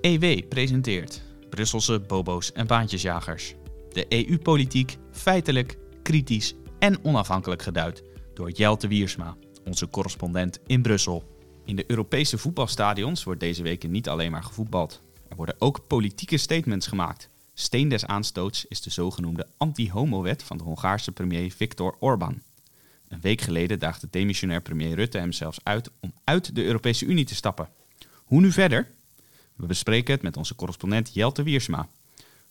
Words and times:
EW 0.00 0.48
presenteert 0.48 1.22
Brusselse 1.50 2.00
bobo's 2.00 2.52
en 2.52 2.66
baantjesjagers. 2.66 3.54
De 3.92 4.06
EU-politiek 4.08 4.96
feitelijk, 5.10 5.78
kritisch 6.02 6.54
en 6.78 7.04
onafhankelijk 7.04 7.62
geduid 7.62 8.02
door 8.34 8.50
Jelte 8.50 8.88
Wiersma, 8.88 9.36
onze 9.64 9.88
correspondent 9.88 10.58
in 10.66 10.82
Brussel. 10.82 11.36
In 11.64 11.76
de 11.76 11.84
Europese 11.86 12.38
voetbalstadions 12.38 13.24
wordt 13.24 13.40
deze 13.40 13.62
week 13.62 13.88
niet 13.88 14.08
alleen 14.08 14.30
maar 14.30 14.42
gevoetbald. 14.42 15.02
Er 15.28 15.36
worden 15.36 15.54
ook 15.58 15.86
politieke 15.86 16.36
statements 16.36 16.86
gemaakt. 16.86 17.30
Steen 17.54 17.88
des 17.88 18.06
aanstoots 18.06 18.66
is 18.66 18.80
de 18.80 18.90
zogenoemde 18.90 19.46
anti-homo-wet 19.56 20.42
van 20.42 20.56
de 20.56 20.64
Hongaarse 20.64 21.12
premier 21.12 21.50
Viktor 21.50 21.96
Orbán. 21.98 22.42
Een 23.08 23.20
week 23.20 23.40
geleden 23.40 23.78
daagde 23.78 24.06
demissionair 24.10 24.62
premier 24.62 24.94
Rutte 24.94 25.18
hem 25.18 25.32
zelfs 25.32 25.58
uit 25.62 25.90
om 26.00 26.12
uit 26.24 26.54
de 26.54 26.64
Europese 26.64 27.04
Unie 27.04 27.24
te 27.24 27.34
stappen. 27.34 27.68
Hoe 28.24 28.40
nu 28.40 28.52
verder? 28.52 28.96
We 29.58 29.66
bespreken 29.66 30.14
het 30.14 30.22
met 30.22 30.36
onze 30.36 30.54
correspondent 30.54 31.14
Jelte 31.14 31.42
Wiersma. 31.42 31.88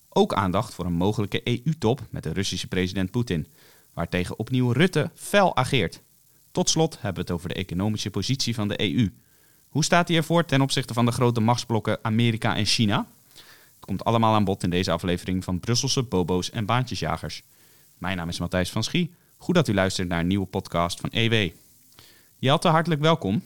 Ook 0.09 0.33
aandacht 0.33 0.73
voor 0.73 0.85
een 0.85 0.93
mogelijke 0.93 1.41
EU-top 1.43 2.01
met 2.09 2.23
de 2.23 2.33
Russische 2.33 2.67
president 2.67 3.11
Poetin, 3.11 3.47
waartegen 3.93 4.39
opnieuw 4.39 4.71
Rutte 4.71 5.11
fel 5.13 5.55
ageert. 5.55 6.01
Tot 6.51 6.69
slot 6.69 6.93
hebben 6.93 7.13
we 7.13 7.19
het 7.19 7.31
over 7.31 7.49
de 7.49 7.55
economische 7.55 8.09
positie 8.09 8.55
van 8.55 8.67
de 8.67 8.81
EU. 8.81 9.13
Hoe 9.67 9.83
staat 9.83 10.07
die 10.07 10.17
ervoor 10.17 10.45
ten 10.45 10.61
opzichte 10.61 10.93
van 10.93 11.05
de 11.05 11.11
grote 11.11 11.39
machtsblokken 11.39 11.99
Amerika 12.01 12.55
en 12.55 12.65
China? 12.65 13.07
Het 13.33 13.85
komt 13.85 14.03
allemaal 14.03 14.33
aan 14.33 14.43
bod 14.43 14.63
in 14.63 14.69
deze 14.69 14.91
aflevering 14.91 15.43
van 15.43 15.59
Brusselse 15.59 16.03
bobo's 16.03 16.49
en 16.49 16.65
baantjesjagers. 16.65 17.43
Mijn 17.97 18.17
naam 18.17 18.29
is 18.29 18.39
Matthijs 18.39 18.71
van 18.71 18.83
Schie. 18.83 19.13
Goed 19.37 19.55
dat 19.55 19.67
u 19.67 19.73
luistert 19.73 20.07
naar 20.07 20.19
een 20.19 20.27
nieuwe 20.27 20.45
podcast 20.45 20.99
van 20.99 21.09
EW. 21.09 21.51
Jelte, 22.37 22.67
hartelijk 22.67 23.01
welkom. 23.01 23.41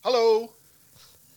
Hallo. 0.00 0.53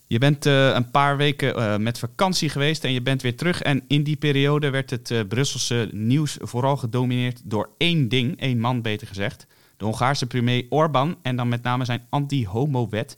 Je 0.07 0.17
bent 0.17 0.45
uh, 0.45 0.73
een 0.73 0.91
paar 0.91 1.17
weken 1.17 1.57
uh, 1.57 1.77
met 1.77 1.99
vakantie 1.99 2.49
geweest 2.49 2.83
en 2.83 2.91
je 2.91 3.01
bent 3.01 3.21
weer 3.21 3.37
terug. 3.37 3.61
En 3.61 3.83
in 3.87 4.03
die 4.03 4.15
periode 4.15 4.69
werd 4.69 4.89
het 4.89 5.09
uh, 5.09 5.21
Brusselse 5.27 5.89
nieuws 5.91 6.37
vooral 6.39 6.77
gedomineerd 6.77 7.41
door 7.43 7.69
één 7.77 8.09
ding, 8.09 8.39
één 8.39 8.59
man 8.59 8.81
beter 8.81 9.07
gezegd. 9.07 9.45
De 9.77 9.85
Hongaarse 9.85 10.25
premier 10.25 10.65
Orbán 10.69 11.17
en 11.21 11.35
dan 11.35 11.47
met 11.47 11.63
name 11.63 11.85
zijn 11.85 12.07
anti-homo-wet. 12.09 13.17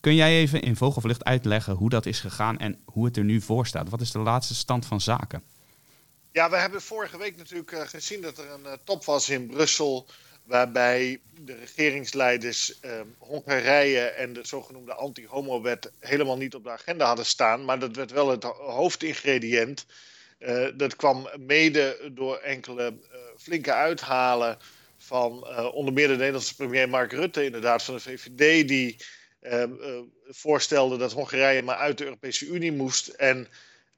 Kun 0.00 0.14
jij 0.14 0.36
even 0.36 0.62
in 0.62 0.76
vogelvlucht 0.76 1.24
uitleggen 1.24 1.74
hoe 1.74 1.88
dat 1.88 2.06
is 2.06 2.20
gegaan 2.20 2.58
en 2.58 2.78
hoe 2.84 3.04
het 3.04 3.16
er 3.16 3.24
nu 3.24 3.40
voor 3.40 3.66
staat? 3.66 3.88
Wat 3.88 4.00
is 4.00 4.10
de 4.10 4.18
laatste 4.18 4.54
stand 4.54 4.86
van 4.86 5.00
zaken? 5.00 5.42
Ja, 6.32 6.50
we 6.50 6.56
hebben 6.56 6.82
vorige 6.82 7.18
week 7.18 7.36
natuurlijk 7.36 7.88
gezien 7.88 8.20
dat 8.20 8.38
er 8.38 8.50
een 8.50 8.78
top 8.84 9.04
was 9.04 9.28
in 9.28 9.46
Brussel 9.46 10.06
waarbij 10.48 11.20
de 11.40 11.54
regeringsleiders 11.54 12.80
eh, 12.80 13.00
Hongarije 13.18 14.00
en 14.00 14.32
de 14.32 14.46
zogenoemde 14.46 14.94
anti-homo-wet 14.94 15.90
helemaal 16.00 16.36
niet 16.36 16.54
op 16.54 16.64
de 16.64 16.70
agenda 16.70 17.06
hadden 17.06 17.26
staan. 17.26 17.64
Maar 17.64 17.78
dat 17.78 17.96
werd 17.96 18.10
wel 18.10 18.28
het 18.28 18.42
hoofdingrediënt. 18.44 19.86
Uh, 20.38 20.66
dat 20.74 20.96
kwam 20.96 21.28
mede 21.38 22.10
door 22.12 22.36
enkele 22.36 22.90
uh, 22.90 23.18
flinke 23.36 23.72
uithalen 23.72 24.58
van 24.96 25.46
onder 25.72 25.94
meer 25.94 26.08
de 26.08 26.16
Nederlandse 26.16 26.54
premier 26.54 26.88
Mark 26.88 27.12
Rutte, 27.12 27.44
inderdaad 27.44 27.82
van 27.82 27.94
de 27.94 28.00
VVD, 28.00 28.68
die 28.68 28.96
voorstelde 30.28 30.96
dat 30.96 31.12
Hongarije 31.12 31.62
maar 31.62 31.76
uit 31.76 31.98
de 31.98 32.04
Europese 32.04 32.46
Unie 32.46 32.72
moest. 32.72 33.08
En 33.08 33.48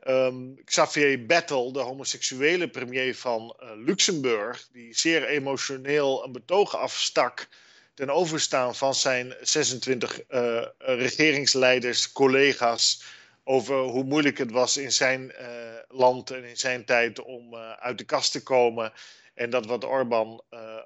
Um, 0.08 0.54
Xavier 0.64 1.26
Bettel, 1.26 1.72
de 1.72 1.80
homoseksuele 1.80 2.68
premier 2.68 3.14
van 3.14 3.56
uh, 3.62 3.70
Luxemburg, 3.76 4.68
die 4.72 4.94
zeer 4.94 5.24
emotioneel 5.24 6.24
een 6.24 6.32
betoog 6.32 6.76
afstak 6.76 7.48
ten 7.94 8.10
overstaan 8.10 8.74
van 8.74 8.94
zijn 8.94 9.34
26 9.40 10.20
uh, 10.30 10.58
eh, 10.58 10.66
regeringsleiders, 10.78 12.12
collega's, 12.12 13.02
over 13.44 13.76
hoe 13.76 14.04
moeilijk 14.04 14.38
het 14.38 14.50
was 14.50 14.76
in 14.76 14.92
zijn 14.92 15.32
uh, 15.40 15.48
land 15.88 16.30
en 16.30 16.44
in 16.44 16.56
zijn 16.56 16.84
tijd 16.84 17.20
om 17.20 17.54
uit 17.56 17.98
de 17.98 18.04
kast 18.04 18.32
te 18.32 18.42
komen. 18.42 18.92
En 19.34 19.50
dat 19.50 19.66
wat 19.66 19.84
Orbán 19.84 20.42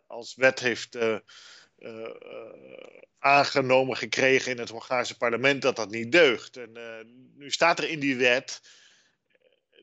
als 0.06 0.34
wet 0.34 0.60
heeft 0.60 0.98
aangenomen 3.18 3.96
gekregen 3.96 4.52
in 4.52 4.58
het 4.58 4.68
Hongaarse 4.68 5.16
parlement, 5.16 5.62
dat 5.62 5.76
dat 5.76 5.90
niet 5.90 6.12
deugt. 6.12 6.56
En 6.56 6.72
nu 7.36 7.50
staat 7.50 7.78
er 7.78 7.88
in 7.88 8.00
die 8.00 8.16
wet 8.16 8.60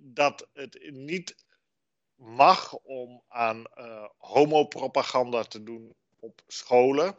dat 0.02 0.48
het 0.54 0.90
niet 0.92 1.36
mag 2.16 2.74
om 2.74 3.24
aan 3.28 3.66
uh, 3.78 4.06
homopropaganda 4.18 5.44
te 5.44 5.64
doen 5.64 5.96
op 6.20 6.42
scholen. 6.48 7.16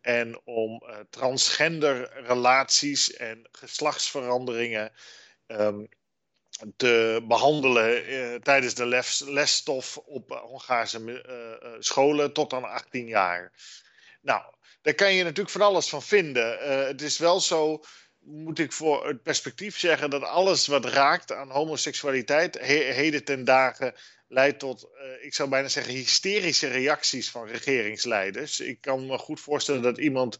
En 0.00 0.40
om 0.44 0.82
uh, 0.86 0.98
transgender 1.10 2.22
relaties 2.22 3.12
en 3.12 3.48
geslachtsveranderingen 3.52 4.92
um, 5.46 5.88
te 6.76 7.24
behandelen 7.28 8.10
uh, 8.10 8.34
tijdens 8.34 8.74
de 8.74 8.86
les, 8.86 9.20
lesstof 9.20 9.96
op 9.96 10.30
Hongaarse 10.30 11.24
scholen 11.78 12.32
tot 12.32 12.52
aan 12.52 12.64
18 12.64 13.06
jaar. 13.06 13.52
Nou, 14.20 14.42
daar 14.82 14.94
kan 14.94 15.12
je 15.12 15.22
natuurlijk 15.22 15.50
van 15.50 15.60
alles 15.66 15.88
van 15.88 16.02
vinden. 16.02 16.58
het 16.86 17.02
is 17.02 17.18
wel 17.18 17.40
zo 17.40 17.82
moet 18.26 18.58
ik 18.58 18.72
voor 18.72 19.06
het 19.06 19.22
perspectief 19.22 19.78
zeggen 19.78 20.10
dat 20.10 20.22
alles 20.22 20.66
wat 20.66 20.84
raakt 20.84 21.32
aan 21.32 21.50
homoseksualiteit 21.50 22.58
heden 22.58 23.24
ten 23.24 23.44
dagen 23.44 23.94
leidt 24.28 24.58
tot, 24.58 24.88
uh, 24.94 25.24
ik 25.24 25.34
zou 25.34 25.48
bijna 25.48 25.68
zeggen, 25.68 25.94
hysterische 25.94 26.66
reacties 26.66 27.30
van 27.30 27.46
regeringsleiders. 27.46 28.60
Ik 28.60 28.80
kan 28.80 29.06
me 29.06 29.18
goed 29.18 29.40
voorstellen 29.40 29.82
dat 29.82 29.98
iemand 29.98 30.38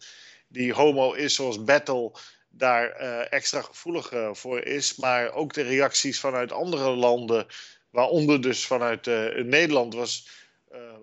die 0.48 0.72
homo 0.72 1.12
is, 1.12 1.34
zoals 1.34 1.64
Battle, 1.64 2.12
daar 2.48 3.00
uh, 3.00 3.32
extra 3.32 3.62
gevoelig 3.62 4.12
uh, 4.12 4.34
voor 4.34 4.60
is. 4.62 4.96
Maar 4.96 5.32
ook 5.32 5.52
de 5.52 5.62
reacties 5.62 6.20
vanuit 6.20 6.52
andere 6.52 6.90
landen, 6.90 7.46
waaronder 7.90 8.40
dus 8.40 8.66
vanuit 8.66 9.06
Nederland, 9.46 9.94
was 9.94 10.28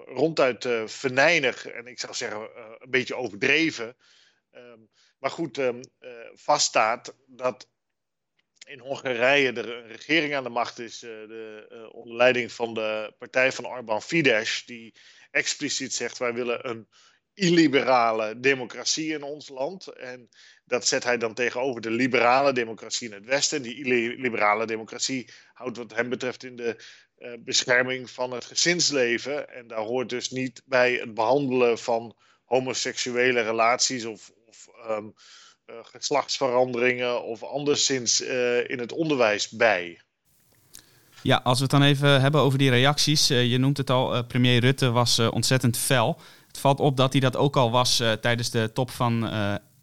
ronduit 0.06 0.68
venijnig 0.86 1.68
en 1.68 1.88
ik 1.88 2.00
zou 2.00 2.14
zeggen 2.14 2.40
een 2.80 2.90
beetje 2.90 3.16
overdreven. 3.16 3.96
Um, 4.56 4.90
maar 5.24 5.32
goed, 5.32 5.58
um, 5.58 5.80
uh, 6.00 6.12
vaststaat 6.34 7.16
dat 7.26 7.70
in 8.68 8.80
Hongarije 8.80 9.52
er 9.52 9.78
een 9.78 9.88
regering 9.88 10.36
aan 10.36 10.44
de 10.44 10.50
macht 10.50 10.80
is, 10.80 11.04
uh, 11.04 11.10
de, 11.10 11.70
uh, 11.72 11.96
onder 11.96 12.16
leiding 12.16 12.52
van 12.52 12.74
de 12.74 13.14
partij 13.18 13.52
van 13.52 13.66
Orbán 13.66 14.02
Fidesz, 14.02 14.64
die 14.66 14.96
expliciet 15.32 15.94
zegt: 15.94 16.18
wij 16.18 16.34
willen 16.34 16.70
een 16.70 16.88
illiberale 17.34 18.40
democratie 18.40 19.14
in 19.14 19.24
ons 19.24 19.50
land. 19.50 19.88
En 19.88 20.30
dat 20.66 20.88
zet 20.88 21.04
hij 21.04 21.18
dan 21.18 21.34
tegenover 21.34 21.82
de 21.82 21.92
liberale 21.92 22.54
democratie 22.54 23.08
in 23.08 23.14
het 23.14 23.26
Westen. 23.26 23.62
Die 23.62 23.78
illiberale 23.86 24.66
democratie 24.66 25.30
houdt, 25.54 25.78
wat 25.78 25.96
hem 25.96 26.10
betreft, 26.10 26.44
in 26.44 26.56
de 26.56 26.84
bescherming 27.40 28.10
van 28.10 28.32
het 28.32 28.46
gezinsleven. 28.46 29.50
En 29.50 29.68
daar 29.68 29.80
hoort 29.80 30.10
dus 30.10 30.30
niet 30.30 30.62
bij 30.66 30.94
het 30.94 31.14
behandelen 31.14 31.78
van 31.78 32.16
homoseksuele 32.44 33.42
relaties 33.42 34.06
of 34.06 34.32
of 34.54 34.90
um, 34.90 35.14
geslachtsveranderingen 35.84 37.24
of 37.24 37.44
anderszins 37.44 38.22
uh, 38.22 38.70
in 38.70 38.80
het 38.80 38.92
onderwijs 38.92 39.50
bij. 39.50 40.02
Ja, 41.22 41.42
als 41.44 41.58
we 41.58 41.64
het 41.64 41.72
dan 41.72 41.84
even 41.84 42.22
hebben 42.22 42.42
over 42.42 42.58
die 42.58 42.70
reacties. 42.70 43.32
Uh, 43.32 43.52
je 43.52 43.58
noemt 43.58 43.78
het 43.78 43.90
al, 43.90 44.26
premier 44.26 44.60
Rutte 44.60 44.92
was 44.92 45.20
ontzettend 45.20 45.78
fel. 45.78 46.20
Het 46.48 46.60
valt 46.60 46.80
op 46.80 46.98
dat 46.98 47.12
hij 47.12 47.22
dat 47.22 47.36
ook 47.36 47.56
al 47.56 47.72
was 47.72 48.04
tijdens 48.22 48.50
de 48.50 48.72
top 48.74 48.90
van 48.92 49.30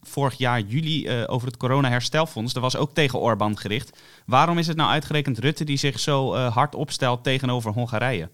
vorig 0.02 0.38
jaar 0.38 0.60
juli 0.60 1.26
over 1.26 1.46
het 1.46 1.56
corona-herstelfonds. 1.56 2.52
Dat 2.52 2.62
was 2.62 2.76
ook 2.76 2.94
tegen 2.94 3.18
Orbán 3.18 3.58
gericht. 3.58 3.98
Waarom 4.26 4.58
is 4.58 4.66
het 4.66 4.76
nou 4.76 4.90
uitgerekend 4.90 5.38
Rutte 5.38 5.64
die 5.64 5.76
zich 5.76 6.00
zo 6.00 6.36
hard 6.36 6.74
opstelt 6.74 7.24
tegenover 7.24 7.72
Hongarije? 7.72 8.30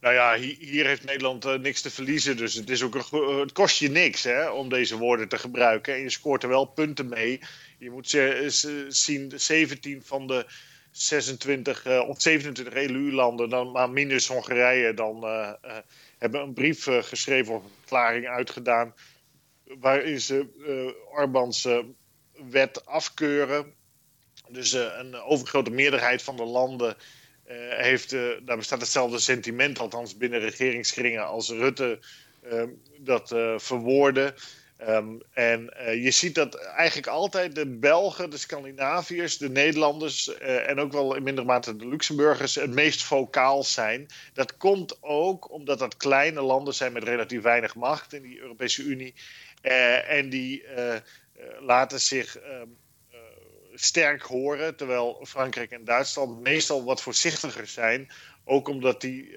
Nou 0.00 0.14
ja, 0.14 0.36
hier 0.58 0.86
heeft 0.86 1.04
Nederland 1.04 1.44
uh, 1.44 1.54
niks 1.54 1.80
te 1.80 1.90
verliezen. 1.90 2.36
Dus 2.36 2.54
het, 2.54 2.70
is 2.70 2.82
ook 2.82 2.94
een, 2.94 3.38
het 3.40 3.52
kost 3.52 3.78
je 3.78 3.90
niks 3.90 4.22
hè, 4.22 4.48
om 4.48 4.68
deze 4.68 4.96
woorden 4.96 5.28
te 5.28 5.38
gebruiken. 5.38 5.94
En 5.94 6.00
je 6.00 6.10
scoort 6.10 6.42
er 6.42 6.48
wel 6.48 6.64
punten 6.64 7.08
mee. 7.08 7.40
Je 7.78 7.90
moet 7.90 8.08
zien, 8.88 9.32
17 9.36 10.02
van 10.04 10.26
de 10.26 10.46
26 10.90 11.86
uh, 11.86 12.08
of 12.08 12.20
27 12.20 12.74
EU-landen, 12.74 13.48
dan 13.48 13.70
maar 13.70 13.90
minus 13.90 14.26
Hongarije, 14.26 14.94
dan 14.94 15.24
hebben 16.18 16.40
een 16.40 16.54
brief 16.54 16.84
geschreven 16.84 17.54
of 17.54 17.64
een 17.64 17.70
verklaring 17.78 18.26
uitgedaan. 18.26 18.94
Waarin 19.64 20.20
ze 20.20 20.46
Orbans 21.12 21.68
wet 22.50 22.86
afkeuren. 22.86 23.74
Dus 24.48 24.72
een 24.72 25.14
overgrote 25.14 25.70
meerderheid 25.70 26.22
van 26.22 26.36
de 26.36 26.44
landen 26.44 26.96
heeft, 27.68 28.12
uh, 28.12 28.30
daar 28.42 28.56
bestaat 28.56 28.80
hetzelfde 28.80 29.18
sentiment, 29.18 29.78
althans 29.78 30.16
binnen 30.16 30.40
regeringskringen, 30.40 31.26
als 31.26 31.50
Rutte 31.50 31.98
uh, 32.52 32.62
dat 32.98 33.28
verwoordde. 33.56 34.34
Um, 34.88 35.20
en 35.32 35.70
je 36.02 36.10
ziet 36.10 36.34
dat 36.34 36.54
eigenlijk 36.54 37.06
altijd 37.08 37.54
de 37.54 37.66
Belgen, 37.66 38.30
de 38.30 38.36
Scandinaviërs, 38.36 39.38
de 39.38 39.50
Nederlanders 39.50 40.38
en 40.38 40.78
ook 40.78 40.92
wel 40.92 41.14
in 41.14 41.22
mindere 41.22 41.46
mate 41.46 41.76
de 41.76 41.88
Luxemburgers 41.88 42.54
het 42.54 42.70
meest 42.70 43.02
vocaal 43.02 43.64
zijn. 43.64 44.06
Dat 44.32 44.56
komt 44.56 45.02
ook 45.02 45.50
omdat 45.50 45.78
dat 45.78 45.96
kleine 45.96 46.40
landen 46.40 46.74
zijn 46.74 46.92
met 46.92 47.04
relatief 47.04 47.42
weinig 47.42 47.74
macht 47.74 48.12
in 48.12 48.22
die 48.22 48.40
Europese 48.40 48.82
Unie. 48.82 49.14
en 50.08 50.28
die 50.28 50.64
laten 51.60 52.00
zich 52.00 52.38
ehm, 52.38 52.68
sterk 53.84 54.22
horen, 54.22 54.76
terwijl 54.76 55.24
Frankrijk 55.28 55.70
en 55.70 55.84
Duitsland 55.84 56.40
meestal 56.40 56.84
wat 56.84 57.02
voorzichtiger 57.02 57.66
zijn. 57.66 58.10
Ook 58.44 58.68
omdat 58.68 59.00
die 59.00 59.30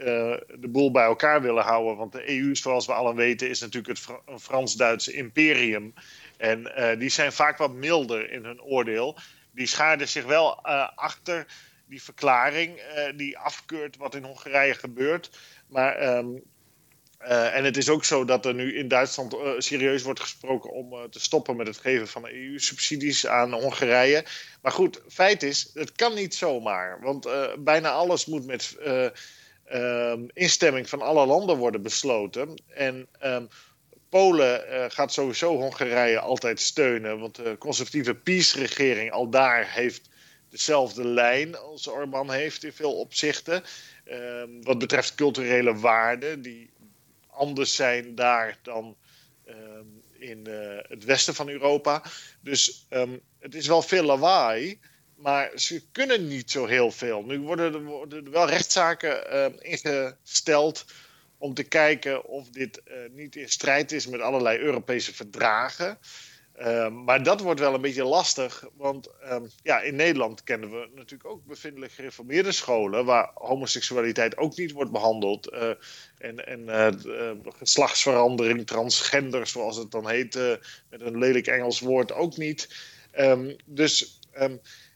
de 0.60 0.68
boel 0.70 0.92
bij 0.92 1.04
elkaar 1.04 1.42
willen 1.42 1.64
houden. 1.64 1.98
Want 1.98 2.12
de 2.12 2.30
EU, 2.30 2.56
zoals 2.56 2.86
we 2.86 2.94
allen 2.94 3.16
weten, 3.16 3.50
is 3.50 3.60
natuurlijk 3.60 4.00
het 4.00 4.42
Frans-Duitse 4.42 5.14
imperium. 5.14 5.94
En 6.38 6.72
die 7.00 7.10
zijn 7.10 7.32
vaak 7.32 7.58
wat 7.58 7.74
milder 7.74 8.32
in 8.32 8.46
hun 8.46 8.62
oordeel. 8.62 9.18
Die 9.52 9.68
schaarden 9.68 10.08
zich 10.08 10.26
wel 10.26 10.66
achter 10.96 11.46
die 11.86 12.04
verklaring 12.04 12.82
die 13.16 13.38
afkeurt 13.38 13.98
wat 13.98 14.16
in 14.16 14.24
Hongarije 14.24 14.74
gebeurt. 14.74 15.30
Maar 15.68 15.96
ehm, 15.96 16.28
uh, 17.28 17.56
en 17.56 17.64
het 17.64 17.78
is 17.78 17.90
ook 17.90 18.06
zo 18.06 18.26
dat 18.26 18.46
er 18.46 18.54
nu 18.54 18.78
in 18.78 18.88
Duitsland 18.88 19.34
uh, 19.34 19.40
serieus 19.58 20.04
wordt 20.04 20.20
gesproken 20.20 20.72
om 20.72 20.94
uh, 20.94 21.04
te 21.04 21.20
stoppen 21.20 21.56
met 21.56 21.68
het 21.68 21.78
geven 21.78 22.08
van 22.08 22.28
EU-subsidies 22.28 23.28
aan 23.28 23.54
Hongarije. 23.54 24.26
Maar 24.62 24.72
goed, 24.72 25.02
feit 25.08 25.44
is, 25.44 25.70
het 25.74 25.92
kan 25.92 26.14
niet 26.14 26.36
zomaar. 26.36 27.00
Want 27.02 27.28
bijna 27.60 27.92
alles 27.92 28.26
moet 28.26 28.46
met 28.46 28.78
ehm, 29.66 30.22
instemming 30.34 30.90
van 30.90 31.02
alle 31.02 31.26
landen 31.26 31.58
worden 31.58 31.82
besloten. 31.82 32.62
En 32.68 33.08
um, 33.24 33.50
Polen 34.10 34.62
gaat 34.92 35.14
sowieso 35.14 35.56
Hongarije 35.56 36.20
altijd 36.20 36.60
steunen. 36.60 37.20
Want 37.20 37.36
de 37.36 37.56
conservatieve 37.60 38.16
PiS-regering 38.16 39.12
al 39.12 39.30
daar 39.30 39.74
heeft 39.74 40.10
dezelfde 40.50 41.06
lijn 41.06 41.58
als 41.58 41.88
Orbán 41.88 42.32
heeft 42.32 42.64
in 42.64 42.74
veel 42.74 42.94
opzichten. 42.94 43.64
Um, 44.12 44.64
wat 44.64 44.80
betreft 44.80 45.16
culturele 45.16 45.76
waarden, 45.76 46.42
die 46.42 46.70
anders 47.34 47.76
zijn 47.76 48.16
daar 48.16 48.60
dan 48.62 48.98
ehm, 49.46 49.86
in 50.20 50.46
uh, 50.48 50.78
het 50.82 51.04
westen 51.04 51.36
van 51.36 51.50
Europa. 51.50 52.04
Dus 52.42 52.88
um, 52.90 53.22
het 53.40 53.56
is 53.56 53.68
wel 53.68 53.82
veel 53.82 54.04
lawaai, 54.04 54.80
maar 55.16 55.52
ze 55.56 55.84
kunnen 55.92 56.28
niet 56.28 56.52
zo 56.52 56.66
heel 56.66 56.92
veel. 56.92 57.24
Nu 57.24 57.40
worden 57.40 57.74
er, 58.10 58.32
wel 58.32 58.50
rechtszaken 58.50 59.34
uh, 59.34 59.72
ingesteld 59.72 60.86
om 61.38 61.54
te 61.54 61.64
kijken 61.64 62.26
of 62.26 62.50
dit 62.50 62.82
uh, 62.86 62.94
niet 63.12 63.36
in 63.36 63.50
strijd 63.50 63.92
is 63.92 64.08
met 64.08 64.22
allerlei 64.22 64.60
Europese 64.60 65.14
verdragen. 65.14 65.98
Ehm, 66.54 67.04
maar 67.04 67.24
dat 67.24 67.42
wordt 67.42 67.60
wel 67.60 67.74
een 67.74 67.82
beetje 67.82 68.04
lastig, 68.04 68.64
want 68.78 69.10
um, 69.32 69.50
ja, 69.64 69.80
in 69.82 69.96
Nederland 69.96 70.44
kennen 70.44 70.72
we 70.72 70.90
natuurlijk 70.96 71.30
ook 71.30 71.46
bevindelijk 71.46 71.92
gereformeerde 71.92 72.52
scholen 72.52 73.06
waar 73.06 73.32
homoseksualiteit 73.34 74.38
ook 74.38 74.58
niet 74.58 74.72
wordt 74.72 74.92
behandeld. 74.92 75.54
Uh, 75.54 75.70
en 76.18 76.48
en 76.48 76.60
uh, 76.60 77.32
geslachtsverandering, 77.58 78.68
transgender 78.68 79.48
zoals 79.48 79.78
het 79.78 79.92
dan 79.92 80.10
heet, 80.10 80.36
met 80.90 81.02
een 81.02 81.18
lelijk 81.18 81.48
Engels 81.48 81.80
woord 81.80 82.12
ook 82.12 82.38
niet. 82.38 82.76
Um, 83.20 83.56
dus 83.66 84.20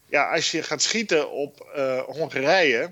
ja, 0.06 0.34
als 0.34 0.50
je 0.50 0.62
gaat 0.62 0.82
schieten 0.82 1.30
op 1.30 1.66
Hongarije, 2.06 2.90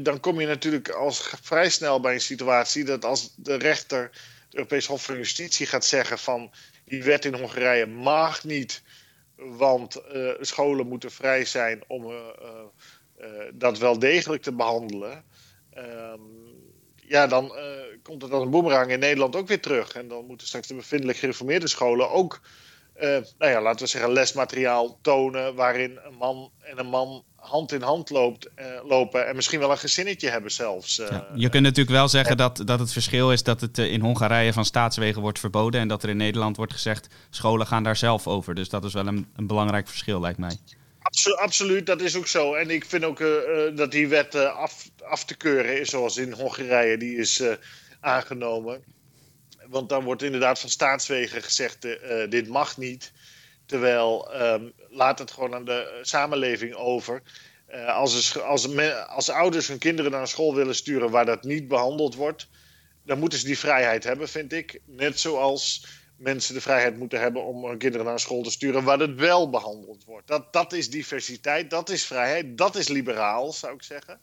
dan 0.00 0.20
kom 0.20 0.40
je 0.40 0.46
natuurlijk 0.46 0.88
als 0.88 1.30
vrij 1.42 1.70
snel 1.70 2.00
bij 2.00 2.14
een 2.14 2.20
situatie 2.20 2.84
dat 2.84 3.04
als 3.04 3.34
de 3.36 3.54
rechter, 3.54 4.02
het 4.02 4.54
Europees 4.54 4.86
Hof 4.86 5.04
van 5.04 5.16
Justitie, 5.16 5.66
gaat 5.66 5.84
zeggen 5.84 6.18
van 6.18 6.52
die 6.88 7.02
wet 7.02 7.24
in 7.24 7.34
Hongarije 7.34 7.86
mag 7.86 8.44
niet, 8.44 8.82
want 9.36 10.02
uh, 10.12 10.30
scholen 10.40 10.86
moeten 10.86 11.10
vrij 11.10 11.44
zijn 11.44 11.82
om 11.86 12.04
uh, 12.04 12.16
uh, 13.20 13.26
dat 13.54 13.78
wel 13.78 13.98
degelijk 13.98 14.42
te 14.42 14.52
behandelen. 14.52 15.24
Ehm, 15.70 16.20
ja, 16.96 17.26
dan 17.26 17.52
komt 18.02 18.22
het 18.22 18.32
als 18.32 18.42
een 18.44 18.50
boemerang 18.50 18.90
in 18.90 18.98
Nederland 18.98 19.36
ook 19.36 19.48
weer 19.48 19.60
terug. 19.60 19.92
En 19.92 20.08
dan 20.08 20.26
moeten 20.26 20.46
straks 20.46 20.66
de 20.66 20.74
bevindelijk 20.74 21.18
gereformeerde 21.18 21.68
scholen 21.68 22.10
ook, 22.10 22.40
nou 23.38 23.52
ja, 23.52 23.62
laten 23.62 23.80
we 23.80 23.90
zeggen, 23.90 24.12
lesmateriaal 24.12 24.98
tonen 25.02 25.54
waarin 25.54 25.98
een 26.04 26.14
man 26.14 26.50
en 26.60 26.78
een 26.78 26.86
man 26.86 27.24
hand 27.36 27.72
in 27.72 27.82
hand 27.82 28.10
loopt, 28.10 28.48
uh, 28.56 28.66
lopen 28.84 29.26
en 29.28 29.36
misschien 29.36 29.58
wel 29.58 29.70
een 29.70 29.78
gezinnetje 29.78 30.28
hebben 30.28 30.50
zelfs. 30.50 30.96
Ja, 30.96 31.28
je 31.34 31.48
kunt 31.48 31.62
natuurlijk 31.62 31.96
wel 31.96 32.08
zeggen 32.08 32.36
dat, 32.36 32.62
dat 32.64 32.78
het 32.78 32.92
verschil 32.92 33.32
is 33.32 33.42
dat 33.42 33.60
het 33.60 33.78
in 33.78 34.00
Hongarije 34.00 34.52
van 34.52 34.64
staatswegen 34.64 35.20
wordt 35.20 35.38
verboden 35.38 35.80
en 35.80 35.88
dat 35.88 36.02
er 36.02 36.08
in 36.08 36.16
Nederland 36.16 36.56
wordt 36.56 36.72
gezegd 36.72 37.08
scholen 37.30 37.66
gaan 37.66 37.82
daar 37.82 37.96
zelf 37.96 38.26
over. 38.26 38.54
Dus 38.54 38.68
dat 38.68 38.84
is 38.84 38.92
wel 38.92 39.06
een, 39.06 39.26
een 39.36 39.46
belangrijk 39.46 39.88
verschil 39.88 40.20
lijkt 40.20 40.38
mij. 40.38 40.56
Absolu 41.02 41.36
absoluut, 41.36 41.86
dat 41.86 42.00
is 42.00 42.16
ook 42.16 42.26
zo. 42.26 42.54
En 42.54 42.70
ik 42.70 42.84
vind 42.84 43.04
ook 43.04 43.18
dat 43.74 43.90
die 43.90 44.08
wet 44.08 44.34
af, 44.34 44.90
af 45.04 45.24
te 45.24 45.36
keuren 45.36 45.80
is 45.80 45.90
zoals 45.90 46.16
in 46.16 46.32
Hongarije 46.32 46.96
die 46.96 47.16
is 47.16 47.42
aangenomen. 48.00 48.84
Want 49.68 49.88
dan 49.88 50.04
wordt 50.04 50.22
inderdaad 50.22 50.58
van 50.58 50.70
staatswegen 50.70 51.42
gezegd 51.42 51.82
dit 52.28 52.48
mag 52.48 52.76
niet. 52.76 53.12
Terwijl 53.66 54.42
um, 54.42 54.72
laat 54.88 55.18
het 55.18 55.30
gewoon 55.30 55.54
aan 55.54 55.64
de 55.64 55.98
samenleving 56.02 56.74
over. 56.74 57.22
Als, 57.86 58.38
als, 58.40 58.76
als 59.06 59.30
ouders 59.30 59.68
hun 59.68 59.78
kinderen 59.78 60.10
naar 60.10 60.20
een 60.20 60.26
school 60.26 60.54
willen 60.54 60.74
sturen 60.74 61.10
waar 61.10 61.26
dat 61.26 61.42
niet 61.42 61.68
behandeld 61.68 62.14
wordt, 62.14 62.48
dan 63.04 63.18
moeten 63.18 63.38
ze 63.38 63.46
die 63.46 63.58
vrijheid 63.58 64.04
hebben, 64.04 64.28
vind 64.28 64.52
ik. 64.52 64.80
Net 64.84 65.20
zoals 65.20 65.86
mensen 66.16 66.54
de 66.54 66.60
vrijheid 66.60 66.96
moeten 66.96 67.20
hebben 67.20 67.44
om 67.44 67.64
hun 67.64 67.78
kinderen 67.78 68.04
naar 68.06 68.14
een 68.14 68.20
school 68.20 68.42
te 68.42 68.50
sturen 68.50 68.84
waar 68.84 68.98
het 68.98 69.14
wel 69.14 69.50
behandeld 69.50 70.04
wordt. 70.04 70.26
Dat, 70.26 70.52
dat 70.52 70.72
is 70.72 70.90
diversiteit, 70.90 71.70
dat 71.70 71.88
is 71.88 72.04
vrijheid, 72.04 72.58
dat 72.58 72.76
is 72.76 72.88
liberaal, 72.88 73.52
zou 73.52 73.74
ik 73.74 73.82
zeggen. 73.82 74.20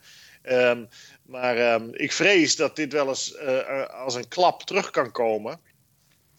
Um, 0.49 0.87
maar 1.25 1.73
um, 1.73 1.89
ik 1.93 2.11
vrees 2.11 2.55
dat 2.55 2.75
dit 2.75 2.93
wel 2.93 3.07
eens 3.07 3.35
uh, 3.35 3.85
als 3.85 4.15
een 4.15 4.27
klap 4.27 4.63
terug 4.63 4.89
kan 4.89 5.11
komen. 5.11 5.59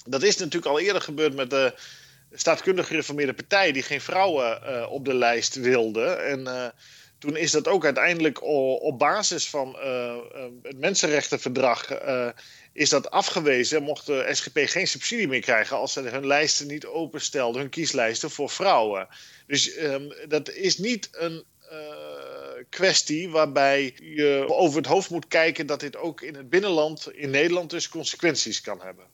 Dat 0.05 0.23
is 0.23 0.37
natuurlijk 0.37 0.67
al 0.67 0.81
eerder 0.81 1.03
gebeurd 1.03 1.35
met 1.35 1.51
de 1.51 1.75
staatkundig 2.33 2.87
gereformeerde 2.87 3.35
partij 3.35 3.73
die 3.73 3.83
geen 3.83 4.01
vrouwen 4.01 4.61
uh, 4.63 4.87
op 4.91 5.05
de 5.05 5.15
lijst 5.15 5.55
wilde. 5.55 6.05
En 6.05 6.41
uh, 6.41 6.67
toen 7.19 7.37
is 7.37 7.51
dat 7.51 7.69
ook 7.69 7.85
uiteindelijk 7.85 8.43
op 8.83 8.99
basis 8.99 9.49
van 9.49 9.77
het 10.63 10.79
Mensenrechtenverdrag 10.79 11.89
is 12.73 12.89
dat 12.89 13.11
afgewezen. 13.11 13.83
Mocht 13.83 14.07
de 14.07 14.29
SGP 14.33 14.59
geen 14.65 14.87
subsidie 14.87 15.29
meer 15.29 15.41
krijgen 15.41 15.77
als 15.77 15.93
ze 15.93 16.01
hun 16.01 16.27
lijsten 16.27 16.67
niet 16.67 16.87
openstelden, 16.87 17.61
hun 17.61 17.71
kieslijsten 17.71 18.31
voor 18.31 18.51
vrouwen. 18.51 19.09
Dus 19.47 19.79
um, 19.79 20.13
dat 20.29 20.51
is 20.51 20.79
niet 20.79 21.09
een 21.13 21.45
kwestie 22.69 23.29
waarbij 23.29 23.95
je 24.03 24.45
over 24.49 24.77
het 24.77 24.87
hoofd 24.87 25.11
moet 25.11 25.29
kijken 25.29 25.67
dat 25.67 25.81
dit 25.81 25.97
ook 25.97 26.21
in 26.21 26.35
het 26.35 26.51
binnenland, 26.51 27.11
in 27.15 27.31
Nederland 27.31 27.71
dus 27.71 27.89
consequenties 27.89 28.61
kan 28.61 28.81
hebben. 28.81 29.05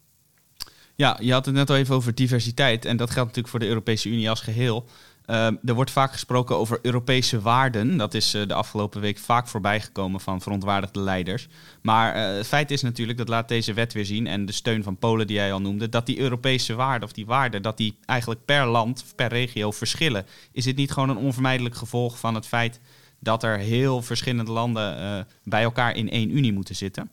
Ja, 0.94 1.19
je 1.20 1.32
had 1.32 1.46
het 1.46 1.54
net 1.54 1.70
al 1.70 1.76
even 1.76 1.94
over 1.94 2.14
diversiteit. 2.14 2.84
En 2.84 2.96
dat 2.96 3.10
geldt 3.10 3.28
natuurlijk 3.28 3.49
voor 3.49 3.58
de 3.58 3.66
Europese 3.66 4.08
Unie 4.08 4.31
als 4.31 4.40
geheel. 4.40 4.88
Uh, 5.26 5.46
er 5.64 5.75
wordt 5.75 5.91
vaak 5.91 6.12
gesproken 6.12 6.56
over 6.56 6.79
Europese 6.82 7.41
waarden. 7.41 7.96
Dat 7.96 8.15
is 8.15 8.34
uh, 8.34 8.46
de 8.46 8.55
afgelopen 8.55 9.00
week 9.00 9.19
vaak 9.19 9.48
voorbijgekomen 9.48 10.20
van 10.20 10.41
verontwaardigde 10.41 11.00
leiders. 11.00 11.48
Maar 11.82 12.17
uh, 12.17 12.36
het 12.36 12.46
feit 12.46 12.70
is 12.70 12.82
natuurlijk, 12.82 13.19
dat 13.19 13.29
laat 13.29 13.48
deze 13.48 13.72
wet 13.72 13.93
weer 13.93 14.05
zien... 14.05 14.27
en 14.27 14.46
de 14.46 14.53
steun 14.53 14.82
van 14.82 14.98
Polen 14.98 15.27
die 15.27 15.36
jij 15.36 15.53
al 15.53 15.60
noemde... 15.60 15.88
dat 15.88 16.06
die 16.06 16.19
Europese 16.19 16.74
waarden 16.74 17.08
of 17.08 17.15
die 17.15 17.27
waarden... 17.27 17.62
dat 17.62 17.77
die 17.77 17.96
eigenlijk 18.06 18.44
per 18.44 18.67
land, 18.67 19.05
per 19.17 19.29
regio 19.29 19.70
verschillen. 19.70 20.27
Is 20.53 20.65
dit 20.65 20.77
niet 20.77 20.93
gewoon 20.93 21.08
een 21.08 21.17
onvermijdelijk 21.17 21.74
gevolg 21.74 22.19
van 22.19 22.34
het 22.34 22.46
feit... 22.46 22.81
dat 23.22 23.43
er 23.43 23.58
heel 23.58 24.02
verschillende 24.02 24.52
landen 24.52 25.26
bij 25.44 25.62
elkaar 25.62 25.96
in 25.96 26.10
één 26.10 26.36
unie 26.36 26.52
moeten 26.52 26.74
zitten? 26.74 27.10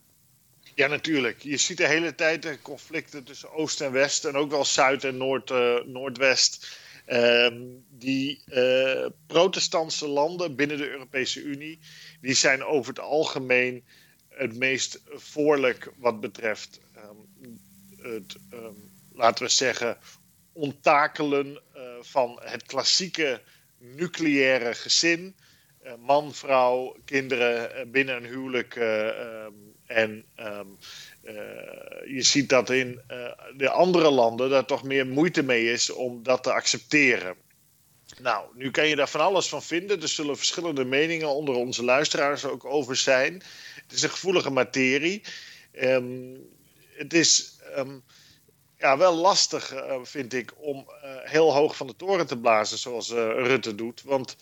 Ja, 0.74 0.86
natuurlijk. 0.86 1.42
Je 1.42 1.56
ziet 1.56 1.76
de 1.76 1.86
hele 1.86 2.14
tijd 2.14 2.58
conflicten 2.62 3.24
tussen 3.24 3.52
Oost 3.52 3.80
en 3.80 3.92
West 3.92 4.24
en 4.24 4.36
ook 4.36 4.50
wel 4.50 4.64
Zuid 4.64 5.04
en 5.04 5.16
Noord, 5.16 5.50
uh, 5.50 5.84
Noordwest. 5.84 6.78
Uh, 7.06 7.48
die 7.88 8.42
uh, 8.46 9.06
protestantse 9.26 10.08
landen 10.08 10.56
binnen 10.56 10.76
de 10.76 10.90
Europese 10.90 11.42
Unie, 11.42 11.78
die 12.20 12.34
zijn 12.34 12.64
over 12.64 12.88
het 12.88 13.00
algemeen 13.00 13.84
het 14.28 14.56
meest 14.56 15.00
voorlijk 15.14 15.92
wat 15.96 16.20
betreft 16.20 16.80
um, 16.96 17.60
het, 17.96 18.36
um, 18.52 18.90
laten 19.12 19.44
we 19.44 19.50
zeggen, 19.50 19.98
onttakelen 20.52 21.46
uh, 21.46 21.82
van 22.00 22.40
het 22.42 22.62
klassieke 22.62 23.42
nucleaire 23.78 24.74
gezin. 24.74 25.34
Man, 25.98 26.34
vrouw, 26.34 26.96
kinderen 27.04 27.90
binnen 27.90 28.16
een 28.16 28.26
huwelijk 28.26 28.76
um, 28.76 29.74
en 29.86 30.24
um, 30.40 30.76
uh, 31.22 31.32
je 32.06 32.22
ziet 32.22 32.48
dat 32.48 32.70
in 32.70 33.00
de 33.56 33.70
andere 33.70 34.10
landen 34.10 34.50
daar 34.50 34.64
toch 34.64 34.82
meer 34.82 35.06
moeite 35.06 35.42
mee 35.42 35.72
is 35.72 35.90
om 35.90 36.22
dat 36.22 36.42
te 36.42 36.52
accepteren. 36.52 37.36
Nou, 38.18 38.46
nu 38.54 38.70
kan 38.70 38.88
je 38.88 38.96
daar 38.96 39.08
van 39.08 39.20
alles 39.20 39.48
van 39.48 39.62
vinden. 39.62 40.02
Er 40.02 40.08
zullen 40.08 40.36
verschillende 40.36 40.84
meningen 40.84 41.28
onder 41.28 41.54
onze 41.54 41.84
luisteraars 41.84 42.44
ook 42.44 42.64
over 42.64 42.96
zijn. 42.96 43.42
Het 43.82 43.92
is 43.92 44.02
een 44.02 44.10
gevoelige 44.10 44.50
materie. 44.50 45.22
Um, 45.82 46.48
het 46.94 47.12
is 47.12 47.58
ja, 48.78 48.98
wel 48.98 49.14
lastig, 49.14 49.74
vind 50.02 50.32
ik, 50.32 50.52
om 50.56 50.90
heel 51.24 51.52
hoog 51.54 51.76
van 51.76 51.86
de 51.86 51.96
toren 51.96 52.26
te 52.26 52.38
blazen 52.38 52.78
zoals 52.78 53.10
Rutte 53.10 53.74
doet. 53.74 54.02
Want 54.02 54.36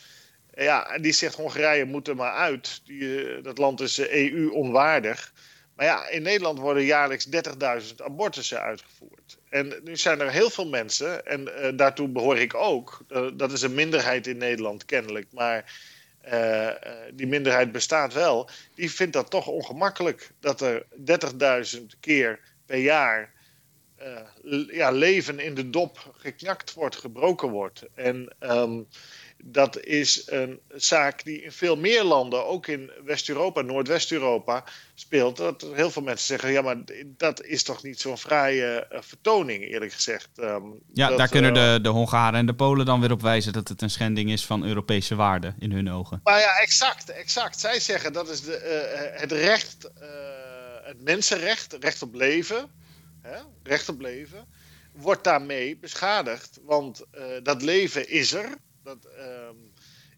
ja, 0.65 0.99
die 0.99 1.13
zegt 1.13 1.35
Hongarije 1.35 1.85
moet 1.85 2.09
er 2.09 2.17
maar 2.17 2.33
uit. 2.33 2.81
Die, 2.85 3.41
dat 3.41 3.59
land 3.59 3.81
is 3.81 3.99
EU-onwaardig. 3.99 5.33
Maar 5.77 5.87
ja, 5.87 6.09
in 6.09 6.23
Nederland 6.23 6.59
worden 6.59 6.85
jaarlijks 6.85 7.27
30.000 7.27 7.95
abortussen 7.97 8.61
uitgevoerd. 8.61 9.39
En 9.49 9.81
nu 9.85 9.97
zijn 9.97 10.21
er 10.21 10.31
heel 10.31 10.51
veel 10.51 10.69
mensen, 10.69 11.27
en 11.27 11.49
uh, 11.49 11.69
daartoe 11.77 12.09
behoor 12.09 12.39
ik 12.39 12.55
ook. 12.55 13.05
Dat 13.35 13.53
is 13.53 13.63
een 13.63 13.75
minderheid 13.75 14.27
in 14.27 14.37
Nederland 14.37 14.85
kennelijk, 14.85 15.27
maar 15.33 15.73
die 17.13 17.27
minderheid 17.27 17.73
bestaat 17.73 18.13
wel. 18.13 18.51
Die 18.75 18.91
vindt 18.91 19.13
dat 19.13 19.31
toch 19.31 19.47
ongemakkelijk 19.47 20.31
dat 20.41 20.61
er 20.61 20.87
30.000 21.77 21.83
keer 22.01 22.41
per 22.67 22.79
jaar 22.79 23.33
ja, 24.71 24.91
leven 24.91 25.39
in 25.39 25.55
de 25.55 25.71
dop 25.71 26.13
geknakt 26.17 26.75
wordt, 26.75 26.97
gebroken 26.97 27.49
wordt. 27.49 27.85
En 27.95 28.35
um, 28.41 28.89
dat 29.45 29.81
is 29.85 30.23
een 30.27 30.61
zaak 30.75 31.25
die 31.25 31.43
in 31.43 31.53
veel 31.53 31.77
meer 31.77 32.05
landen, 32.05 32.47
ook 32.47 32.67
in 32.67 32.91
West-Europa, 33.05 33.61
Noordwest-Europa, 33.61 34.65
speelt. 34.95 35.37
Dat 35.37 35.67
heel 35.73 35.91
veel 35.91 36.03
mensen 36.03 36.27
zeggen: 36.27 36.53
ja, 36.53 36.63
maar 36.63 36.77
dat 37.05 37.45
is 37.45 37.63
toch 37.63 37.83
niet 37.83 38.01
zo'n 38.01 38.19
vrije 38.19 38.87
uh, 38.93 38.99
vertoning, 39.03 39.65
eerlijk 39.65 39.93
gezegd. 39.93 40.29
Um, 40.37 40.81
ja, 40.93 41.09
dat, 41.09 41.19
daar 41.19 41.29
kunnen 41.29 41.57
uh, 41.57 41.73
de, 41.73 41.81
de 41.81 41.89
Hongaren 41.89 42.39
en 42.39 42.47
de 42.47 42.55
Polen 42.55 42.87
dan 42.87 43.01
weer 43.01 43.13
op 43.13 43.23
wijzen 43.23 43.53
dat 43.53 43.69
het 43.69 43.83
een 43.83 43.91
schending 43.91 44.31
is 44.31 44.47
van 44.47 44.65
Europese 44.65 45.15
waarden 45.15 45.57
in 45.59 45.73
hun 45.73 45.91
ogen. 45.91 46.21
Maar 46.25 46.41
ja, 46.41 46.57
exact, 46.57 47.11
exact. 47.11 47.61
Zij 47.61 47.81
zeggen 47.81 48.13
dat 48.13 48.29
is 48.29 48.41
de, 48.41 49.11
uh, 49.15 49.21
het 49.21 49.33
recht, 49.33 49.91
het 50.83 51.03
mensenrecht, 51.03 51.77
recht 51.81 52.03
op 52.03 52.15
leven, 52.15 52.71
hè, 53.23 53.39
recht 53.63 53.89
op 53.89 54.01
leven, 54.01 54.47
wordt 54.93 55.25
daarmee 55.25 55.77
beschadigd. 55.77 56.61
Want 56.63 57.05
dat 57.43 57.63
leven 57.63 58.11
is 58.11 58.33
er 58.33 58.57
dat 58.89 59.13
um, 59.19 59.73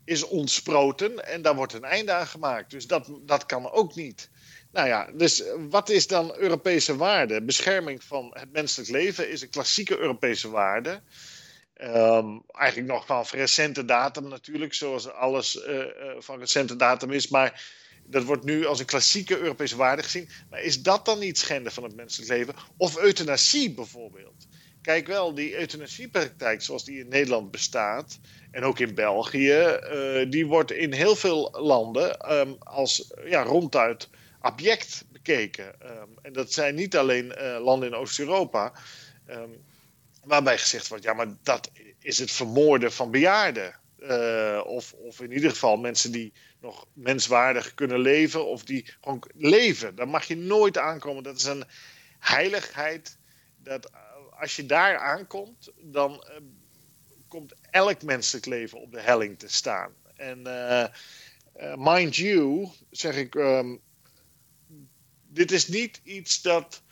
is 0.05 0.23
ontsproten 0.23 1.27
en 1.27 1.43
daar 1.43 1.55
wordt 1.55 1.73
een 1.73 1.85
einde 1.85 2.12
aan 2.12 2.27
gemaakt. 2.27 2.71
Dus 2.71 2.87
dat, 2.87 3.11
dat 3.23 3.47
kan 3.47 3.71
ook 3.71 3.95
niet. 3.95 4.31
Nou 4.73 4.89
ja, 4.89 5.11
dus 5.12 5.43
wat 5.69 5.89
is 5.89 6.07
dan 6.07 6.37
Europese 6.37 6.97
waarde? 6.97 7.43
Bescherming 7.43 8.05
van 8.05 8.31
het 8.33 8.53
menselijk 8.53 8.91
leven 8.91 9.31
is 9.31 9.43
een 9.43 9.50
klassieke 9.50 9.99
Europese 9.99 10.50
waarde. 10.50 11.03
Um, 11.83 12.43
eigenlijk 12.47 12.93
nog 12.93 13.07
van 13.07 13.25
recente 13.31 13.85
datum 13.85 14.29
natuurlijk, 14.29 14.75
zoals 14.75 15.11
alles 15.11 15.55
uh, 15.55 15.77
uh, 15.77 15.85
van 16.19 16.39
recente 16.39 16.77
datum 16.77 17.11
is. 17.11 17.29
Maar 17.29 17.62
dat 18.05 18.25
wordt 18.25 18.45
nu 18.45 18.67
als 18.67 18.79
een 18.81 18.87
klassieke 18.87 19.39
Europese 19.39 19.77
waarde 19.77 20.03
gezien. 20.03 20.29
Maar 20.50 20.62
is 20.62 20.83
dat 20.83 21.05
dan 21.05 21.19
niet 21.19 21.39
schenden 21.39 21.73
van 21.73 21.83
het 21.83 21.97
menselijk 21.97 22.31
leven? 22.31 22.55
Of 22.77 22.97
euthanasie 22.97 23.75
bijvoorbeeld? 23.75 24.47
Kijk 24.83 25.07
wel, 25.07 25.35
die 25.35 25.57
euthanasiepraktijk 25.57 26.63
zoals 26.63 26.85
die 26.85 27.01
in 27.01 27.09
Nederland 27.09 27.51
bestaat 27.51 28.19
en 28.51 28.63
ook 28.63 28.79
in 28.79 28.95
België, 28.95 29.79
uh, 29.93 30.31
die 30.31 30.47
wordt 30.47 30.73
in 30.73 30.93
heel 30.93 31.17
veel 31.17 31.51
landen 31.61 32.33
um, 32.39 32.57
als 32.59 33.13
ja, 33.25 33.43
ronduit 33.43 34.09
abject 34.41 35.05
bekeken. 35.13 35.75
Um, 35.85 36.19
en 36.23 36.33
dat 36.33 36.53
zijn 36.53 36.75
niet 36.75 36.97
alleen 36.97 37.35
uh, 37.39 37.59
landen 37.63 37.89
in 37.89 37.95
Oost-Europa, 37.95 38.73
um, 39.31 39.65
waarbij 40.25 40.59
gezegd 40.59 40.89
wordt, 40.89 41.05
ja, 41.05 41.13
maar 41.13 41.37
dat 41.43 41.71
is 41.99 42.19
het 42.19 42.31
vermoorden 42.31 42.93
van 42.93 43.11
bejaarden. 43.11 43.79
Uh, 43.99 44.61
of, 44.65 44.93
of 44.93 45.21
in 45.21 45.33
ieder 45.33 45.51
geval 45.51 45.77
mensen 45.77 46.13
die 46.13 46.33
nog 46.61 46.87
menswaardig 46.93 47.75
kunnen 47.75 47.99
leven, 47.99 48.47
of 48.47 48.65
die 48.65 48.87
gewoon 49.01 49.25
leven. 49.37 49.95
Daar 49.95 50.09
mag 50.09 50.25
je 50.25 50.37
nooit 50.37 50.79
aankomen. 50.79 51.23
Dat 51.23 51.37
is 51.37 51.45
een 51.45 51.65
heiligheid. 52.19 53.19
Dat 53.63 53.91
als 54.40 54.56
je 54.56 54.66
daar 54.66 54.99
aankomt, 54.99 55.73
dan 55.80 56.25
komt 57.28 57.54
elk 57.70 58.02
menselijk 58.02 58.47
leven 58.47 58.80
op 58.80 58.92
de 58.92 59.00
helling 59.00 59.38
te 59.38 59.49
staan. 59.49 59.92
En 60.16 60.38
uh, 60.47 60.85
uh, 61.56 61.75
mind 61.76 62.16
you, 62.16 62.68
zeg 62.90 63.16
ik, 63.16 63.35
um, 63.35 63.80
dit 65.26 65.52
is 65.52 65.68
niet 65.68 66.00
iets 66.02 66.42
dat 66.42 66.82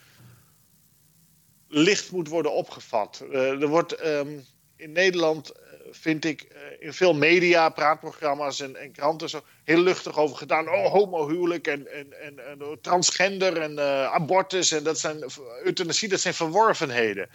licht 1.67 2.11
moet 2.11 2.27
worden 2.27 2.53
opgevat. 2.53 3.19
Er 3.31 3.67
wordt 3.67 4.05
um, 4.05 4.45
in 4.75 4.91
Nederland, 4.91 5.51
vind 5.91 6.25
ik, 6.25 6.47
in 6.79 6.93
veel 6.93 7.13
media, 7.13 7.69
praatprogramma's 7.69 8.59
en, 8.59 8.75
en, 8.75 8.91
kranten 8.91 9.29
zo 9.29 9.41
heel 9.63 9.79
luchtig 9.79 10.17
over 10.17 10.37
gedaan. 10.37 10.69
Oh, 10.69 10.91
homohuwelijk 10.91 11.67
en, 11.67 11.91
en, 11.93 12.21
en, 12.21 12.39
en 12.47 12.77
transgender 12.81 13.61
en 13.61 13.79
abortus 14.09 14.71
en 14.71 14.83
dat 14.83 14.99
zijn 14.99 15.23
euthanasie, 15.63 16.09
dat 16.09 16.19
zijn 16.19 16.33
verworvenheden. 16.33 17.29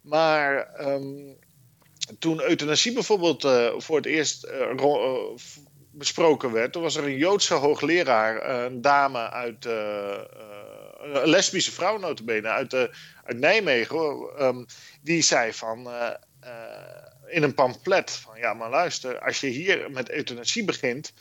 Maar 0.00 0.80
um, 0.80 1.36
toen 2.18 2.42
euthanasie 2.42 2.92
bijvoorbeeld 2.92 3.44
uh, 3.44 3.72
voor 3.76 3.96
het 3.96 4.06
eerst 4.06 4.48
besproken 5.92 6.52
werd, 6.52 6.72
toen 6.72 6.82
was 6.82 6.96
er 6.96 7.04
een 7.04 7.16
Joodse 7.16 7.54
hoogleraar, 7.54 8.64
een 8.64 8.80
dame 8.80 9.30
uit, 9.30 9.64
een 9.64 11.28
lesbische 11.28 11.72
vrouw 11.72 11.98
notabene, 11.98 12.48
uit, 12.48 12.74
uit 13.24 13.38
Nijmegen, 13.38 14.28
um, 14.38 14.66
die 15.02 15.22
zei 15.22 15.52
van, 15.52 15.88
in 17.30 17.42
een 17.42 17.54
pamflet 17.54 18.10
van, 18.10 18.38
ja 18.38 18.54
maar 18.54 18.70
luister, 18.70 19.18
als 19.20 19.40
je 19.40 19.46
hier 19.46 19.90
met 19.90 20.10
euthanasie 20.10 20.64
begint, 20.64 21.12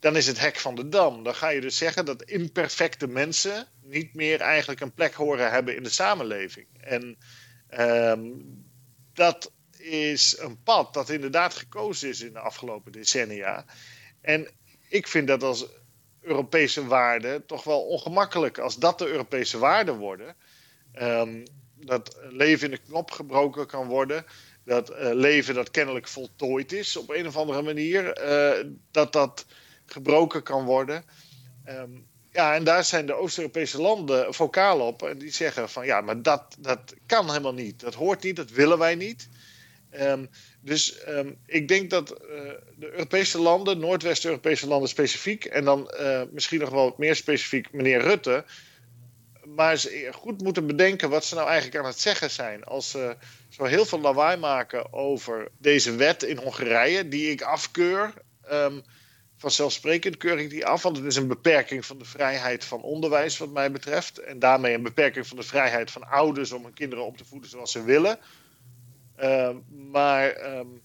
dan 0.00 0.16
is 0.16 0.26
het 0.26 0.38
hek 0.40 0.56
van 0.56 0.74
de 0.74 0.88
dam. 0.88 1.22
Dan 1.22 1.34
ga 1.34 1.48
je 1.48 1.60
dus 1.60 1.76
zeggen 1.76 2.04
dat 2.04 2.22
imperfecte 2.22 3.06
mensen 3.06 3.66
niet 3.82 4.14
meer 4.14 4.40
eigenlijk 4.40 4.80
een 4.80 4.92
plek 4.92 5.14
horen 5.14 5.50
hebben 5.50 5.76
in 5.76 5.82
de 5.82 5.88
samenleving. 5.88 6.66
En 6.80 7.18
um, 7.80 8.66
dat 9.12 9.52
is 9.78 10.38
een 10.38 10.62
pad 10.62 10.94
dat 10.94 11.08
inderdaad 11.10 11.54
gekozen 11.54 12.08
is 12.08 12.20
in 12.20 12.32
de 12.32 12.38
afgelopen 12.38 12.92
decennia. 12.92 13.64
En 14.20 14.48
ik 14.88 15.06
vind 15.06 15.26
dat 15.26 15.42
als 15.42 15.66
Europese 16.20 16.86
waarden 16.86 17.46
toch 17.46 17.64
wel 17.64 17.80
ongemakkelijk 17.80 18.58
als 18.58 18.76
dat 18.76 18.98
de 18.98 19.06
Europese 19.06 19.58
waarden 19.58 19.96
worden. 19.96 20.36
Um, 21.00 21.42
dat 21.80 22.18
leven 22.28 22.64
in 22.64 22.70
de 22.70 22.82
knop 22.86 23.10
gebroken 23.10 23.66
kan 23.66 23.86
worden. 23.86 24.24
Dat 24.68 24.90
uh, 24.90 24.96
leven 25.12 25.54
dat 25.54 25.70
kennelijk 25.70 26.08
voltooid 26.08 26.72
is 26.72 26.96
op 26.96 27.10
een 27.10 27.26
of 27.26 27.36
andere 27.36 27.62
manier. 27.62 28.26
Uh, 28.28 28.70
dat 28.90 29.12
dat 29.12 29.46
gebroken 29.86 30.42
kan 30.42 30.64
worden. 30.64 31.04
Um, 31.68 32.06
ja, 32.32 32.54
en 32.54 32.64
daar 32.64 32.84
zijn 32.84 33.06
de 33.06 33.14
Oost-Europese 33.14 33.80
landen 33.80 34.34
vocaal 34.34 34.80
op. 34.80 35.02
En 35.02 35.18
die 35.18 35.30
zeggen 35.30 35.68
van 35.68 35.86
ja, 35.86 36.00
maar 36.00 36.22
dat, 36.22 36.56
dat 36.58 36.94
kan 37.06 37.28
helemaal 37.28 37.54
niet. 37.54 37.80
Dat 37.80 37.94
hoort 37.94 38.22
niet, 38.22 38.36
dat 38.36 38.50
willen 38.50 38.78
wij 38.78 38.94
niet. 38.94 39.28
Um, 40.00 40.28
dus 40.60 41.08
um, 41.08 41.38
ik 41.46 41.68
denk 41.68 41.90
dat 41.90 42.12
uh, 42.12 42.18
de 42.76 42.90
Europese 42.90 43.38
landen, 43.38 43.78
Noordwest-Europese 43.78 44.66
landen 44.66 44.88
specifiek, 44.88 45.44
en 45.44 45.64
dan 45.64 45.90
misschien 46.32 46.60
nog 46.60 46.70
wel 46.70 46.94
meer 46.98 47.16
specifiek 47.16 47.72
meneer 47.72 48.00
Rutte, 48.00 48.44
maar 49.54 49.76
ze 49.76 50.08
goed 50.12 50.42
moeten 50.42 50.66
bedenken 50.66 51.10
wat 51.10 51.24
ze 51.24 51.34
nou 51.34 51.46
eigenlijk 51.46 51.78
aan 51.78 51.90
het 51.90 52.00
zeggen 52.00 52.30
zijn. 52.30 52.64
Als 52.64 52.90
ze 52.90 53.16
zo 53.48 53.64
heel 53.64 53.84
veel 53.84 54.00
lawaai 54.00 54.36
maken 54.36 54.92
over 54.92 55.48
deze 55.58 55.94
wet 55.94 56.22
in 56.22 56.36
Hongarije, 56.36 57.08
die 57.08 57.30
ik 57.30 57.42
afkeur. 57.42 58.12
Um, 58.52 58.82
vanzelfsprekend 59.36 60.16
keur 60.16 60.38
ik 60.38 60.50
die 60.50 60.66
af, 60.66 60.82
want 60.82 60.96
het 60.96 61.06
is 61.06 61.16
een 61.16 61.28
beperking 61.28 61.86
van 61.86 61.98
de 61.98 62.04
vrijheid 62.04 62.64
van 62.64 62.82
onderwijs, 62.82 63.38
wat 63.38 63.50
mij 63.50 63.70
betreft. 63.70 64.18
En 64.18 64.38
daarmee 64.38 64.74
een 64.74 64.82
beperking 64.82 65.26
van 65.26 65.36
de 65.36 65.42
vrijheid 65.42 65.90
van 65.90 66.08
ouders 66.08 66.52
om 66.52 66.64
hun 66.64 66.74
kinderen 66.74 67.04
op 67.04 67.16
te 67.16 67.24
voeden 67.24 67.50
zoals 67.50 67.72
ze 67.72 67.82
willen. 67.82 68.18
Uh, 69.18 69.50
maar 69.90 70.56
um, 70.56 70.82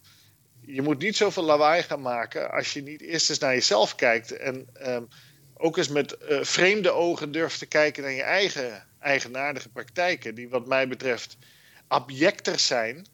je 0.62 0.82
moet 0.82 1.00
niet 1.00 1.18
zoveel 1.18 1.44
lawaai 1.44 1.84
gaan 1.84 2.02
maken 2.02 2.52
als 2.52 2.74
je 2.74 2.82
niet 2.82 3.02
eerst 3.02 3.30
eens 3.30 3.40
naar 3.40 3.54
jezelf 3.54 3.96
kijkt. 3.96 4.32
En 4.32 4.68
ook 5.64 5.78
eens 5.78 5.88
met 5.88 6.18
uh, 6.30 6.44
vreemde 6.44 6.92
ogen 6.92 7.32
durft 7.32 7.60
te 7.60 7.66
kijken 7.66 8.04
naar 8.04 8.12
je 8.12 8.24
eigen 8.24 8.84
eigenaardige 9.00 9.70
praktijken. 9.70 10.36
Die 10.36 10.50
wat 10.50 10.68
mij 10.68 10.88
betreft 10.88 11.38
abjecter 11.88 12.60
zijn 12.60 13.06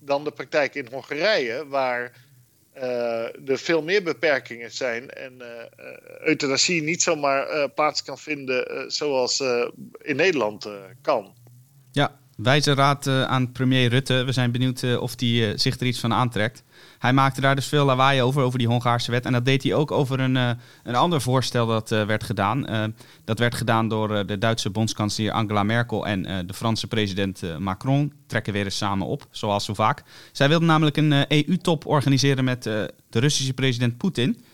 dan 0.00 0.24
de 0.24 0.30
praktijk 0.30 0.74
in 0.74 0.88
Hongarije. 0.90 1.66
Waar 1.66 2.12
uh, 2.76 3.48
er 3.50 3.58
veel 3.58 3.82
meer 3.82 4.02
beperkingen 4.02 4.72
zijn. 4.72 5.10
En 5.10 5.32
uh, 5.38 5.46
euthanasie 6.26 6.82
niet 6.82 7.02
zomaar 7.02 7.68
plaats 7.70 8.02
kan 8.02 8.18
vinden 8.18 8.90
zoals 8.92 9.40
in 9.98 10.16
Nederland 10.16 10.68
kan. 11.02 11.34
Ja, 11.92 12.18
Wijze 12.36 12.74
raad 12.74 13.06
uh, 13.06 13.22
aan 13.22 13.52
premier 13.52 13.88
Rutte. 13.88 14.24
We 14.24 14.32
zijn 14.32 14.50
benieuwd 14.50 14.82
uh, 14.82 15.00
of 15.00 15.14
hij 15.16 15.28
uh, 15.28 15.52
zich 15.58 15.80
er 15.80 15.86
iets 15.86 16.00
van 16.00 16.12
aantrekt. 16.12 16.62
Hij 16.98 17.12
maakte 17.12 17.40
daar 17.40 17.54
dus 17.54 17.66
veel 17.66 17.84
lawaai 17.84 18.22
over, 18.22 18.42
over 18.42 18.58
die 18.58 18.68
Hongaarse 18.68 19.10
wet. 19.10 19.26
En 19.26 19.32
dat 19.32 19.44
deed 19.44 19.62
hij 19.62 19.74
ook 19.74 19.90
over 19.90 20.20
een, 20.20 20.34
een 20.34 20.94
ander 20.94 21.20
voorstel 21.20 21.66
dat 21.66 21.88
werd 21.88 22.24
gedaan. 22.24 22.92
dat 23.24 23.38
werd 23.38 23.54
gedaan 23.54 23.88
door 23.88 24.26
de 24.26 24.38
Duitse 24.38 24.70
bondskanselier 24.70 25.32
Angela 25.32 25.62
Merkel 25.62 26.06
en 26.06 26.46
de 26.46 26.54
Franse 26.54 26.86
president 26.86 27.58
Macron. 27.58 28.12
Trekken 28.26 28.52
weer 28.52 28.64
eens 28.64 28.76
samen 28.76 29.06
op, 29.06 29.26
zoals 29.30 29.64
zo 29.64 29.74
vaak. 29.74 30.02
Zij 30.32 30.48
wilden 30.48 30.68
namelijk 30.68 30.96
een 30.96 31.24
EU-top 31.28 31.86
organiseren 31.86 32.44
met 32.44 32.62
de 32.62 32.92
Russische 33.10 33.52
president 33.54 33.96
Poetin. 33.96 34.44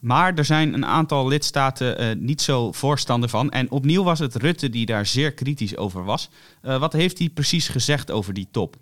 Maar 0.00 0.34
er 0.34 0.44
zijn 0.44 0.74
een 0.74 0.86
aantal 0.86 1.28
lidstaten 1.28 2.02
uh, 2.02 2.10
niet 2.16 2.40
zo 2.40 2.72
voorstander 2.72 3.28
van. 3.28 3.50
En 3.50 3.70
opnieuw 3.70 4.02
was 4.02 4.18
het 4.18 4.34
Rutte 4.34 4.70
die 4.70 4.86
daar 4.86 5.06
zeer 5.06 5.32
kritisch 5.32 5.76
over 5.76 6.04
was. 6.04 6.30
Uh, 6.62 6.78
wat 6.78 6.92
heeft 6.92 7.18
hij 7.18 7.28
precies 7.28 7.68
gezegd 7.68 8.10
over 8.10 8.34
die 8.34 8.48
top? 8.50 8.76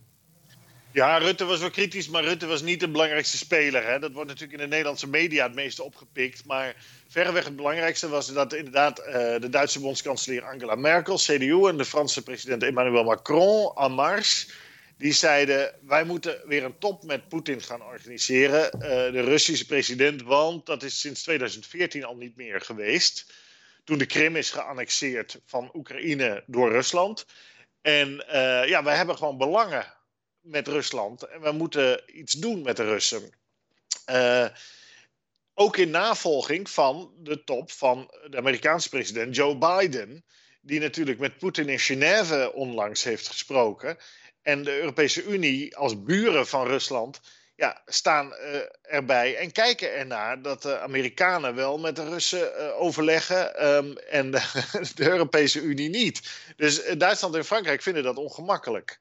Ja, 0.90 1.18
Rutte 1.18 1.44
was 1.44 1.60
wel 1.60 1.70
kritisch, 1.70 2.08
maar 2.08 2.24
Rutte 2.24 2.46
was 2.46 2.62
niet 2.62 2.80
de 2.80 2.88
belangrijkste 2.88 3.36
speler. 3.36 3.86
Hè? 3.86 3.98
Dat 3.98 4.12
wordt 4.12 4.28
natuurlijk 4.28 4.58
in 4.58 4.64
de 4.64 4.70
Nederlandse 4.70 5.08
media 5.08 5.44
het 5.46 5.54
meeste 5.54 5.82
opgepikt. 5.82 6.44
Maar 6.46 6.76
verreweg 7.08 7.44
het 7.44 7.56
belangrijkste 7.56 8.08
was 8.08 8.32
dat 8.32 8.52
inderdaad 8.52 8.98
uh, 8.98 9.14
de 9.14 9.48
Duitse 9.50 9.80
bondskanselier 9.80 10.44
Angela 10.44 10.74
Merkel, 10.74 11.16
CDU, 11.16 11.68
en 11.68 11.76
de 11.76 11.84
Franse 11.84 12.22
president 12.22 12.62
Emmanuel 12.62 13.04
Macron, 13.04 13.72
en 13.76 13.92
mars, 13.92 14.48
die 14.98 15.12
zeiden: 15.12 15.74
wij 15.82 16.04
moeten 16.04 16.42
weer 16.46 16.64
een 16.64 16.78
top 16.78 17.02
met 17.02 17.28
Poetin 17.28 17.62
gaan 17.62 17.82
organiseren, 17.82 18.70
uh, 18.74 18.80
de 19.12 19.20
Russische 19.20 19.66
president, 19.66 20.22
want 20.22 20.66
dat 20.66 20.82
is 20.82 21.00
sinds 21.00 21.22
2014 21.22 22.04
al 22.04 22.16
niet 22.16 22.36
meer 22.36 22.60
geweest. 22.60 23.32
Toen 23.84 23.98
de 23.98 24.06
Krim 24.06 24.36
is 24.36 24.50
geannexeerd 24.50 25.40
van 25.46 25.70
Oekraïne 25.74 26.42
door 26.46 26.70
Rusland. 26.70 27.26
En 27.80 28.24
uh, 28.28 28.68
ja, 28.68 28.82
wij 28.82 28.96
hebben 28.96 29.16
gewoon 29.16 29.38
belangen 29.38 29.94
met 30.40 30.68
Rusland. 30.68 31.22
En 31.22 31.40
we 31.40 31.52
moeten 31.52 32.02
iets 32.18 32.32
doen 32.32 32.62
met 32.62 32.76
de 32.76 32.84
Russen. 32.84 33.30
Uh, 34.10 34.46
ook 35.54 35.76
in 35.76 35.90
navolging 35.90 36.70
van 36.70 37.12
de 37.18 37.44
top 37.44 37.70
van 37.70 38.10
de 38.30 38.36
Amerikaanse 38.36 38.88
president 38.88 39.36
Joe 39.36 39.58
Biden. 39.58 40.24
Die 40.60 40.80
natuurlijk 40.80 41.18
met 41.18 41.38
Poetin 41.38 41.68
in 41.68 41.78
Genève 41.78 42.52
onlangs 42.54 43.04
heeft 43.04 43.28
gesproken. 43.28 43.98
En 44.48 44.62
de 44.62 44.78
Europese 44.78 45.24
Unie 45.24 45.76
als 45.76 46.02
buren 46.02 46.46
van 46.46 46.66
Rusland 46.66 47.20
ja, 47.54 47.82
staan 47.86 48.32
uh, 48.32 48.60
erbij 48.82 49.36
en 49.36 49.52
kijken 49.52 49.94
ernaar 49.94 50.42
dat 50.42 50.62
de 50.62 50.78
Amerikanen 50.78 51.54
wel 51.54 51.78
met 51.78 51.96
de 51.96 52.08
Russen 52.08 52.52
uh, 52.60 52.80
overleggen 52.80 53.66
um, 53.66 53.96
en 53.96 54.30
de, 54.94 55.08
Europese 55.08 55.60
Unie 55.60 55.88
niet. 55.88 56.30
Dus 56.56 56.84
Duitsland 56.98 57.34
en 57.34 57.44
Frankrijk 57.44 57.82
vinden 57.82 58.02
dat 58.02 58.16
ongemakkelijk. 58.16 58.98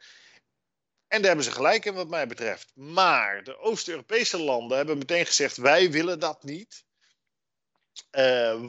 En 1.08 1.18
daar 1.18 1.28
hebben 1.28 1.46
ze 1.46 1.52
gelijk 1.52 1.86
in, 1.86 1.94
wat 1.94 2.10
mij 2.10 2.28
betreft. 2.28 2.72
Maar 2.76 3.44
de 3.44 3.58
Oost-Europese 3.60 4.40
landen 4.40 4.78
hebben 4.78 4.98
meteen 4.98 5.26
gezegd: 5.26 5.58
wij 5.58 5.92
willen 5.92 6.20
dat 6.20 6.44
niet. 6.44 6.84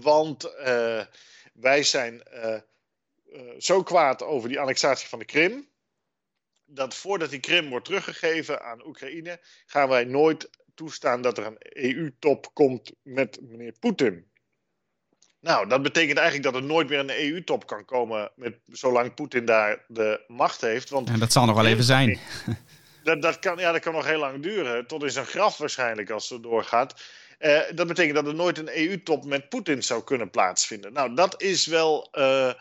Want 0.00 0.52
wij 1.52 1.82
zijn 1.82 2.22
zo 3.58 3.82
kwaad 3.82 4.22
over 4.22 4.48
die 4.48 4.60
annexatie 4.60 5.08
van 5.08 5.18
de 5.18 5.24
Krim. 5.24 5.68
Dat 6.70 6.94
voordat 6.94 7.30
die 7.30 7.40
Krim 7.40 7.68
wordt 7.68 7.84
teruggegeven 7.84 8.62
aan 8.62 8.86
Oekraïne, 8.86 9.40
gaan 9.66 9.88
wij 9.88 10.04
nooit 10.04 10.50
toestaan 10.74 11.22
dat 11.22 11.38
er 11.38 11.46
een 11.46 11.58
EU-top 11.58 12.50
komt 12.54 12.92
met 13.02 13.38
meneer 13.42 13.74
Poetin. 13.80 14.26
Nou, 15.40 15.68
dat 15.68 15.82
betekent 15.82 16.18
eigenlijk 16.18 16.52
dat 16.52 16.62
er 16.62 16.68
nooit 16.68 16.88
meer 16.88 16.98
een 16.98 17.30
EU-top 17.30 17.66
kan 17.66 17.84
komen 17.84 18.32
met, 18.36 18.58
zolang 18.66 19.14
Poetin 19.14 19.44
daar 19.44 19.84
de 19.88 20.24
macht 20.26 20.60
heeft. 20.60 20.90
Want 20.90 21.08
en 21.08 21.18
dat 21.18 21.32
zal 21.32 21.46
nog 21.46 21.56
wel 21.56 21.66
even 21.66 21.84
zijn. 21.84 22.18
Dat, 23.02 23.22
dat, 23.22 23.38
kan, 23.38 23.58
ja, 23.58 23.72
dat 23.72 23.80
kan 23.80 23.92
nog 23.92 24.06
heel 24.06 24.18
lang 24.18 24.42
duren, 24.42 24.86
tot 24.86 25.02
in 25.02 25.10
zijn 25.10 25.26
graf 25.26 25.56
waarschijnlijk 25.56 26.10
als 26.10 26.28
het 26.28 26.42
doorgaat. 26.42 27.02
Uh, 27.38 27.60
dat 27.74 27.86
betekent 27.86 28.14
dat 28.14 28.26
er 28.26 28.34
nooit 28.34 28.58
een 28.58 28.76
EU-top 28.78 29.24
met 29.24 29.48
Poetin 29.48 29.82
zou 29.82 30.04
kunnen 30.04 30.30
plaatsvinden. 30.30 30.92
Nou, 30.92 31.14
dat 31.14 31.42
is 31.42 31.66
wel 31.66 32.08
uh, 32.12 32.24
uh, 32.24 32.52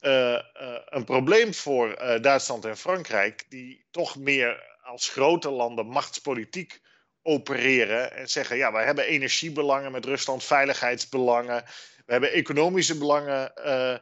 een 0.00 1.04
probleem 1.04 1.54
voor 1.54 1.96
Duitsland 2.20 2.64
en 2.64 2.76
Frankrijk, 2.76 3.44
die 3.48 3.84
toch 3.90 4.16
meer 4.16 4.78
als 4.82 5.08
grote 5.08 5.50
landen 5.50 5.86
machtspolitiek 5.86 6.80
opereren 7.22 8.12
en 8.12 8.28
zeggen: 8.28 8.56
ja, 8.56 8.72
wij 8.72 8.84
hebben 8.84 9.04
energiebelangen 9.04 9.92
met 9.92 10.04
Rusland, 10.04 10.44
veiligheidsbelangen. 10.44 11.64
We 12.06 12.12
hebben 12.12 12.32
economische 12.32 12.98
belangen, 12.98 13.52
uh, 13.58 13.94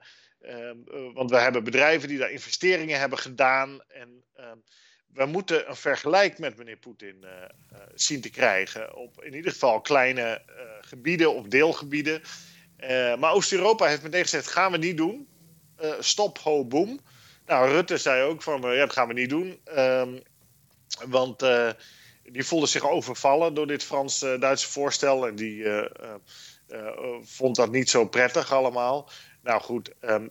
want 1.14 1.30
we 1.30 1.36
hebben 1.36 1.64
bedrijven 1.64 2.08
die 2.08 2.18
daar 2.18 2.30
investeringen 2.30 2.98
hebben 2.98 3.18
gedaan. 3.18 3.80
En 3.88 4.24
we 5.12 5.26
moeten 5.26 5.68
een 5.68 5.76
vergelijk 5.76 6.38
met 6.38 6.56
meneer 6.56 6.76
Poetin 6.76 7.24
zien 7.94 8.20
te 8.20 8.30
krijgen. 8.30 8.94
Op 8.94 9.24
in 9.24 9.34
ieder 9.34 9.52
geval 9.52 9.80
kleine 9.80 10.42
gebieden 10.80 11.34
of 11.34 11.46
deelgebieden. 11.46 12.22
maar 13.18 13.32
Oost-Europa 13.32 13.86
heeft 13.86 14.02
meteen 14.02 14.22
gezegd: 14.22 14.48
gaan 14.48 14.72
we 14.72 14.78
niet 14.78 14.96
doen. 14.96 15.28
Stop, 15.98 16.38
ho, 16.38 16.64
boom. 16.64 17.00
Nou, 17.46 17.70
Rutte 17.70 17.98
zei 17.98 18.22
ook 18.22 18.42
van 18.42 18.60
ja, 18.60 18.74
dat 18.74 18.92
gaan 18.92 19.08
we 19.08 19.14
niet 19.14 19.28
doen. 19.28 19.60
Um, 19.76 20.22
want 21.06 21.38
die 22.22 22.44
voelde 22.44 22.66
zich 22.66 22.88
overvallen 22.88 23.54
door 23.54 23.66
dit 23.66 23.84
Frans-Duitse 23.84 24.68
voorstel. 24.68 25.26
En 25.26 25.34
die 25.34 25.64
vond 27.22 27.56
dat 27.56 27.70
niet 27.70 27.90
zo 27.90 28.06
prettig 28.08 28.52
allemaal. 28.52 29.10
Nou 29.42 29.60
goed, 29.60 29.92
um, 30.00 30.28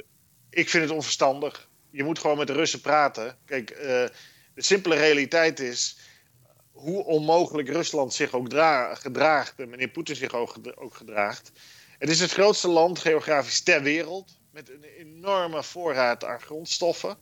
ik 0.50 0.70
vind 0.70 0.84
het 0.84 0.94
onverstandig. 0.94 1.70
Je 1.90 2.04
moet 2.04 2.20
gewoon 2.20 2.38
met 2.38 2.48
de 2.48 2.54
Russen 2.54 2.82
praten. 2.82 3.38
Kijk, 3.46 3.68
de 4.54 4.64
simpele 4.64 4.96
realiteit 4.96 5.60
is 5.60 5.98
hoe 6.72 7.04
onmogelijk 7.04 7.70
Rusland 7.70 8.14
zich 8.14 8.34
ook 8.34 8.48
gedraagt 8.94 9.60
en 9.60 9.70
meneer 9.70 9.88
Poetin 9.88 10.16
zich 10.16 10.34
ook 10.34 10.56
gedraagt. 10.90 11.52
Het 12.00 12.10
is 12.10 12.20
het 12.20 12.32
grootste 12.32 12.68
land 12.68 13.00
geografisch 13.00 13.62
ter 13.62 13.82
wereld 13.82 14.37
met 14.58 14.70
een 14.70 14.84
enorme 14.98 15.64
voorraad 15.64 16.24
aan 16.24 16.42
grondstoffen. 16.42 17.18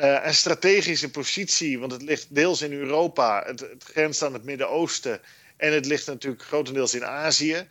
Uh, 0.00 0.24
een 0.24 0.34
strategische 0.34 1.10
positie, 1.10 1.78
want 1.78 1.92
het 1.92 2.02
ligt 2.02 2.34
deels 2.34 2.62
in 2.62 2.72
Europa, 2.72 3.42
het, 3.46 3.66
grenst 3.78 4.22
aan 4.22 4.32
het 4.32 4.44
Midden-Oosten 4.44 5.20
en 5.56 5.72
het 5.72 5.86
ligt 5.86 6.06
natuurlijk 6.06 6.42
grotendeels 6.42 6.94
in 6.94 7.04
Azië. 7.04 7.66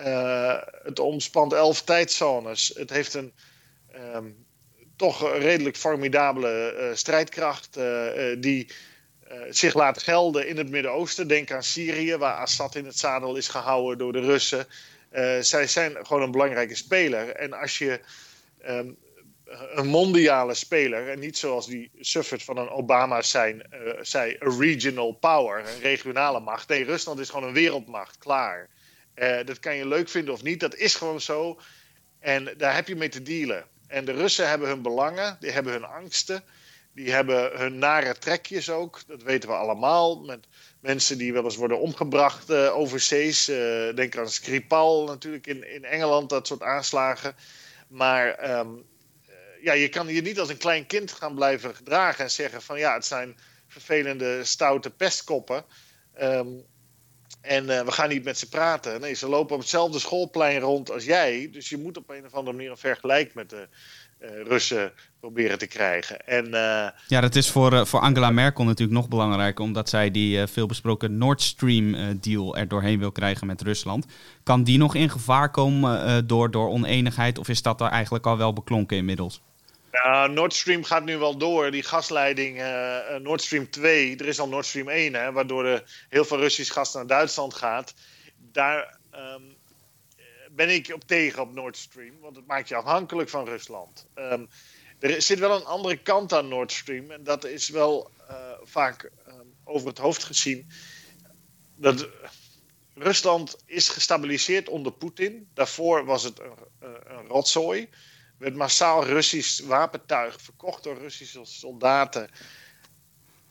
Uh, 0.00 0.58
het 0.82 0.98
omspant 0.98 1.52
elf 1.52 1.82
tijdzones. 1.82 2.72
Het 2.74 2.90
heeft 2.90 3.14
een 3.14 3.32
um, 4.14 4.46
toch 4.96 5.32
redelijk 5.32 5.76
formidabele 5.76 6.74
uh, 6.78 6.96
strijdkracht 6.96 7.78
die 8.38 8.70
zich 9.50 9.74
laat 9.74 10.02
gelden 10.02 10.48
in 10.48 10.56
het 10.56 10.70
Midden-Oosten. 10.70 11.28
Denk 11.28 11.50
aan 11.50 11.62
Syrië, 11.62 12.16
waar 12.16 12.36
Assad 12.36 12.74
in 12.74 12.84
het 12.84 12.98
zadel 12.98 13.36
is 13.36 13.48
gehouden 13.48 13.98
door 13.98 14.12
de 14.12 14.20
Russen. 14.20 14.66
Zij 15.40 15.66
zijn 15.66 16.06
gewoon 16.06 16.22
een 16.22 16.30
belangrijke 16.30 16.74
speler. 16.74 17.28
En 17.28 17.52
als 17.52 17.78
je 17.78 18.00
um, 18.66 18.96
een 19.74 19.86
mondiale 19.86 20.54
speler, 20.54 21.08
en 21.08 21.18
niet 21.18 21.38
zoals 21.38 21.66
die 21.66 21.90
suffert 22.00 22.42
van 22.42 22.56
een 22.56 22.68
Obama 22.68 23.22
zijn, 23.22 23.62
zei, 24.00 24.36
a 24.42 24.56
regional 24.58 25.12
power, 25.12 25.58
een 25.58 25.80
regionale 25.80 26.40
macht. 26.40 26.68
Nee, 26.68 26.84
Rusland 26.84 27.18
is 27.18 27.30
gewoon 27.30 27.48
een 27.48 27.54
wereldmacht, 27.54 28.18
klaar. 28.18 28.68
Uh, 29.14 29.38
dat 29.44 29.58
kan 29.58 29.76
je 29.76 29.88
leuk 29.88 30.08
vinden 30.08 30.34
of 30.34 30.42
niet, 30.42 30.60
dat 30.60 30.74
is 30.74 30.94
gewoon 30.94 31.20
zo. 31.20 31.60
En 32.18 32.54
daar 32.56 32.74
heb 32.74 32.88
je 32.88 32.96
mee 32.96 33.08
te 33.08 33.22
dealen. 33.22 33.64
En 33.86 34.04
de 34.04 34.12
Russen 34.12 34.48
hebben 34.48 34.68
hun 34.68 34.82
belangen, 34.82 35.36
die 35.40 35.50
hebben 35.50 35.72
hun 35.72 35.84
angsten, 35.84 36.44
die 36.94 37.12
hebben 37.12 37.58
hun 37.58 37.78
nare 37.78 38.18
trekjes 38.18 38.70
ook. 38.70 39.00
Dat 39.06 39.22
weten 39.22 39.48
we 39.48 39.54
allemaal. 39.54 40.20
Met 40.20 40.46
mensen 40.80 41.18
die 41.18 41.32
wel 41.32 41.44
eens 41.44 41.56
worden 41.56 41.80
omgebracht 41.80 42.50
uh, 42.50 42.76
overzees. 42.76 43.48
Uh, 43.48 43.94
denk 43.94 44.16
aan 44.16 44.30
Skripal 44.30 45.04
natuurlijk 45.04 45.46
in, 45.46 45.72
in 45.74 45.84
Engeland, 45.84 46.28
dat 46.30 46.46
soort 46.46 46.62
aanslagen. 46.62 47.34
Maar 47.88 48.58
um, 48.58 48.84
ja, 49.62 49.72
je 49.72 49.88
kan 49.88 50.08
je 50.08 50.22
niet 50.22 50.38
als 50.38 50.48
een 50.48 50.56
klein 50.56 50.86
kind 50.86 51.12
gaan 51.12 51.34
blijven 51.34 51.74
gedragen 51.74 52.24
en 52.24 52.30
zeggen 52.30 52.62
van 52.62 52.78
ja, 52.78 52.94
het 52.94 53.04
zijn 53.04 53.36
vervelende, 53.68 54.44
stoute 54.44 54.90
pestkoppen. 54.90 55.64
Um, 56.20 56.64
en 57.40 57.66
we 57.66 57.92
gaan 57.92 58.08
niet 58.08 58.24
met 58.24 58.38
ze 58.38 58.48
praten. 58.48 59.00
Nee, 59.00 59.14
ze 59.14 59.28
lopen 59.28 59.54
op 59.54 59.60
hetzelfde 59.60 59.98
schoolplein 59.98 60.60
rond 60.60 60.90
als 60.90 61.04
jij. 61.04 61.48
Dus 61.52 61.68
je 61.68 61.78
moet 61.78 61.96
op 61.96 62.10
een 62.10 62.26
of 62.26 62.34
andere 62.34 62.56
manier 62.56 62.70
een 62.70 62.76
vergelijk 62.76 63.34
met 63.34 63.50
de 63.50 63.68
Russen 64.20 64.92
proberen 65.20 65.58
te 65.58 65.66
krijgen. 65.66 66.26
En, 66.26 66.46
uh, 66.46 66.88
ja, 67.06 67.20
dat 67.20 67.34
is 67.34 67.50
voor, 67.50 67.86
voor 67.86 68.00
Angela 68.00 68.30
Merkel 68.30 68.64
natuurlijk 68.64 68.98
nog 68.98 69.08
belangrijker, 69.08 69.64
omdat 69.64 69.88
zij 69.88 70.10
die 70.10 70.46
veelbesproken 70.46 71.18
Nord 71.18 71.42
Stream 71.42 72.18
deal 72.20 72.56
er 72.56 72.68
doorheen 72.68 72.98
wil 72.98 73.12
krijgen 73.12 73.46
met 73.46 73.62
Rusland. 73.62 74.06
Kan 74.42 74.64
die 74.64 74.78
nog 74.78 74.94
in 74.94 75.10
gevaar 75.10 75.50
komen 75.50 76.26
door, 76.26 76.50
door 76.50 76.68
oneenigheid, 76.68 77.38
of 77.38 77.48
is 77.48 77.62
dat 77.62 77.80
er 77.80 77.88
eigenlijk 77.88 78.26
al 78.26 78.36
wel 78.36 78.52
beklonken 78.52 78.96
inmiddels? 78.96 79.42
Nou, 79.92 80.32
Nord 80.32 80.54
Stream 80.54 80.84
gaat 80.84 81.04
nu 81.04 81.18
wel 81.18 81.36
door. 81.36 81.70
Die 81.70 81.82
gasleiding 81.82 82.60
uh, 82.60 83.16
Nord 83.22 83.42
Stream 83.42 83.70
2, 83.70 84.16
er 84.16 84.26
is 84.26 84.40
al 84.40 84.48
Nord 84.48 84.66
Stream 84.66 84.88
1, 84.88 85.14
hè, 85.14 85.32
waardoor 85.32 85.64
er 85.64 86.06
heel 86.08 86.24
veel 86.24 86.38
Russisch 86.38 86.72
gas 86.72 86.94
naar 86.94 87.06
Duitsland 87.06 87.54
gaat. 87.54 87.94
Daar 88.52 88.98
um, 89.14 89.54
ben 90.54 90.68
ik 90.68 90.90
op 90.94 91.04
tegen 91.06 91.42
op 91.42 91.52
Nord 91.52 91.76
Stream, 91.76 92.20
want 92.20 92.36
het 92.36 92.46
maakt 92.46 92.68
je 92.68 92.74
afhankelijk 92.74 93.28
van 93.28 93.44
Rusland. 93.44 94.06
Um, 94.14 94.48
er 94.98 95.22
zit 95.22 95.38
wel 95.38 95.56
een 95.56 95.64
andere 95.64 96.02
kant 96.02 96.32
aan 96.32 96.48
Nord 96.48 96.72
Stream 96.72 97.10
en 97.10 97.24
dat 97.24 97.44
is 97.44 97.68
wel 97.68 98.10
uh, 98.30 98.36
vaak 98.62 99.10
um, 99.28 99.54
over 99.64 99.88
het 99.88 99.98
hoofd 99.98 100.24
gezien. 100.24 100.70
Dat 101.76 102.08
Rusland 102.94 103.56
is 103.66 103.88
gestabiliseerd 103.88 104.68
onder 104.68 104.92
Poetin. 104.92 105.48
Daarvoor 105.54 106.04
was 106.04 106.22
het 106.22 106.40
een, 106.40 106.56
een 107.04 107.26
rotzooi 107.26 107.88
werd 108.40 108.54
massaal 108.54 109.04
Russisch 109.04 109.60
wapentuig 109.60 110.40
verkocht 110.40 110.82
door 110.82 110.98
Russische 110.98 111.44
soldaten 111.44 112.30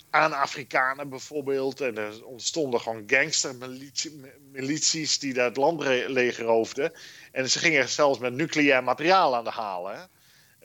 aan 0.10 0.34
Afrikanen 0.34 1.10
bijvoorbeeld. 1.10 1.82
En 1.82 1.98
er 1.98 2.26
ontstonden 2.26 2.82
gewoon 2.82 3.04
gangstermilities 3.08 5.19
die 5.19 5.34
daar 5.34 5.45
het 5.45 5.58
land 5.58 5.84
legeroofden. 6.08 6.93
En 7.32 7.50
ze 7.50 7.60
gingen 7.60 7.89
zelfs 7.89 8.19
met 8.19 8.34
nucleair 8.34 8.84
materiaal 8.84 9.36
aan 9.36 9.43
de 9.43 9.50
halen. 9.50 10.10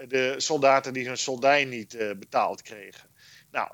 De 0.08 0.34
soldaten 0.36 0.92
die 0.92 1.06
hun 1.06 1.18
soldij 1.18 1.64
niet 1.64 1.94
uh, 1.94 2.10
betaald 2.16 2.62
kregen. 2.62 3.08
Nou, 3.50 3.70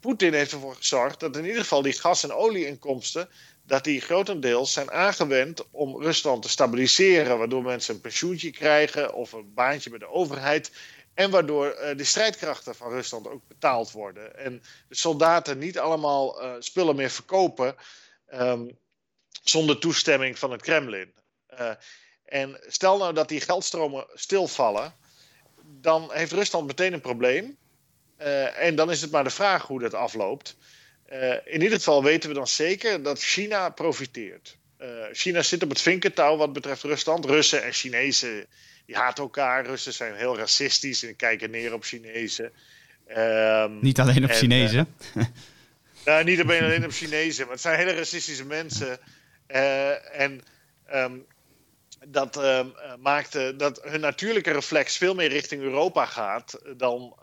Poetin 0.00 0.32
heeft 0.32 0.52
ervoor 0.52 0.74
gezorgd 0.74 1.20
dat 1.20 1.36
in 1.36 1.44
ieder 1.44 1.60
geval 1.60 1.82
die 1.82 1.92
gas- 1.92 2.24
en 2.24 2.32
olieinkomsten 2.32 3.28
dat 3.68 3.84
die 3.84 4.00
grotendeels 4.00 4.72
zijn 4.72 4.90
aangewend 4.90 5.70
om 5.70 6.02
Rusland 6.02 6.42
te 6.42 6.48
stabiliseren, 6.48 7.38
waardoor 7.38 7.62
mensen 7.62 7.94
een 7.94 8.00
pensioentje 8.00 8.50
krijgen 8.50 9.14
of 9.14 9.32
een 9.32 9.54
baantje 9.54 9.90
bij 9.90 9.98
de 9.98 10.08
overheid. 10.08 10.70
En 11.18 11.30
waardoor 11.30 11.66
uh, 11.66 11.96
de 11.96 12.04
strijdkrachten 12.04 12.74
van 12.74 12.90
Rusland 12.90 13.28
ook 13.28 13.48
betaald 13.48 13.90
worden. 13.90 14.38
En 14.38 14.62
de 14.88 14.94
soldaten 14.94 15.58
niet 15.58 15.78
allemaal 15.78 16.42
uh, 16.42 16.54
spullen 16.58 16.96
meer 16.96 17.10
verkopen 17.10 17.76
um, 18.34 18.78
zonder 19.42 19.78
toestemming 19.78 20.38
van 20.38 20.50
het 20.50 20.62
Kremlin. 20.62 21.12
Uh, 21.52 21.70
en 22.24 22.60
stel 22.66 22.98
nou 22.98 23.14
dat 23.14 23.28
die 23.28 23.40
geldstromen 23.40 24.06
stilvallen, 24.14 24.94
dan 25.62 26.12
heeft 26.12 26.32
Rusland 26.32 26.66
meteen 26.66 26.92
een 26.92 27.00
probleem. 27.00 27.58
en 28.56 28.74
dan 28.74 28.90
is 28.90 29.00
het 29.00 29.10
maar 29.10 29.24
de 29.24 29.30
vraag 29.30 29.66
hoe 29.66 29.80
dat 29.80 29.94
afloopt. 29.94 30.56
In 31.44 31.62
ieder 31.62 31.78
geval 31.78 32.02
weten 32.02 32.28
we 32.28 32.34
dan 32.34 32.48
zeker 32.48 33.02
dat 33.02 33.22
China 33.22 33.70
profiteert. 33.70 34.58
China 35.12 35.42
zit 35.42 35.62
op 35.62 35.68
het 35.68 35.80
vinkentouw 35.80 36.36
wat 36.36 36.52
betreft 36.52 36.82
Rusland. 36.82 37.24
Russen 37.24 37.62
en 37.62 37.72
Chinezen 37.72 38.46
die 38.88 38.96
haten 38.96 39.22
elkaar. 39.22 39.66
Russen 39.66 39.92
zijn 39.92 40.14
heel 40.14 40.36
racistisch 40.36 41.02
en 41.02 41.16
kijken 41.16 41.50
neer 41.50 41.72
op 41.72 41.84
Chinezen. 41.84 42.52
Um, 43.16 43.78
niet 43.80 44.00
alleen 44.00 44.24
op 44.24 44.30
en, 44.30 44.36
Chinezen. 44.36 44.94
Uh, 45.14 45.24
nou, 46.04 46.24
niet 46.24 46.40
alleen 46.40 46.84
op 46.84 46.90
Chinezen, 46.90 47.44
maar 47.44 47.52
het 47.52 47.62
zijn 47.62 47.78
hele 47.78 47.94
racistische 47.94 48.44
mensen. 48.44 48.98
en 50.12 50.42
um, 50.94 51.26
dat 52.06 52.36
uh, 52.36 52.64
maakte 52.98 53.54
dat 53.56 53.82
hun 53.82 54.00
natuurlijke 54.00 54.52
reflex 54.52 54.96
veel 54.96 55.14
meer 55.14 55.28
richting 55.28 55.62
Europa 55.62 56.06
gaat 56.06 56.60
dan 56.76 57.16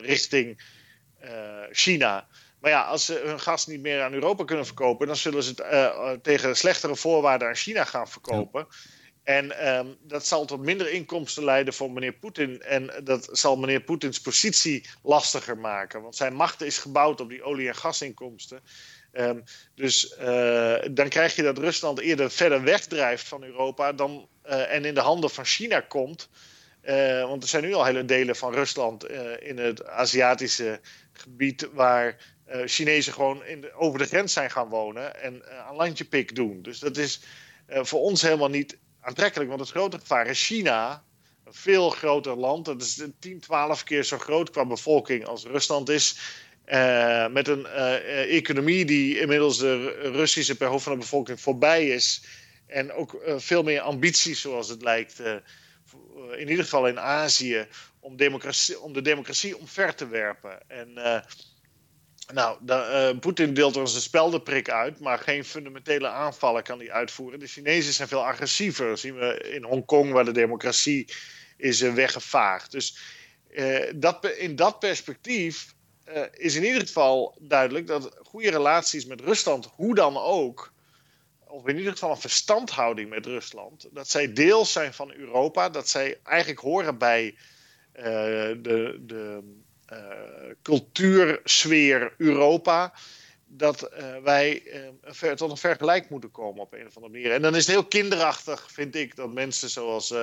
richting 0.00 0.60
China. 1.70 2.26
Maar 2.60 2.70
ja, 2.70 2.82
als 2.82 3.04
ze 3.04 3.22
hun 3.24 3.40
gas 3.40 3.66
niet 3.66 3.80
meer 3.80 4.02
aan 4.02 4.12
Europa 4.12 4.44
kunnen 4.44 4.66
verkopen, 4.66 5.06
dan 5.06 5.16
zullen 5.16 5.42
ze 5.42 5.54
het 5.62 6.24
tegen 6.24 6.56
slechtere 6.56 6.96
voorwaarden 6.96 7.48
aan 7.48 7.54
China 7.54 7.84
gaan 7.84 8.08
verkopen. 8.08 8.66
En 9.22 9.68
um, 9.68 9.96
dat 10.00 10.26
zal 10.26 10.44
tot 10.44 10.60
minder 10.60 10.90
inkomsten 10.90 11.44
leiden 11.44 11.74
voor 11.74 11.90
meneer 11.90 12.12
Poetin. 12.12 12.62
En 12.62 13.00
dat 13.04 13.28
zal 13.32 13.56
meneer 13.56 13.80
Poetins 13.80 14.20
positie 14.20 14.86
lastiger 15.02 15.58
maken. 15.58 16.02
Want 16.02 16.16
zijn 16.16 16.34
macht 16.34 16.62
is 16.62 16.78
gebouwd 16.78 17.20
op 17.20 17.28
die 17.28 17.42
olie- 17.42 17.68
en 17.68 17.76
gasinkomsten. 17.76 18.60
Um, 19.12 19.42
dus 19.74 20.16
uh, 20.20 20.74
dan 20.90 21.08
krijg 21.08 21.36
je 21.36 21.42
dat 21.42 21.58
Rusland 21.58 22.00
eerder 22.00 22.30
verder 22.30 22.62
wegdrijft 22.62 23.28
van 23.28 23.44
Europa 23.44 23.92
dan, 23.92 24.28
uh, 24.46 24.74
en 24.74 24.84
in 24.84 24.94
de 24.94 25.00
handen 25.00 25.30
van 25.30 25.44
China 25.44 25.80
komt. 25.80 26.28
Uh, 26.84 27.22
want 27.22 27.42
er 27.42 27.48
zijn 27.48 27.64
nu 27.64 27.74
al 27.74 27.84
hele 27.84 28.04
delen 28.04 28.36
van 28.36 28.52
Rusland 28.52 29.08
in 29.40 29.58
het 29.58 29.86
Aziatische 29.86 30.80
gebied 31.12 31.68
waar 31.72 32.16
Chinezen 32.64 33.12
gewoon 33.12 33.42
over 33.74 33.98
de 33.98 34.04
grens 34.04 34.32
zijn 34.32 34.50
gaan 34.50 34.68
wonen 34.68 35.22
en 35.22 35.42
een 35.68 35.76
landje 35.76 36.04
pik 36.04 36.34
doen. 36.34 36.62
Dus 36.62 36.78
dat 36.78 36.96
is 36.96 37.20
voor 37.66 38.00
ons 38.00 38.22
helemaal 38.22 38.48
niet 38.48 38.78
aantrekkelijk, 39.02 39.48
want 39.48 39.60
het 39.60 39.70
grote 39.70 39.98
gevaar 39.98 40.26
is 40.26 40.46
China. 40.46 41.02
Een 41.44 41.54
veel 41.54 41.90
groter 41.90 42.36
land, 42.36 42.64
dat 42.64 42.82
is 42.82 43.02
10, 43.18 43.40
12 43.40 43.84
keer 43.84 44.04
zo 44.04 44.18
groot 44.18 44.50
qua 44.50 44.64
bevolking 44.64 45.26
als 45.26 45.44
Rusland 45.44 45.88
is. 45.88 46.18
met 47.30 47.48
een 47.48 47.66
economie 47.66 48.84
die 48.84 49.18
inmiddels 49.18 49.58
de 49.58 49.88
Russische 50.12 50.56
per 50.56 50.68
hoofd 50.68 50.84
van 50.84 50.92
de 50.92 50.98
bevolking 50.98 51.40
voorbij 51.40 51.88
is. 51.88 52.22
En 52.66 52.92
ook 52.92 53.22
veel 53.36 53.62
meer 53.62 53.80
ambities, 53.80 54.40
zoals 54.40 54.68
het 54.68 54.82
lijkt, 54.82 55.18
in 56.36 56.48
ieder 56.48 56.64
geval 56.64 56.88
in 56.88 57.00
Azië, 57.00 57.66
om, 58.00 58.16
democratie, 58.16 58.80
om 58.80 58.92
de 58.92 59.02
democratie 59.02 59.58
omver 59.58 59.94
te 59.94 60.08
werpen. 60.08 60.68
En 60.68 61.24
nou, 62.32 62.58
uh, 62.66 63.18
Poetin 63.18 63.54
deelt 63.54 63.74
er 63.76 63.80
een 63.80 63.88
speldenprik 63.88 64.70
uit, 64.70 65.00
maar 65.00 65.18
geen 65.18 65.44
fundamentele 65.44 66.08
aanvallen 66.08 66.62
kan 66.62 66.78
hij 66.78 66.90
uitvoeren. 66.90 67.38
De 67.38 67.46
Chinezen 67.46 67.92
zijn 67.92 68.08
veel 68.08 68.26
agressiever. 68.26 68.98
Zien 68.98 69.14
we 69.14 69.50
in 69.54 69.62
Hongkong, 69.62 70.12
waar 70.12 70.24
de 70.24 70.32
democratie 70.32 71.12
is 71.56 71.82
uh, 71.82 71.94
weggevaagd. 71.94 72.70
Dus 72.70 72.98
uh, 73.50 73.90
dat, 73.94 74.26
in 74.26 74.56
dat 74.56 74.78
perspectief 74.78 75.74
is 76.32 76.54
in 76.54 76.64
ieder 76.64 76.80
geval 76.80 77.36
duidelijk 77.40 77.86
dat 77.86 78.16
goede 78.22 78.50
relaties 78.50 79.06
met 79.06 79.20
Rusland, 79.20 79.68
hoe 79.74 79.94
dan 79.94 80.16
ook, 80.16 80.72
of 81.46 81.66
in 81.66 81.76
ieder 81.76 81.92
geval 81.92 82.10
een 82.10 82.20
verstandhouding 82.20 83.08
met 83.08 83.26
Rusland, 83.26 83.88
dat 83.92 84.08
zij 84.08 84.32
deel 84.32 84.64
zijn 84.64 84.94
van 84.94 85.12
Europa, 85.12 85.68
dat 85.68 85.88
zij 85.88 86.18
eigenlijk 86.22 86.60
horen 86.60 86.98
bij 86.98 87.36
de. 87.92 89.00
de 89.06 89.40
cultuursfeer 90.62 92.14
Europa. 92.18 92.92
Dat 93.46 93.90
uh, 93.92 94.16
wij 94.22 94.62
uh, 95.22 95.30
tot 95.32 95.50
een 95.50 95.56
vergelijk 95.56 96.10
moeten 96.10 96.30
komen 96.30 96.62
op 96.62 96.72
een 96.72 96.86
of 96.86 96.96
andere 96.96 97.12
manier. 97.12 97.32
En 97.32 97.42
dan 97.42 97.56
is 97.56 97.66
het 97.66 97.74
heel 97.74 97.86
kinderachtig, 97.86 98.72
vind 98.72 98.94
ik, 98.94 99.16
dat 99.16 99.32
mensen 99.32 99.70
zoals 99.70 100.14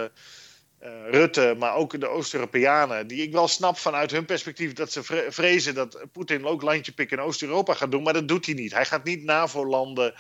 Rutte, 1.09 1.55
maar 1.57 1.75
ook 1.75 1.99
de 1.99 2.07
Oost-Europeanen, 2.07 3.07
die 3.07 3.21
ik 3.21 3.31
wel 3.31 3.47
snap 3.47 3.77
vanuit 3.77 4.11
hun 4.11 4.25
perspectief 4.25 4.73
dat 4.73 4.91
ze 4.91 5.03
vrezen 5.29 5.75
dat 5.75 6.05
Poetin 6.11 6.45
ook 6.45 6.61
landje 6.61 6.91
pikken 6.91 7.17
in 7.17 7.23
Oost-Europa 7.23 7.73
gaat 7.73 7.91
doen, 7.91 8.03
maar 8.03 8.13
dat 8.13 8.27
doet 8.27 8.45
hij 8.45 8.55
niet. 8.55 8.73
Hij 8.73 8.85
gaat 8.85 9.03
niet 9.03 9.23
NAVO-landen. 9.23 10.13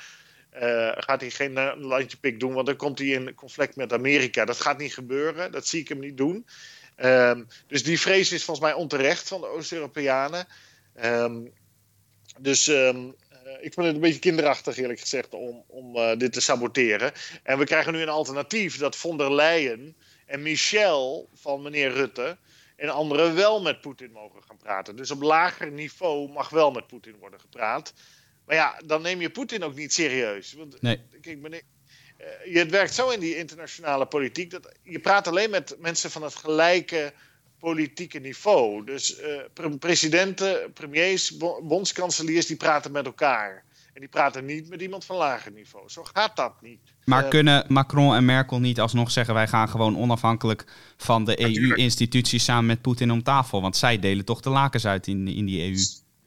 Gaat 0.95 1.21
hij 1.21 1.29
geen 1.29 1.53
landje 1.79 2.17
pik 2.17 2.39
doen, 2.39 2.53
want 2.53 2.65
dan 2.65 2.75
komt 2.75 2.99
hij 2.99 3.07
in 3.07 3.35
conflict 3.35 3.75
met 3.75 3.93
Amerika. 3.93 4.45
Dat 4.45 4.61
gaat 4.61 4.77
niet 4.77 4.93
gebeuren, 4.93 5.51
dat 5.51 5.67
zie 5.67 5.79
ik 5.79 5.87
hem 5.87 5.99
niet 5.99 6.17
doen. 6.17 6.45
Um, 7.03 7.47
dus 7.67 7.83
die 7.83 7.99
vrees 7.99 8.31
is 8.31 8.43
volgens 8.43 8.65
mij 8.65 8.75
onterecht 8.75 9.27
van 9.27 9.41
de 9.41 9.47
Oost-Europeanen. 9.47 10.47
Um, 11.03 11.53
dus 12.39 12.67
um, 12.67 13.15
ik 13.61 13.73
vind 13.73 13.85
het 13.85 13.95
een 13.95 14.01
beetje 14.01 14.19
kinderachtig, 14.19 14.77
eerlijk 14.77 14.99
gezegd, 14.99 15.33
om, 15.33 15.63
om 15.67 15.95
uh, 15.95 16.17
dit 16.17 16.33
te 16.33 16.41
saboteren. 16.41 17.11
En 17.43 17.57
we 17.57 17.65
krijgen 17.65 17.93
nu 17.93 18.01
een 18.01 18.09
alternatief 18.09 18.77
dat 18.77 18.95
von 18.95 19.17
der 19.17 19.33
Leyen 19.33 19.95
en 20.25 20.41
Michel 20.41 21.29
van 21.33 21.61
meneer 21.61 21.91
Rutte 21.91 22.37
en 22.75 22.89
anderen 22.89 23.35
wel 23.35 23.61
met 23.61 23.81
Poetin 23.81 24.11
mogen 24.11 24.43
gaan 24.43 24.57
praten. 24.57 24.95
Dus 24.95 25.11
op 25.11 25.21
lager 25.21 25.71
niveau 25.71 26.29
mag 26.29 26.49
wel 26.49 26.71
met 26.71 26.87
Poetin 26.87 27.15
worden 27.19 27.39
gepraat. 27.39 27.93
Maar 28.45 28.55
ja, 28.55 28.81
dan 28.85 29.01
neem 29.01 29.21
je 29.21 29.29
Poetin 29.29 29.63
ook 29.63 29.75
niet 29.75 29.93
serieus. 29.93 30.53
Want, 30.53 30.81
nee. 30.81 31.01
Kijk, 31.21 31.39
meneer, 31.39 31.61
uh, 32.19 32.55
het 32.55 32.71
werkt 32.71 32.93
zo 32.93 33.09
in 33.09 33.19
die 33.19 33.37
internationale 33.37 34.05
politiek 34.05 34.51
dat 34.51 34.71
je 34.83 34.99
praat 34.99 35.27
alleen 35.27 35.49
met 35.49 35.75
mensen 35.79 36.11
van 36.11 36.23
het 36.23 36.35
gelijke 36.35 37.13
politieke 37.59 38.19
niveau. 38.19 38.85
Dus 38.85 39.19
uh, 39.19 39.75
presidenten, 39.79 40.73
premiers, 40.73 41.37
bondskanseliers, 41.63 42.45
die 42.45 42.57
praten 42.57 42.91
met 42.91 43.05
elkaar. 43.05 43.63
En 43.93 43.99
die 43.99 44.09
praten 44.09 44.45
niet 44.45 44.69
met 44.69 44.81
iemand 44.81 45.05
van 45.05 45.15
lager 45.15 45.51
niveau. 45.51 45.89
Zo 45.89 46.03
gaat 46.13 46.35
dat 46.35 46.61
niet. 46.61 46.79
Maar 47.05 47.23
uh, 47.23 47.29
kunnen 47.29 47.65
Macron 47.67 48.15
en 48.15 48.25
Merkel 48.25 48.59
niet 48.59 48.79
alsnog 48.79 49.11
zeggen: 49.11 49.33
wij 49.33 49.47
gaan 49.47 49.69
gewoon 49.69 49.97
onafhankelijk 49.97 50.65
van 50.97 51.25
de 51.25 51.41
EU-instituties 51.41 52.43
samen 52.43 52.65
met 52.65 52.81
Poetin 52.81 53.11
om 53.11 53.23
tafel? 53.23 53.61
Want 53.61 53.77
zij 53.77 53.99
delen 53.99 54.25
toch 54.25 54.41
de 54.41 54.49
lakens 54.49 54.85
uit 54.85 55.07
in, 55.07 55.27
in 55.27 55.45
die 55.45 55.61
EU 55.61 55.77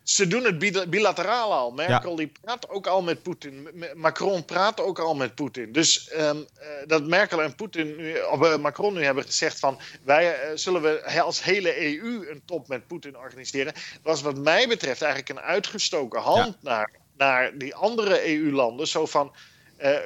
ze 0.02 0.26
doen 0.26 0.44
het 0.44 0.88
bilateraal 0.90 1.52
al. 1.52 1.70
Merkel 1.70 2.16
die 2.16 2.32
praat 2.40 2.68
ook 2.68 2.86
al 2.86 3.02
met 3.02 3.22
Poetin. 3.22 3.68
Macron 3.94 4.44
praat 4.44 4.80
ook 4.80 4.98
al 4.98 5.14
met 5.14 5.34
Poetin. 5.34 5.72
Dus 5.72 6.10
um, 6.18 6.36
uh, 6.36 6.44
dat 6.86 7.06
Merkel 7.06 7.42
en 7.42 7.54
Poetin 7.54 7.96
nu, 7.96 8.18
of, 8.30 8.40
uh, 8.40 8.56
Macron 8.56 8.94
nu 8.94 9.04
hebben 9.04 9.24
gezegd 9.24 9.58
van 9.58 9.78
wij 10.02 10.24
uh, 10.24 10.56
zullen 10.56 10.82
we 10.82 11.20
als 11.22 11.42
hele 11.42 11.96
EU 11.96 12.30
een 12.30 12.42
top 12.44 12.68
met 12.68 12.86
Poetin 12.86 13.16
organiseren, 13.16 13.72
was 14.02 14.22
wat 14.22 14.36
mij 14.36 14.68
betreft 14.68 15.02
eigenlijk 15.02 15.38
een 15.38 15.44
uitgestoken 15.44 16.20
hand 16.20 16.56
ja. 16.60 16.70
naar, 16.70 16.90
naar 17.16 17.58
die 17.58 17.74
andere 17.74 18.28
EU-landen. 18.28 18.88
Zo 18.88 19.06
van 19.06 19.34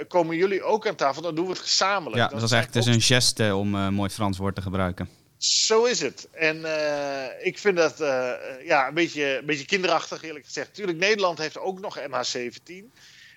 komen 0.08 0.36
jullie 0.36 0.62
ook 0.62 0.86
aan 0.86 0.94
tafel, 0.94 1.22
dan 1.22 1.34
doen 1.34 1.44
we 1.44 1.50
het 1.50 1.60
gezamenlijk. 1.60 2.16
Ja, 2.16 2.28
dat 2.28 2.40
was 2.40 2.52
eigenlijk 2.52 2.86
dus 2.86 2.94
een 2.94 3.02
geste 3.02 3.54
om 3.54 3.74
een 3.74 3.94
mooi 3.94 4.10
Frans 4.10 4.38
woord 4.38 4.54
te 4.54 4.62
gebruiken. 4.62 5.08
Zo 5.38 5.84
is 5.84 6.00
het. 6.00 6.28
En 6.30 6.56
uh, 6.56 7.46
ik 7.46 7.58
vind 7.58 7.76
dat 7.76 8.00
uh, 8.00 8.32
ja, 8.64 8.88
een, 8.88 8.94
beetje, 8.94 9.36
een 9.38 9.46
beetje 9.46 9.64
kinderachtig, 9.64 10.22
eerlijk 10.22 10.44
gezegd. 10.44 10.74
Tuurlijk, 10.74 10.98
Nederland 10.98 11.38
heeft 11.38 11.58
ook 11.58 11.80
nog 11.80 11.98
MH17. 11.98 12.84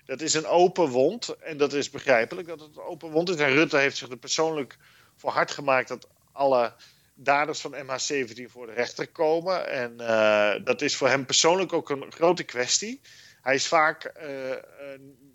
Dat 0.06 0.20
is 0.20 0.34
een 0.34 0.46
open 0.46 0.88
wond. 0.88 1.36
En 1.40 1.56
dat 1.56 1.72
is 1.72 1.90
begrijpelijk 1.90 2.48
dat 2.48 2.60
het 2.60 2.76
een 2.76 2.82
open 2.82 3.10
wond 3.10 3.28
is. 3.28 3.36
En 3.36 3.52
Rutte 3.52 3.76
heeft 3.76 3.96
zich 3.96 4.08
er 4.08 4.16
persoonlijk 4.16 4.76
voor 5.16 5.30
hard 5.30 5.50
gemaakt 5.50 5.88
dat 5.88 6.08
alle 6.32 6.72
daders 7.14 7.60
van 7.60 7.74
MH17 7.74 8.42
voor 8.46 8.66
de 8.66 8.72
rechter 8.72 9.08
komen. 9.08 9.68
En 9.68 9.94
uh, 9.98 10.52
dat 10.64 10.82
is 10.82 10.96
voor 10.96 11.08
hem 11.08 11.26
persoonlijk 11.26 11.72
ook 11.72 11.90
een 11.90 12.12
grote 12.12 12.42
kwestie. 12.42 13.00
Hij 13.42 13.54
is 13.54 13.66
vaak 13.66 14.12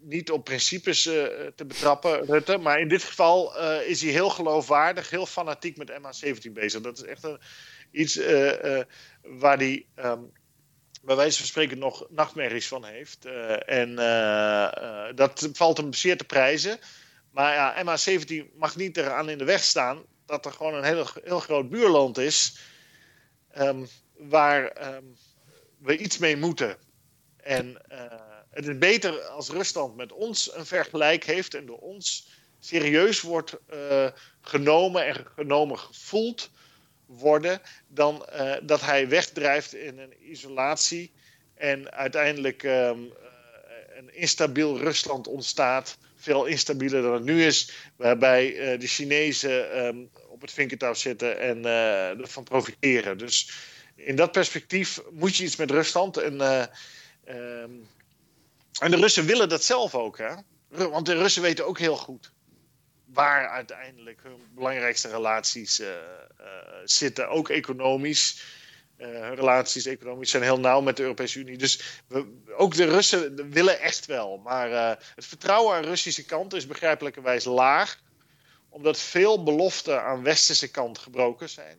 niet 0.02 0.32
op 0.32 0.44
principes 0.44 1.06
uh, 1.06 1.14
te 1.56 1.66
betrappen, 1.66 2.26
Rutte. 2.26 2.58
Maar 2.58 2.80
in 2.80 2.88
dit 2.88 3.04
geval 3.04 3.60
is 3.82 4.02
hij 4.02 4.12
heel 4.12 4.30
geloofwaardig, 4.30 5.10
heel 5.10 5.26
fanatiek 5.26 5.78
met 5.78 5.92
MH17 5.92 6.52
bezig. 6.52 6.82
Dat 6.82 6.98
is 6.98 7.04
echt 7.04 7.28
iets 7.92 8.16
waar 9.22 9.58
hij 9.58 9.86
um, 9.96 10.32
bij 11.04 11.16
wijze 11.16 11.38
van 11.38 11.48
spreken 11.48 11.78
nog 11.78 12.08
nachtmerries 12.10 12.68
van 12.68 12.86
heeft. 12.86 13.26
en 13.66 13.96
dat 15.16 15.50
valt 15.54 15.78
hem 15.78 15.94
zeer 15.94 16.18
te 16.18 16.24
prijzen. 16.24 16.80
Maar 17.32 17.54
ja, 17.54 17.84
MH17 17.84 18.56
mag 18.56 18.76
niet 18.76 18.98
eraan 18.98 19.30
in 19.30 19.38
de 19.38 19.44
weg 19.44 19.64
staan 19.64 20.06
dat 20.26 20.46
er 20.46 20.52
gewoon 20.52 20.74
een 20.74 20.84
heel, 20.84 21.08
heel 21.24 21.40
groot 21.40 21.70
buurland 21.70 22.18
is. 22.18 22.58
Um, 23.58 23.88
waar 24.18 24.94
um, 24.94 25.16
we 25.78 25.98
iets 25.98 26.18
mee 26.18 26.38
moeten. 26.38 26.78
En 27.46 27.78
het 28.50 28.68
is 28.68 28.78
beter 28.78 29.22
als 29.22 29.50
Rusland 29.50 29.96
met 29.96 30.12
ons 30.12 30.56
een 30.56 30.66
vergelijk 30.66 31.24
heeft 31.24 31.54
en 31.54 31.66
door 31.66 31.80
ons 31.80 32.28
serieus 32.60 33.22
wordt 33.22 33.58
genomen 34.42 35.06
en 35.06 35.26
genomen 35.36 35.80
gevoeld 35.80 36.50
worden, 37.06 37.62
dan 37.88 38.26
dat 38.64 38.82
hij 38.82 39.10
wegdrijft 39.10 39.74
in 39.74 40.00
een 40.00 40.32
isolatie 40.32 41.12
en 41.56 41.92
uiteindelijk 41.92 42.64
ehm, 42.64 43.00
een 43.98 44.14
instabiel 44.14 44.78
Rusland 44.78 45.28
ontstaat. 45.28 45.98
Veel 46.16 46.46
instabieler 46.46 47.02
dan 47.02 47.14
het 47.14 47.24
nu 47.24 47.46
is. 47.46 47.72
Waarbij 47.96 48.78
de 48.78 48.88
Chinezen 48.88 49.86
um, 49.86 50.10
op 50.28 50.42
het 50.42 50.52
vinkertouw 50.52 50.94
zitten 50.94 51.40
en 51.40 51.66
ervan 52.22 52.44
profiteren. 52.44 53.18
Dus 53.18 53.52
in 53.96 54.16
dat 54.16 54.32
perspectief 54.32 55.02
moet 55.12 55.36
je 55.36 55.44
iets 55.44 55.56
met 55.56 55.72
Rusland. 55.72 56.18
En, 56.18 56.42
um, 57.28 57.88
en 58.80 58.92
de 58.92 58.98
Russen 58.98 59.26
willen 59.26 59.50
dat 59.50 59.64
zelf 59.64 59.96
ook. 59.96 60.18
Hè? 60.18 60.34
Want 60.68 61.06
de 61.06 61.14
Russen 61.14 61.42
weten 61.42 61.66
ook 61.66 61.80
heel 61.80 61.98
goed 61.98 62.34
waar 63.06 63.48
uiteindelijk 63.48 64.24
hun 64.24 64.40
belangrijkste 64.56 65.10
relaties 65.10 65.82
zitten. 66.84 67.30
Ook 67.30 67.50
economisch. 67.50 68.44
Uh, 68.98 69.34
relaties 69.34 69.86
economisch 69.86 70.30
zijn 70.30 70.44
heel 70.44 70.60
nauw 70.60 70.82
met 70.82 70.98
de 70.98 71.04
Europese 71.04 71.40
Unie. 71.40 71.58
Dus 71.58 72.02
ook 72.58 72.76
de 72.76 72.86
Russen 72.86 73.50
willen 73.52 73.80
echt 73.80 74.06
wel. 74.06 74.38
Maar 74.38 74.70
het 75.16 75.26
vertrouwen 75.26 75.76
aan 75.76 75.82
de 75.82 75.88
Russische 75.88 76.26
kant 76.26 76.54
is 76.54 76.68
begrijpelijkerwijs 76.68 77.44
laag. 77.44 78.02
Omdat 78.70 79.00
veel 79.00 79.44
beloften 79.44 80.04
aan 80.04 80.24
westerse 80.24 80.72
kant 80.72 80.98
gebroken 80.98 81.50
zijn. 81.50 81.78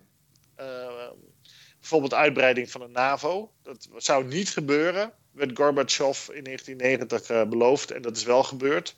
Bijvoorbeeld 1.88 2.20
uitbreiding 2.20 2.70
van 2.70 2.80
de 2.80 2.88
NAVO. 2.88 3.50
Dat 3.62 3.88
zou 3.96 4.24
niet 4.24 4.48
gebeuren. 4.48 5.12
Werd 5.32 5.50
Gorbachev 5.54 6.28
in 6.28 6.44
1990 6.44 7.48
beloofd. 7.48 7.90
En 7.90 8.02
dat 8.02 8.16
is 8.16 8.24
wel 8.24 8.42
gebeurd. 8.42 8.94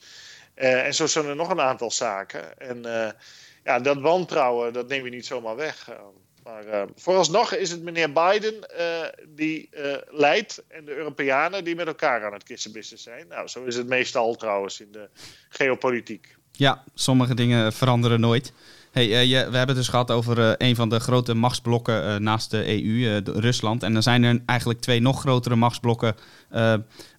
en 0.54 0.94
zo 0.94 1.06
zijn 1.06 1.26
er 1.26 1.36
nog 1.36 1.50
een 1.50 1.60
aantal 1.60 1.90
zaken. 1.90 2.58
En 2.58 2.82
ja, 3.64 3.78
dat 3.80 4.00
wantrouwen, 4.00 4.72
dat 4.72 4.88
neem 4.88 5.04
je 5.04 5.10
niet 5.10 5.26
zomaar 5.26 5.56
weg. 5.56 5.90
Maar 6.42 6.86
vooralsnog 6.96 7.54
is 7.54 7.70
het 7.70 7.82
meneer 7.82 8.12
Biden 8.12 8.54
die 9.28 9.68
leidt 10.10 10.62
en 10.68 10.84
de 10.84 10.96
Europeanen 10.96 11.64
die 11.64 11.74
met 11.74 11.86
elkaar 11.86 12.24
aan 12.24 12.32
het 12.32 12.42
kissenbissen 12.42 12.98
zijn. 12.98 13.26
Nou, 13.28 13.48
zo 13.48 13.64
is 13.64 13.76
het 13.76 13.86
meestal 13.86 14.34
trouwens 14.34 14.80
in 14.80 14.92
de 14.92 15.08
geopolitiek. 15.48 16.36
Ja, 16.52 16.84
sommige 16.94 17.34
dingen 17.34 17.72
veranderen 17.72 18.20
nooit. 18.20 18.52
Je, 19.00 19.26
we 19.26 19.56
hebben 19.56 19.66
het 19.66 19.76
dus 19.76 19.88
gehad 19.88 20.10
over 20.10 20.62
een 20.62 20.76
van 20.76 20.88
de 20.88 21.00
grote 21.00 21.34
machtsblokken 21.34 22.22
naast 22.22 22.50
de 22.50 22.82
EU, 22.82 23.22
Rusland. 23.24 23.82
En 23.82 23.92
dan 23.92 24.02
zijn 24.02 24.22
er 24.22 24.42
eigenlijk 24.46 24.80
twee 24.80 25.00
nog 25.00 25.20
grotere 25.20 25.56
machtsblokken, 25.56 26.14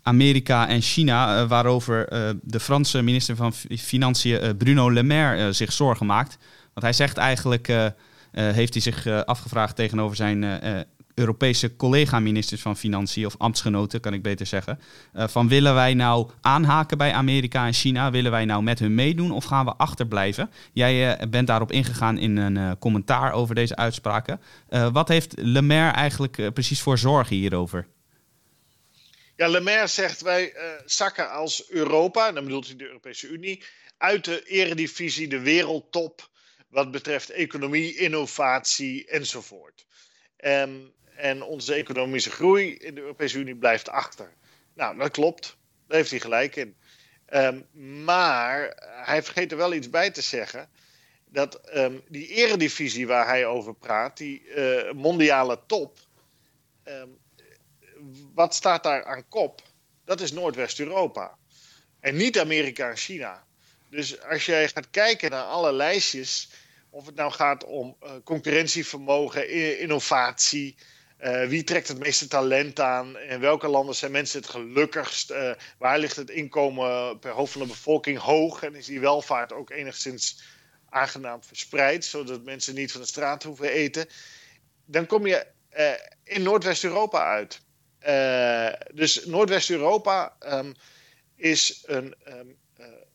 Amerika 0.03 0.67
en 0.67 0.81
China, 0.81 1.47
waarover 1.47 2.07
de 2.41 2.59
Franse 2.59 3.01
minister 3.01 3.35
van 3.35 3.53
Financiën, 3.77 4.57
Bruno 4.57 4.91
Le 4.91 5.03
Maire, 5.03 5.53
zich 5.53 5.71
zorgen 5.71 6.05
maakt. 6.05 6.37
Want 6.73 6.85
hij 6.85 6.93
zegt 6.93 7.17
eigenlijk 7.17 7.69
eh, 8.31 8.49
heeft 8.49 8.73
hij 8.73 8.81
zich 8.81 9.05
eh, 9.05 9.21
afgevraagd 9.21 9.75
tegenover 9.75 10.15
zijn 10.15 10.43
eh, 10.43 10.79
Europese 11.19 11.75
collega-ministers 11.75 12.61
van 12.61 12.77
Financiën, 12.77 13.25
of 13.25 13.35
ambtsgenoten 13.37 13.99
kan 13.99 14.13
ik 14.13 14.21
beter 14.21 14.45
zeggen. 14.45 14.79
van 15.13 15.47
willen 15.47 15.73
wij 15.73 15.93
nou 15.93 16.29
aanhaken 16.41 16.97
bij 16.97 17.13
Amerika 17.13 17.65
en 17.65 17.73
China? 17.73 18.11
Willen 18.11 18.31
wij 18.31 18.45
nou 18.45 18.63
met 18.63 18.79
hun 18.79 18.95
meedoen 18.95 19.31
of 19.31 19.45
gaan 19.45 19.65
we 19.65 19.73
achterblijven? 19.75 20.51
Jij 20.73 21.27
bent 21.29 21.47
daarop 21.47 21.71
ingegaan 21.71 22.17
in 22.17 22.37
een 22.37 22.77
commentaar 22.77 23.31
over 23.31 23.55
deze 23.55 23.75
uitspraken. 23.75 24.41
wat 24.91 25.07
heeft 25.07 25.33
Le 25.35 25.61
Maire 25.61 25.91
eigenlijk 25.91 26.53
precies 26.53 26.81
voor 26.81 26.97
zorgen 26.97 27.35
hierover? 27.35 27.87
Ja, 29.35 29.47
Le 29.47 29.59
Maire 29.59 29.87
zegt 29.87 30.21
wij 30.21 30.53
zakken 30.85 31.31
als 31.31 31.69
Europa, 31.69 32.27
en 32.27 32.33
dan 32.33 32.43
bedoelt 32.43 32.67
hij 32.67 32.75
de 32.75 32.87
Europese 32.87 33.27
Unie, 33.27 33.63
uit 33.97 34.25
de 34.25 34.43
eredivisie, 34.43 35.27
de 35.27 35.39
wereldtop 35.39 36.29
wat 36.69 36.91
betreft 36.91 37.29
economie, 37.29 37.95
innovatie 37.95 39.07
enzovoort. 39.07 39.85
Um, 40.45 40.91
en 41.19 41.43
onze 41.43 41.73
economische 41.73 42.31
groei 42.31 42.75
in 42.75 42.95
de 42.95 43.01
Europese 43.01 43.37
Unie 43.37 43.55
blijft 43.55 43.89
achter. 43.89 44.33
Nou, 44.73 44.97
dat 44.97 45.11
klopt. 45.11 45.57
Daar 45.87 45.97
heeft 45.97 46.09
hij 46.09 46.19
gelijk 46.19 46.55
in. 46.55 46.75
Um, 47.29 47.65
maar 48.03 48.83
hij 49.05 49.23
vergeet 49.23 49.51
er 49.51 49.57
wel 49.57 49.73
iets 49.73 49.89
bij 49.89 50.11
te 50.11 50.21
zeggen. 50.21 50.69
Dat 51.25 51.75
um, 51.75 52.01
die 52.07 52.27
eredivisie 52.27 53.07
waar 53.07 53.27
hij 53.27 53.45
over 53.45 53.73
praat, 53.73 54.17
die 54.17 54.43
uh, 54.45 54.91
mondiale 54.91 55.59
top. 55.67 55.99
wat 58.33 58.55
staat 58.55 58.83
daar 58.83 59.05
aan 59.05 59.27
kop? 59.27 59.61
Dat 60.05 60.21
is 60.21 60.31
Noordwest-Europa. 60.31 61.37
En 61.99 62.15
niet 62.15 62.39
Amerika 62.39 62.89
en 62.89 62.97
China. 62.97 63.45
Dus 63.89 64.21
als 64.21 64.45
jij 64.45 64.67
gaat 64.67 64.89
kijken 64.89 65.31
naar 65.31 65.43
alle 65.43 65.73
lijstjes, 65.73 66.49
of 66.89 67.05
het 67.05 67.15
nou 67.15 67.31
gaat 67.31 67.65
om 67.65 67.97
uh, 68.03 68.11
concurrentievermogen, 68.23 69.49
innovatie, 69.79 70.75
uh, 71.23 71.45
wie 71.45 71.63
trekt 71.63 71.87
het 71.87 71.99
meeste 71.99 72.27
talent 72.27 72.79
aan? 72.79 73.19
In 73.19 73.39
welke 73.39 73.67
landen 73.67 73.95
zijn 73.95 74.11
mensen 74.11 74.39
het 74.39 74.49
gelukkigst? 74.49 75.31
Uh, 75.31 75.51
waar 75.77 75.99
ligt 75.99 76.15
het 76.15 76.29
inkomen 76.29 77.19
per 77.19 77.31
hoofd 77.31 77.51
van 77.51 77.61
de 77.61 77.67
bevolking 77.67 78.17
hoog? 78.17 78.63
En 78.63 78.75
is 78.75 78.85
die 78.85 78.99
welvaart 78.99 79.53
ook 79.53 79.69
enigszins 79.69 80.41
aangenaam 80.89 81.43
verspreid, 81.43 82.05
zodat 82.05 82.43
mensen 82.43 82.75
niet 82.75 82.91
van 82.91 83.01
de 83.01 83.07
straat 83.07 83.43
hoeven 83.43 83.69
eten? 83.69 84.07
Dan 84.85 85.05
kom 85.05 85.27
je 85.27 85.45
in 86.23 86.41
Noordwest-Europa 86.41 87.25
uit. 87.25 87.61
dus 88.93 89.25
Noordwest-Europa 89.25 90.35
um, 90.39 90.73
is 91.35 91.83
een 91.85 92.15
um, 92.27 92.57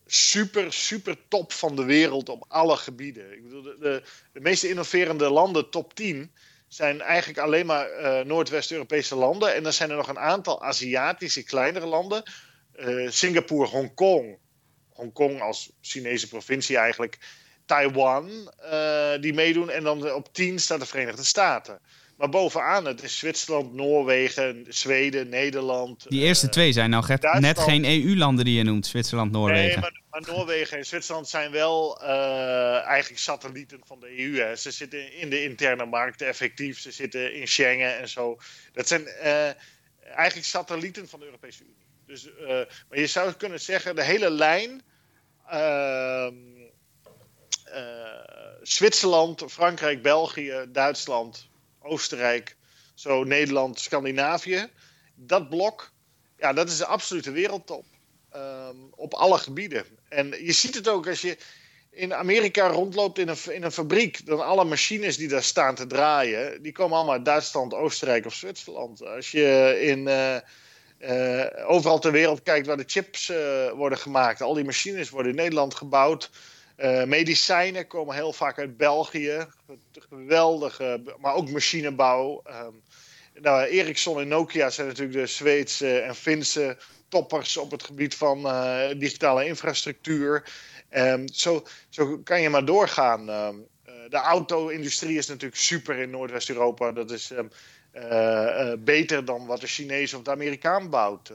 super, 0.05 0.73
super 0.73 1.17
top 1.27 1.51
van 1.51 1.75
de 1.75 1.83
wereld 1.83 2.29
op 2.29 2.45
alle 2.47 2.77
gebieden. 2.77 3.33
Ik 3.33 3.43
bedoel, 3.43 3.61
de, 3.61 3.77
de, 3.79 4.03
de 4.33 4.39
meest 4.39 4.63
innoverende 4.63 5.29
landen, 5.29 5.69
top 5.69 5.93
10, 5.93 6.31
zijn 6.75 7.01
eigenlijk 7.01 7.39
alleen 7.39 7.65
maar 7.65 7.89
uh, 8.01 8.19
Noordwest-Europese 8.19 9.15
landen. 9.15 9.53
En 9.53 9.63
dan 9.63 9.73
zijn 9.73 9.89
er 9.89 9.95
nog 9.95 10.07
een 10.07 10.19
aantal 10.19 10.63
Aziatische 10.63 11.43
kleinere 11.43 11.85
landen. 11.85 12.23
Uh, 12.75 13.09
Singapore, 13.11 13.69
Hongkong. 13.69 14.37
Hongkong 14.89 15.41
als 15.41 15.71
Chinese 15.81 16.27
provincie 16.27 16.77
eigenlijk. 16.77 17.17
Taiwan, 17.65 18.51
uh, 18.63 19.21
die 19.21 19.33
meedoen. 19.33 19.69
En 19.69 19.83
dan 19.83 20.13
op 20.13 20.33
10 20.33 20.59
staat 20.59 20.79
de 20.79 20.85
Verenigde 20.85 21.23
Staten. 21.23 21.79
Maar 22.15 22.29
bovenaan, 22.29 22.85
het 22.85 23.03
is 23.03 23.17
Zwitserland, 23.17 23.73
Noorwegen, 23.73 24.65
Zweden, 24.69 25.29
Nederland. 25.29 26.09
Die 26.09 26.21
eerste 26.21 26.45
uh, 26.45 26.51
twee 26.51 26.71
zijn 26.71 26.89
nou 26.89 27.05
net 27.39 27.59
geen 27.59 27.85
EU-landen 27.85 28.45
die 28.45 28.57
je 28.57 28.63
noemt, 28.63 28.87
Zwitserland, 28.87 29.31
Noorwegen. 29.31 29.81
Nee, 29.81 29.91
maar, 29.91 30.01
maar 30.09 30.35
Noorwegen 30.35 30.77
en 30.77 30.85
Zwitserland 30.85 31.27
zijn 31.27 31.51
wel 31.51 32.01
uh, 32.01 32.85
eigenlijk 32.85 33.21
satellieten 33.21 33.79
van 33.85 33.99
de 33.99 34.19
EU. 34.19 34.37
Hè. 34.37 34.55
Ze 34.55 34.71
zitten 34.71 35.13
in 35.13 35.29
de 35.29 35.43
interne 35.43 35.85
markt 35.85 36.21
effectief, 36.21 36.79
ze 36.79 36.91
zitten 36.91 37.35
in 37.35 37.47
Schengen 37.47 37.99
en 37.99 38.09
zo. 38.09 38.37
Dat 38.73 38.87
zijn 38.87 39.01
uh, 39.01 39.49
eigenlijk 40.15 40.47
satellieten 40.47 41.07
van 41.07 41.19
de 41.19 41.25
Europese 41.25 41.63
Unie. 41.63 41.85
Dus, 42.05 42.29
maar 42.89 42.99
je 42.99 43.07
zou 43.07 43.33
kunnen 43.33 43.59
zeggen, 43.59 43.95
de 43.95 44.03
hele 44.03 44.29
lijn... 44.29 44.81
Ehm, 45.47 46.33
Zwitserland, 48.61 49.43
Frankrijk, 49.47 50.01
België, 50.01 50.65
Duitsland, 50.69 51.49
Oostenrijk, 51.85 52.55
zo 52.93 53.23
Nederland, 53.23 53.79
Scandinavië. 53.79 54.69
Dat 55.15 55.49
blok, 55.49 55.91
ja, 56.37 56.53
dat 56.53 56.69
is 56.69 56.77
de 56.77 56.85
absolute 56.85 57.31
wereldtop. 57.31 57.85
Um, 58.35 58.87
op 58.95 59.13
alle 59.13 59.37
gebieden. 59.37 59.85
En 60.09 60.45
je 60.45 60.51
ziet 60.51 60.75
het 60.75 60.87
ook 60.87 61.07
als 61.07 61.21
je 61.21 61.37
in 61.91 62.13
Amerika 62.13 62.67
rondloopt 62.67 63.17
in 63.17 63.27
een, 63.27 63.37
in 63.49 63.63
een 63.63 63.71
fabriek. 63.71 64.25
Dan 64.25 64.45
alle 64.45 64.63
machines 64.63 65.17
die 65.17 65.27
daar 65.27 65.43
staan 65.43 65.75
te 65.75 65.87
draaien, 65.87 66.61
die 66.61 66.71
komen 66.71 66.95
allemaal 66.97 67.13
uit 67.13 67.25
Duitsland, 67.25 67.73
Oostenrijk 67.73 68.25
of 68.25 68.33
Zwitserland. 68.33 69.05
Als 69.05 69.31
je 69.31 69.77
in, 69.81 70.07
uh, 70.07 70.37
uh, 70.99 71.69
overal 71.69 71.99
ter 71.99 72.11
wereld 72.11 72.43
kijkt 72.43 72.67
waar 72.67 72.77
de 72.77 72.83
chips 72.87 73.29
uh, 73.29 73.71
worden 73.71 73.97
gemaakt, 73.97 74.41
al 74.41 74.53
die 74.53 74.63
machines 74.63 75.09
worden 75.09 75.31
in 75.31 75.37
Nederland 75.37 75.75
gebouwd. 75.75 76.29
Uh, 76.77 77.03
medicijnen 77.03 77.87
komen 77.87 78.15
heel 78.15 78.33
vaak 78.33 78.59
uit 78.59 78.77
België. 78.77 79.47
Geweldige, 80.09 81.15
maar 81.19 81.33
ook 81.33 81.49
machinebouw. 81.49 82.43
Um, 82.47 82.81
nou, 83.33 83.63
Ericsson 83.63 84.19
en 84.19 84.27
Nokia 84.27 84.69
zijn 84.69 84.87
natuurlijk 84.87 85.17
de 85.17 85.25
Zweedse 85.25 85.99
en 85.99 86.15
Finse 86.15 86.77
toppers 87.07 87.57
op 87.57 87.71
het 87.71 87.83
gebied 87.83 88.15
van 88.15 88.39
uh, 88.45 88.87
digitale 88.97 89.45
infrastructuur. 89.45 90.51
Um, 90.91 91.27
zo, 91.27 91.65
zo 91.89 92.17
kan 92.17 92.41
je 92.41 92.49
maar 92.49 92.65
doorgaan. 92.65 93.29
Um, 93.29 93.67
uh, 93.87 93.93
de 94.09 94.17
auto-industrie 94.17 95.17
is 95.17 95.27
natuurlijk 95.27 95.61
super 95.61 95.97
in 95.97 96.09
Noordwest-Europa. 96.09 96.91
Dat 96.91 97.11
is 97.11 97.33
beter 98.79 99.25
dan 99.25 99.45
wat 99.45 99.61
de 99.61 99.67
Chinees 99.67 100.13
of 100.13 100.21
de 100.21 100.31
Amerikaan 100.31 100.89
bouwt. 100.89 101.31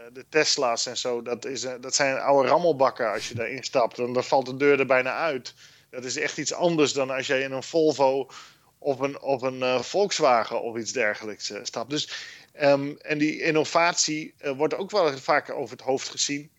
Eh, 0.00 0.06
de 0.12 0.24
Tesla's 0.28 0.86
en 0.86 0.96
zo, 0.96 1.22
dat, 1.22 1.44
is, 1.44 1.66
dat 1.80 1.94
zijn 1.94 2.18
oude 2.18 2.48
rammelbakken 2.48 3.12
als 3.12 3.28
je 3.28 3.34
daarin 3.34 3.64
stapt. 3.64 3.98
En 3.98 4.12
dan 4.12 4.24
valt 4.24 4.46
de 4.46 4.56
deur 4.56 4.78
er 4.80 4.86
bijna 4.86 5.16
uit. 5.16 5.54
Dat 5.90 6.04
is 6.04 6.16
echt 6.16 6.38
iets 6.38 6.52
anders 6.52 6.92
dan 6.92 7.10
als 7.10 7.26
jij 7.26 7.40
in 7.42 7.52
een 7.52 7.62
Volvo 7.62 8.30
of 8.78 8.98
een, 8.98 9.20
of 9.20 9.42
een 9.42 9.58
uh, 9.58 9.80
Volkswagen 9.80 10.62
of 10.62 10.76
iets 10.76 10.92
dergelijks 10.92 11.50
uh, 11.50 11.58
stapt. 11.62 11.90
Dus 11.90 12.38
Ehm, 12.52 12.92
en 12.98 13.18
die 13.18 13.42
innovatie 13.42 14.34
wordt 14.56 14.74
ook 14.74 14.90
wel 14.90 15.18
vaker 15.18 15.54
over 15.54 15.76
het 15.76 15.86
hoofd 15.86 16.08
gezien. 16.08 16.50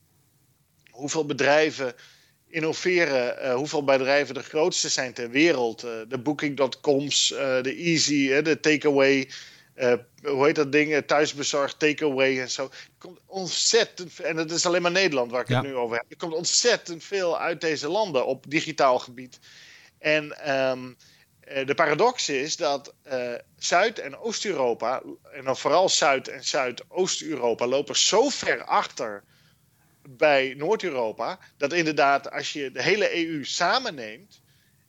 Hoeveel 0.90 1.26
bedrijven 1.26 1.94
innoveren, 2.48 3.54
hoeveel 3.54 3.84
bedrijven 3.84 4.34
de 4.34 4.44
grootste 4.44 4.90
zijn 4.90 5.14
ter 5.14 5.30
wereld. 5.30 5.80
de 5.82 6.20
Booking.coms, 6.24 7.28
de 7.62 7.76
Easy, 7.76 8.42
de 8.42 8.60
Takeaway. 8.60 9.30
Uh, 9.82 9.94
hoe 10.24 10.46
heet 10.46 10.56
dat 10.56 10.72
ding? 10.72 11.06
Thuisbezorgd, 11.06 11.80
takeaway 11.80 12.40
en 12.40 12.50
zo. 12.50 12.64
Er 12.64 12.90
komt 12.98 13.20
ontzettend 13.26 14.20
En 14.20 14.38
het 14.38 14.52
is 14.52 14.66
alleen 14.66 14.82
maar 14.82 14.92
Nederland 14.92 15.32
waar 15.32 15.42
ik 15.42 15.48
het 15.48 15.62
nu 15.62 15.76
over 15.76 15.98
heb. 15.98 16.06
Er 16.10 16.18
komt 16.18 16.34
ontzettend 16.34 17.04
veel 17.04 17.40
uit 17.40 17.62
deze 17.62 17.90
landen 17.90 18.26
op 18.26 18.46
digitaal 18.48 19.00
gebied. 19.00 19.40
En 20.00 20.52
um, 20.52 20.98
de 21.66 21.74
paradox 21.76 22.30
is 22.30 22.56
dat 22.56 22.94
uh, 23.08 23.34
Zuid- 23.58 24.00
en 24.00 24.18
Oost-Europa, 24.18 25.02
en 25.34 25.44
dan 25.44 25.58
vooral 25.58 25.90
Zuid- 25.90 26.28
en 26.28 26.44
Zuidoost-Europa, 26.44 27.68
lopen 27.68 27.98
zo 27.98 28.30
ver 28.30 28.64
achter 28.64 29.24
bij 30.10 30.54
Noord-Europa. 30.58 31.40
Dat 31.58 31.74
inderdaad, 31.74 32.32
als 32.32 32.54
je 32.54 32.72
de 32.72 32.82
hele 32.82 33.28
EU 33.28 33.46
samenneemt, 33.46 34.42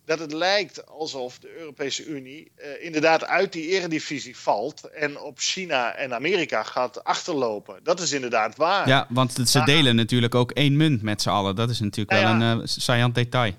dat 0.04 0.18
het 0.18 0.32
lijkt 0.32 0.86
alsof 0.86 1.38
de 1.38 1.56
Europese 1.58 2.04
Unie 2.04 2.52
uh, 2.56 2.84
inderdaad 2.84 3.24
uit 3.24 3.52
die 3.52 3.68
eredivisie 3.68 4.36
valt 4.36 4.90
en 4.90 5.20
op 5.20 5.38
China 5.38 5.94
en 5.94 6.14
Amerika 6.14 6.62
gaat 6.62 7.04
achterlopen. 7.04 7.80
Dat 7.82 8.00
is 8.00 8.12
inderdaad 8.12 8.56
waar. 8.56 8.88
Ja, 8.88 9.06
want 9.08 9.48
ze 9.48 9.64
delen 9.64 9.96
natuurlijk 9.96 10.34
ook 10.34 10.50
één 10.50 10.76
munt 10.76 11.02
met 11.02 11.22
z'n 11.22 11.28
allen. 11.28 11.56
Dat 11.56 11.70
is 11.70 11.80
natuurlijk 11.80 12.22
wel 12.22 12.30
een 12.30 12.58
uh, 12.58 12.62
saillant 12.64 13.14
detail. 13.14 13.52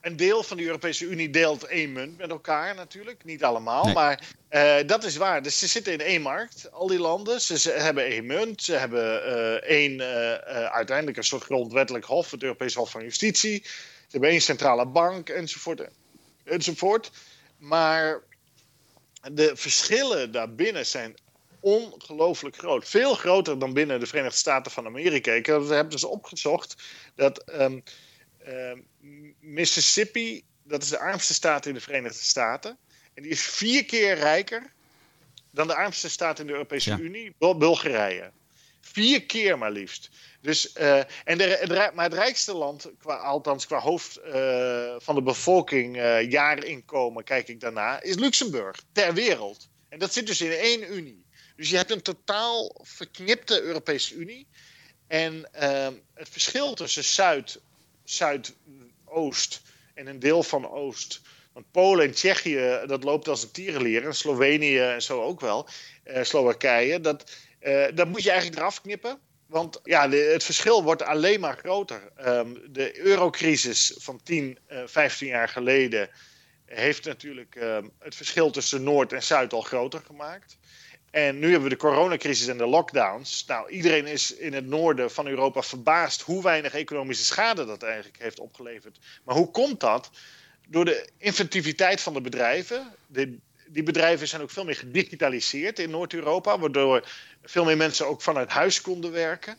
Een 0.00 0.16
deel 0.16 0.42
van 0.42 0.56
de 0.56 0.64
Europese 0.64 1.04
Unie 1.04 1.30
deelt 1.30 1.64
één 1.64 1.92
munt 1.92 2.18
met 2.18 2.30
elkaar 2.30 2.74
natuurlijk. 2.74 3.24
Niet 3.24 3.44
allemaal, 3.44 3.92
maar 3.92 4.20
uh, 4.50 4.74
dat 4.86 5.04
is 5.04 5.16
waar. 5.16 5.42
Dus 5.42 5.58
ze 5.58 5.66
zitten 5.66 5.92
in 5.92 6.00
één 6.00 6.22
markt, 6.22 6.68
al 6.72 6.86
die 6.86 6.98
landen. 6.98 7.40
Ze, 7.40 7.58
ze 7.58 7.70
hebben 7.70 8.04
één 8.04 8.26
munt. 8.26 8.62
Ze 8.62 8.72
hebben 8.72 9.62
één, 9.62 10.00
uiteindelijk 10.70 11.16
een 11.16 11.24
soort 11.24 11.42
grondwettelijk 11.42 12.04
hof, 12.04 12.30
het 12.30 12.42
Europees 12.42 12.74
Hof 12.74 12.90
van 12.90 13.02
Justitie 13.02 13.64
hebben 14.14 14.30
één 14.30 14.42
centrale 14.42 14.86
bank 14.86 15.28
enzovoort, 15.28 15.88
enzovoort. 16.44 17.10
Maar 17.58 18.22
de 19.32 19.56
verschillen 19.56 20.32
daarbinnen 20.32 20.86
zijn 20.86 21.14
ongelooflijk 21.60 22.56
groot. 22.56 22.88
Veel 22.88 23.14
groter 23.14 23.58
dan 23.58 23.72
binnen 23.72 24.00
de 24.00 24.06
Verenigde 24.06 24.38
Staten 24.38 24.72
van 24.72 24.86
Amerika. 24.86 25.32
Ik 25.32 25.46
heb 25.46 25.90
dus 25.90 26.04
opgezocht 26.04 26.74
dat 27.14 27.52
um, 27.52 27.82
Mississippi, 29.40 30.44
dat 30.62 30.82
is 30.82 30.88
de 30.88 30.98
armste 30.98 31.34
staat 31.34 31.66
in 31.66 31.74
de 31.74 31.80
Verenigde 31.80 32.24
Staten. 32.24 32.78
En 33.14 33.22
die 33.22 33.32
is 33.32 33.42
vier 33.42 33.84
keer 33.84 34.14
rijker 34.14 34.72
dan 35.50 35.66
de 35.66 35.74
armste 35.74 36.08
staat 36.08 36.38
in 36.38 36.46
de 36.46 36.52
Europese 36.52 36.96
Unie, 37.00 37.34
Bulgarije. 37.38 38.30
Vier 38.92 39.22
keer 39.22 39.58
maar 39.58 39.72
liefst. 39.72 40.10
Dus, 40.40 40.76
uh, 40.76 40.98
en 41.24 41.38
de, 41.38 41.90
maar 41.94 42.04
het 42.04 42.14
rijkste 42.14 42.54
land, 42.54 42.90
qua, 42.98 43.16
althans 43.16 43.66
qua 43.66 43.78
hoofd 43.78 44.18
uh, 44.26 44.94
van 44.98 45.14
de 45.14 45.22
bevolking, 45.22 45.96
uh, 45.96 46.30
jaarinkomen, 46.30 47.24
kijk 47.24 47.48
ik 47.48 47.60
daarna, 47.60 48.02
is 48.02 48.14
Luxemburg 48.14 48.82
ter 48.92 49.14
wereld. 49.14 49.68
En 49.88 49.98
dat 49.98 50.12
zit 50.12 50.26
dus 50.26 50.40
in 50.40 50.50
één 50.50 50.94
Unie. 50.94 51.24
Dus 51.56 51.70
je 51.70 51.76
hebt 51.76 51.90
een 51.90 52.02
totaal 52.02 52.80
verknipte 52.82 53.62
Europese 53.62 54.14
Unie. 54.14 54.46
En 55.06 55.48
het 56.14 56.28
verschil 56.28 56.74
tussen 56.74 57.04
Zuid, 57.04 57.60
Zuidoost 58.04 59.62
en 59.94 60.06
een 60.06 60.18
deel 60.18 60.42
van 60.42 60.70
Oost. 60.70 61.20
Want 61.52 61.70
Polen 61.70 62.06
en 62.06 62.12
Tsjechië, 62.12 62.82
dat 62.86 63.04
loopt 63.04 63.28
als 63.28 63.42
een 63.42 63.50
tierenlier. 63.50 64.04
En 64.04 64.14
Slovenië 64.14 64.78
en 64.78 65.02
zo 65.02 65.22
ook 65.22 65.40
wel. 65.40 65.68
Slowakije. 66.22 67.00
Dat, 67.00 67.30
dat 67.94 68.08
moet 68.08 68.22
je 68.22 68.30
eigenlijk 68.30 68.60
eraf 68.60 68.80
knippen. 68.80 69.18
Want 69.46 69.80
ja, 69.82 70.10
het 70.10 70.44
verschil 70.44 70.82
wordt 70.82 71.02
alleen 71.02 71.40
maar 71.40 71.56
groter. 71.56 72.12
Um, 72.26 72.72
de 72.72 72.98
eurocrisis 72.98 73.94
van 73.96 74.20
10, 74.22 74.58
uh, 74.68 74.82
15 74.86 75.26
jaar 75.26 75.48
geleden 75.48 76.10
heeft 76.64 77.04
natuurlijk 77.04 77.54
um, 77.54 77.90
het 77.98 78.14
verschil 78.14 78.50
tussen 78.50 78.82
Noord 78.82 79.12
en 79.12 79.22
Zuid 79.22 79.52
al 79.52 79.60
groter 79.60 80.02
gemaakt. 80.06 80.58
En 81.10 81.38
nu 81.38 81.44
hebben 81.44 81.62
we 81.62 81.68
de 81.68 81.76
coronacrisis 81.76 82.46
en 82.46 82.58
de 82.58 82.66
lockdowns. 82.66 83.44
Nou, 83.46 83.70
iedereen 83.70 84.06
is 84.06 84.34
in 84.34 84.52
het 84.52 84.66
noorden 84.66 85.10
van 85.10 85.26
Europa 85.26 85.62
verbaasd 85.62 86.20
hoe 86.20 86.42
weinig 86.42 86.74
economische 86.74 87.24
schade 87.24 87.64
dat 87.64 87.82
eigenlijk 87.82 88.18
heeft 88.18 88.40
opgeleverd. 88.40 88.98
Maar 89.24 89.34
hoe 89.34 89.50
komt 89.50 89.80
dat? 89.80 90.10
Door 90.68 90.84
de 90.84 91.08
inventiviteit 91.18 92.00
van 92.00 92.12
de 92.12 92.20
bedrijven. 92.20 92.94
De, 93.06 93.38
die 93.74 93.82
bedrijven 93.82 94.28
zijn 94.28 94.42
ook 94.42 94.50
veel 94.50 94.64
meer 94.64 94.76
gedigitaliseerd 94.76 95.78
in 95.78 95.90
Noord-Europa, 95.90 96.58
waardoor 96.58 97.08
veel 97.42 97.64
meer 97.64 97.76
mensen 97.76 98.06
ook 98.06 98.22
vanuit 98.22 98.50
huis 98.50 98.80
konden 98.80 99.12
werken. 99.12 99.56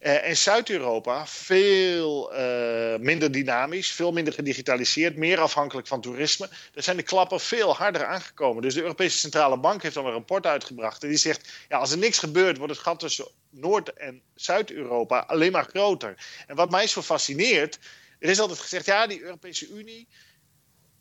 Uh, 0.00 0.28
en 0.28 0.36
Zuid-Europa 0.36 1.26
veel 1.26 2.32
uh, 2.34 2.96
minder 2.96 3.32
dynamisch, 3.32 3.90
veel 3.90 4.12
minder 4.12 4.32
gedigitaliseerd, 4.32 5.16
meer 5.16 5.40
afhankelijk 5.40 5.86
van 5.86 6.00
toerisme. 6.00 6.48
Daar 6.72 6.82
zijn 6.82 6.96
de 6.96 7.02
klappen 7.02 7.40
veel 7.40 7.76
harder 7.76 8.04
aangekomen. 8.04 8.62
Dus 8.62 8.74
de 8.74 8.82
Europese 8.82 9.18
Centrale 9.18 9.58
Bank 9.58 9.82
heeft 9.82 9.96
al 9.96 10.06
een 10.06 10.12
rapport 10.12 10.46
uitgebracht. 10.46 11.02
En 11.02 11.08
die 11.08 11.18
zegt: 11.18 11.48
ja, 11.68 11.78
als 11.78 11.90
er 11.90 11.98
niks 11.98 12.18
gebeurt, 12.18 12.56
wordt 12.56 12.72
het 12.72 12.82
gat 12.82 13.00
tussen 13.00 13.28
Noord- 13.50 13.92
en 13.92 14.22
Zuid-Europa 14.34 15.18
alleen 15.18 15.52
maar 15.52 15.68
groter. 15.68 16.14
En 16.46 16.56
wat 16.56 16.70
mij 16.70 16.86
zo 16.86 17.02
fascineert, 17.02 17.78
er 18.18 18.28
is 18.28 18.40
altijd 18.40 18.58
gezegd: 18.58 18.86
ja, 18.86 19.06
die 19.06 19.22
Europese 19.22 19.68
Unie 19.68 20.08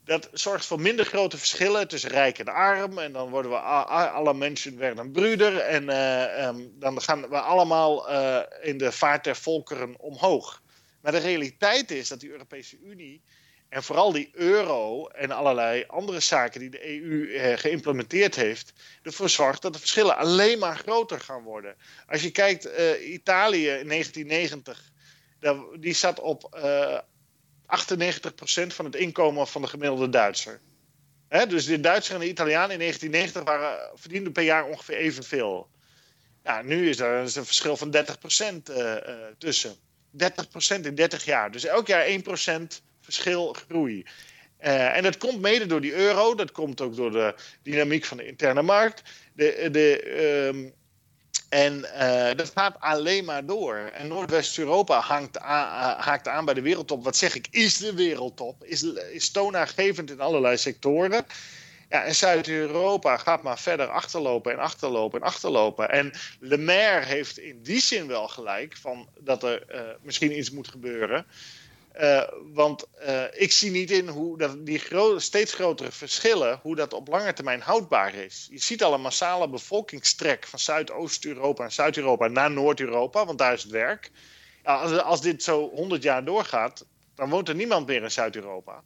dat 0.08 0.30
zorgt 0.34 0.66
voor 0.66 0.82
minder 0.82 1.06
grote 1.06 1.38
verschillen 1.38 1.88
tussen 1.88 2.10
rijk 2.10 2.40
en 2.40 2.48
arm. 2.48 2.98
En 2.98 3.12
dan 3.12 3.30
worden 3.30 3.52
we 3.52 3.58
alle 3.58 4.34
mensen 4.34 4.78
werden 4.78 5.06
een 5.06 5.12
broeder. 5.12 5.58
En 5.58 5.84
uh, 5.84 6.48
um, 6.48 6.76
dan 6.80 7.02
gaan 7.02 7.30
we 7.30 7.40
allemaal 7.40 8.12
uh, 8.12 8.40
in 8.62 8.78
de 8.78 8.92
vaart 8.92 9.24
der 9.24 9.36
volkeren 9.36 10.00
omhoog. 10.00 10.62
Maar 11.02 11.12
de 11.12 11.18
realiteit 11.18 11.92
is 11.92 12.08
dat 12.08 12.20
die 12.20 12.32
Europese 12.32 12.78
Unie 12.80 13.22
en 13.70 13.84
vooral 13.84 14.12
die 14.12 14.30
euro 14.34 15.08
en 15.08 15.32
allerlei 15.32 15.84
andere 15.88 16.20
zaken 16.20 16.60
die 16.60 16.70
de 16.70 17.02
EU 17.02 17.34
eh, 17.34 17.58
geïmplementeerd 17.58 18.36
heeft, 18.36 18.74
ervoor 19.04 19.30
zorgt 19.30 19.62
dat 19.62 19.74
de 19.74 19.80
verschillen 19.80 20.18
alleen 20.18 20.60
maar 20.60 20.78
groter 20.78 21.20
gaan 21.20 21.44
worden. 21.44 21.76
Als 22.08 22.22
je 22.22 22.32
kijkt, 22.32 22.70
Italië 23.02 23.70
in 23.70 23.88
1990, 23.88 24.92
die 25.80 25.94
zat 25.94 26.20
op 26.20 26.60
98% 27.68 28.68
van 28.68 28.86
het 28.86 28.96
inkomen 28.96 29.48
van 29.48 29.62
de 29.62 29.68
gemiddelde 29.68 30.10
Duitser. 30.10 30.60
Dus 31.48 31.66
de 31.66 31.80
Duitser 31.80 32.14
en 32.14 32.20
de 32.20 32.28
Italiaan 32.28 32.72
in 32.72 32.80
1990 32.80 33.44
waren, 33.44 33.92
verdienden 34.00 34.32
per 34.32 34.44
jaar 34.44 34.66
ongeveer 34.66 34.96
evenveel. 34.96 35.70
Ja, 36.44 36.62
nu 36.62 36.90
is 36.90 37.00
er 37.00 37.16
een 37.16 37.46
verschil 37.46 37.78
van 37.78 37.96
30% 37.96 38.00
uh, 38.70 38.78
uh, 38.78 38.96
tussen. 39.38 39.76
30% 40.24 40.82
in 40.82 40.96
30 40.96 41.26
jaar. 41.26 41.52
Dus 41.52 41.66
elk 41.66 41.88
jaar 41.88 42.08
1% 42.08 42.12
verschil 43.02 43.54
groei. 43.54 44.06
Uh, 44.62 44.96
en 44.96 45.04
dat 45.04 45.18
komt 45.18 45.42
mede 45.42 45.66
door 45.66 45.82
die 45.82 45.94
euro, 45.94 46.36
dat 46.36 46.52
komt 46.52 46.82
ook 46.82 46.96
door 46.96 47.12
de 47.12 47.36
dynamiek 47.64 48.06
van 48.06 48.18
de 48.18 48.28
interne 48.28 48.62
markt. 48.62 49.02
De, 49.34 49.70
de, 49.72 50.48
um, 50.54 50.74
en 51.50 51.86
uh, 51.98 52.36
dat 52.36 52.52
gaat 52.56 52.76
alleen 52.80 53.26
maar 53.26 53.46
door. 53.46 53.76
En 53.76 54.08
Noordwest-Europa 54.08 55.00
haakt 56.00 56.28
aan 56.28 56.46
bij 56.46 56.54
de 56.54 56.62
wereldtop. 56.62 57.04
Wat 57.04 57.16
zeg 57.16 57.36
ik, 57.36 57.48
is 57.52 57.78
de 57.78 57.94
wereldtop. 57.94 58.64
Is, 58.64 58.84
is 59.12 59.32
toonaangevend 59.32 60.12
in 60.12 60.22
allerlei 60.22 60.58
sectoren. 60.58 61.26
Ja, 61.90 62.04
en 62.04 62.16
Zuid-Europa 62.16 63.18
gaat 63.18 63.44
maar 63.44 63.60
verder 63.60 63.88
achterlopen 63.88 64.52
en 64.52 64.60
achterlopen 64.60 65.22
en 65.22 65.28
achterlopen. 65.28 65.90
En 65.90 66.14
Le 66.40 66.58
Maire 66.58 67.06
heeft 67.06 67.38
in 67.38 67.62
die 67.64 67.82
zin 67.82 68.08
wel 68.08 68.28
gelijk 68.28 68.78
van 68.78 69.10
dat 69.20 69.44
er 69.44 69.64
uh, 69.72 69.82
misschien 70.02 70.38
iets 70.38 70.52
moet 70.52 70.68
gebeuren. 70.68 71.26
Uh, 72.02 72.22
want 72.54 72.86
uh, 73.08 73.24
ik 73.32 73.52
zie 73.52 73.72
niet 73.72 73.92
in 73.92 74.08
hoe 74.08 74.38
dat 74.38 74.66
die 74.66 74.80
gro 74.80 75.20
steeds 75.20 75.54
grotere 75.54 75.92
verschillen, 75.92 76.60
hoe 76.62 76.76
dat 76.76 76.94
op 76.94 77.08
lange 77.08 77.34
termijn 77.34 77.62
houdbaar 77.62 78.14
is. 78.14 78.48
Je 78.52 78.60
ziet 78.60 78.84
al 78.84 78.94
een 78.94 79.02
massale 79.02 79.50
bevolkingstrek 79.50 80.48
van 80.48 80.60
Zuidoost-Europa 80.60 81.64
en 81.64 81.72
Zuid-Europa 81.72 82.28
naar 82.28 82.52
Noord-Europa, 82.52 83.26
want 83.26 83.40
daar 83.40 83.54
is 83.54 83.64
het 83.64 83.72
werk. 83.72 84.12
Ja, 84.64 84.76
als, 84.76 85.02
als, 85.02 85.22
dit 85.22 85.44
zo 85.44 85.70
100 85.70 86.04
jaar 86.04 86.26
doorgaat, 86.26 86.86
dan 87.16 87.30
woont 87.30 87.50
er 87.50 87.56
niemand 87.56 87.88
meer 87.88 88.04
in 88.04 88.12
Zuid-Europa. 88.12 88.84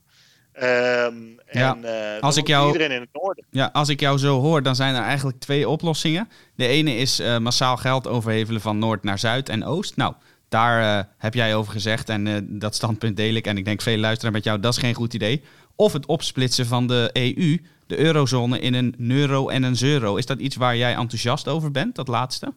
Um, 0.54 1.40
ja, 1.50 1.76
en, 1.76 1.82
uh, 1.84 2.22
als 2.22 2.36
ik 2.36 2.46
jou, 2.46 2.66
iedereen 2.66 2.90
in 2.90 3.00
het 3.00 3.12
noorden. 3.12 3.44
Ja, 3.50 3.70
als 3.72 3.88
ik 3.88 4.00
jou 4.00 4.18
zo 4.18 4.40
hoor, 4.40 4.62
dan 4.62 4.76
zijn 4.76 4.94
er 4.94 5.02
eigenlijk 5.02 5.40
twee 5.40 5.68
oplossingen. 5.68 6.28
De 6.54 6.66
ene 6.66 6.96
is 6.96 7.22
massaal 7.40 7.76
geld 7.76 8.06
overhevelen 8.06 8.60
van 8.60 8.78
Noord 8.78 9.02
naar 9.02 9.18
Zuid 9.18 9.48
en 9.48 9.64
Oost. 9.64 9.96
Nou, 9.96 10.14
daar 10.52 10.98
uh, 10.98 11.04
heb 11.18 11.34
jij 11.34 11.54
over 11.54 11.72
gezegd 11.72 12.08
en 12.08 12.26
uh, 12.26 12.38
dat 12.42 12.74
standpunt 12.74 13.16
deel 13.16 13.34
ik. 13.34 13.46
En 13.46 13.56
ik 13.56 13.64
denk 13.64 13.82
veel 13.82 13.98
luisteren 13.98 14.32
met 14.32 14.44
jou, 14.44 14.60
dat 14.60 14.72
is 14.72 14.78
geen 14.78 14.94
goed 14.94 15.14
idee. 15.14 15.42
Of 15.76 15.92
het 15.92 16.06
opsplitsen 16.06 16.66
van 16.66 16.86
de 16.86 17.10
EU, 17.12 17.58
de 17.86 17.98
eurozone, 17.98 18.58
in 18.58 18.74
een 18.74 18.94
euro 18.98 19.48
en 19.48 19.62
een 19.62 19.76
euro. 19.82 20.16
Is 20.16 20.26
dat 20.26 20.38
iets 20.38 20.56
waar 20.56 20.76
jij 20.76 20.94
enthousiast 20.94 21.48
over 21.48 21.70
bent, 21.70 21.94
dat 21.94 22.08
laatste? 22.08 22.52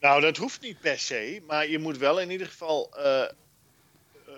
Nou, 0.00 0.20
dat 0.20 0.36
hoeft 0.36 0.60
niet 0.60 0.80
per 0.80 0.98
se. 0.98 1.42
Maar 1.46 1.68
je 1.68 1.78
moet 1.78 1.98
wel 1.98 2.20
in 2.20 2.30
ieder 2.30 2.46
geval 2.46 2.90
uh, 2.98 3.22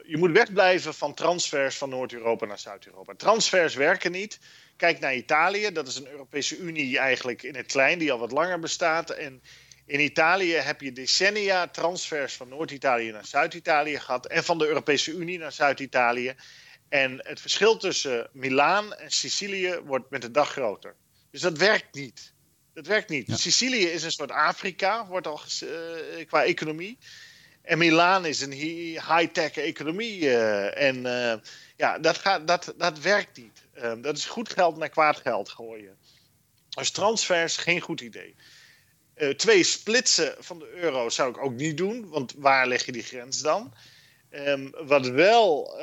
je 0.06 0.16
moet 0.16 0.30
wegblijven 0.30 0.94
van 0.94 1.14
transfers 1.14 1.78
van 1.78 1.88
Noord-Europa 1.88 2.46
naar 2.46 2.58
Zuid-Europa. 2.58 3.14
Transfers 3.16 3.74
werken 3.74 4.12
niet. 4.12 4.38
Kijk 4.76 5.00
naar 5.00 5.14
Italië, 5.14 5.72
dat 5.72 5.88
is 5.88 5.96
een 5.96 6.08
Europese 6.08 6.58
Unie 6.58 6.98
eigenlijk 6.98 7.42
in 7.42 7.54
het 7.54 7.66
klein, 7.66 7.98
die 7.98 8.12
al 8.12 8.18
wat 8.18 8.32
langer 8.32 8.58
bestaat. 8.58 9.10
En 9.10 9.42
in 9.86 10.00
Italië 10.00 10.52
heb 10.52 10.80
je 10.80 10.92
decennia 10.92 11.68
transfers 11.68 12.34
van 12.34 12.48
Noord-Italië 12.48 13.10
naar 13.10 13.26
Zuid-Italië 13.26 13.98
gehad 13.98 14.26
en 14.26 14.44
van 14.44 14.58
de 14.58 14.66
Europese 14.66 15.12
Unie 15.12 15.38
naar 15.38 15.52
Zuid-Italië. 15.52 16.34
En 16.88 17.20
het 17.22 17.40
verschil 17.40 17.76
tussen 17.76 18.28
Milaan 18.32 18.94
en 18.94 19.10
Sicilië 19.10 19.80
wordt 19.84 20.10
met 20.10 20.22
de 20.22 20.30
dag 20.30 20.50
groter. 20.50 20.96
Dus 21.30 21.40
dat 21.40 21.58
werkt 21.58 21.94
niet. 21.94 22.32
Dat 22.74 22.86
werkt 22.86 23.08
niet. 23.08 23.28
Sicilië 23.30 23.84
is 23.86 24.02
een 24.02 24.12
soort 24.12 24.30
Afrika, 24.30 25.06
wordt 25.06 25.26
al 25.26 25.40
uh, 25.62 26.26
qua 26.26 26.44
economie. 26.44 26.98
En 27.62 27.78
Milaan 27.78 28.26
is 28.26 28.40
een 28.40 28.52
high-tech 28.52 29.56
economie. 29.56 30.20
Uh, 30.20 30.82
en 30.82 30.96
uh, 30.96 31.34
ja, 31.76 31.98
dat, 31.98 32.18
gaat, 32.18 32.46
dat, 32.46 32.74
dat 32.76 32.98
werkt 32.98 33.36
niet. 33.36 33.64
Ehm, 33.74 34.00
dat 34.00 34.16
is 34.16 34.24
goed 34.24 34.52
geld 34.52 34.76
naar 34.76 34.88
kwaad 34.88 35.16
geld 35.16 35.48
gooien. 35.48 35.96
Dus 36.68 36.90
transfers, 36.90 37.56
geen 37.56 37.80
goed 37.80 38.00
idee. 38.00 38.34
Twee, 39.36 39.62
splitsen 39.62 40.34
van 40.38 40.58
de 40.58 40.70
euro 40.74 41.08
zou 41.08 41.30
ik 41.30 41.38
ook 41.38 41.52
niet 41.52 41.76
doen, 41.76 42.08
want 42.08 42.34
waar 42.36 42.66
leg 42.66 42.86
je 42.86 42.92
die 42.92 43.02
grens 43.02 43.40
dan? 43.40 43.74
Um, 44.30 44.70
wat 44.86 45.06
wel 45.06 45.76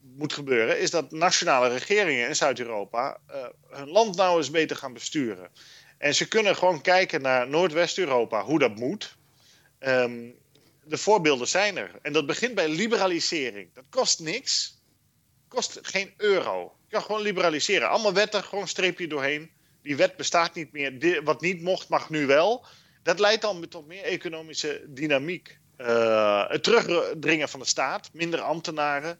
moet 0.00 0.32
gebeuren, 0.32 0.80
is 0.80 0.90
dat 0.90 1.10
nationale 1.10 1.68
regeringen 1.68 2.28
in 2.28 2.36
Zuid-Europa 2.36 3.20
hun 3.68 3.88
land 3.88 4.16
nou 4.16 4.38
eens 4.38 4.50
beter 4.50 4.76
gaan 4.76 4.92
besturen. 4.92 5.50
En 5.98 6.14
ze 6.14 6.28
kunnen 6.28 6.56
gewoon 6.56 6.80
kijken 6.80 7.22
naar 7.22 7.48
Noordwest-Europa, 7.48 8.42
hoe 8.42 8.58
dat 8.58 8.74
moet. 8.74 9.16
Um, 9.80 10.34
de 10.84 10.96
voorbeelden 10.96 11.48
zijn 11.48 11.76
er. 11.76 11.90
En 12.02 12.12
dat 12.12 12.26
begint 12.26 12.54
bij 12.54 12.68
liberalisering. 12.68 13.74
Dat 13.74 13.84
kost 13.90 14.20
niks. 14.20 14.80
Kost 15.48 15.78
geen 15.82 16.14
euro. 16.16 16.76
Je 16.84 16.92
kan 16.92 17.02
gewoon 17.02 17.20
liberaliseren. 17.20 17.88
Allemaal 17.88 18.12
wetten, 18.12 18.44
gewoon 18.44 18.68
streepje 18.68 19.06
doorheen. 19.06 19.50
Die 19.86 19.96
wet 19.96 20.16
bestaat 20.16 20.54
niet 20.54 20.72
meer. 20.72 21.20
Wat 21.24 21.40
niet 21.40 21.62
mocht, 21.62 21.88
mag 21.88 22.10
nu 22.10 22.26
wel. 22.26 22.66
Dat 23.02 23.18
leidt 23.18 23.42
dan 23.42 23.68
tot 23.68 23.86
meer 23.86 24.02
economische 24.02 24.84
dynamiek. 24.88 25.58
Uh, 25.78 26.48
het 26.48 26.62
terugdringen 26.62 27.48
van 27.48 27.60
de 27.60 27.66
staat, 27.66 28.10
minder 28.12 28.40
ambtenaren. 28.40 29.18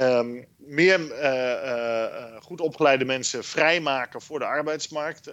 Um, 0.00 0.46
meer 0.56 1.00
uh, 1.00 1.12
uh, 1.22 2.36
goed 2.40 2.60
opgeleide 2.60 3.04
mensen 3.04 3.44
vrijmaken 3.44 4.20
voor 4.20 4.38
de 4.38 4.44
arbeidsmarkt, 4.44 5.30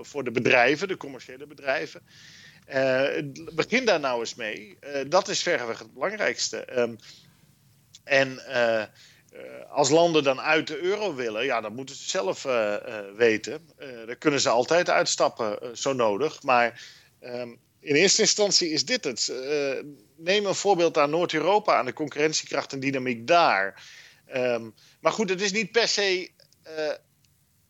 voor 0.00 0.24
de 0.24 0.30
bedrijven, 0.30 0.88
de 0.88 0.96
commerciële 0.96 1.46
bedrijven. 1.46 2.02
begin 3.54 3.84
daar 3.84 4.00
nou 4.00 4.20
eens 4.20 4.34
mee. 4.34 4.78
dat 5.08 5.28
is 5.28 5.42
verreweg 5.42 5.78
het 5.78 5.92
belangrijkste. 5.92 6.78
Um, 6.78 6.96
en 8.04 8.40
als 9.68 9.90
landen 9.90 10.22
dan 10.22 10.40
uit 10.40 10.66
de 10.66 10.78
euro 10.78 11.14
willen, 11.14 11.44
ja, 11.44 11.60
dan 11.60 11.74
moeten 11.74 11.94
ze 11.94 12.08
zelf 12.08 12.42
weten. 13.16 13.68
daar 14.06 14.16
kunnen 14.16 14.40
ze 14.40 14.48
altijd 14.48 14.90
uitstappen, 14.90 15.76
zo 15.78 15.92
nodig. 15.92 16.42
Maar 16.42 16.82
um, 17.20 17.58
in 17.80 17.94
eerste 17.94 18.20
instantie 18.20 18.70
is 18.70 18.84
dit 18.84 19.04
het. 19.04 19.32
Neem 20.16 20.46
een 20.46 20.54
voorbeeld 20.54 20.98
aan 20.98 21.10
Noord-Europa, 21.10 21.76
aan 21.76 21.84
de 21.84 21.92
concurrentiekracht 21.92 22.72
en 22.72 22.80
dynamiek 22.80 23.26
daar. 23.26 23.82
Um, 24.34 24.74
maar 25.00 25.12
goed, 25.12 25.28
het 25.28 25.40
is 25.40 25.52
niet 25.52 25.72
per 25.72 25.88
se 25.88 26.30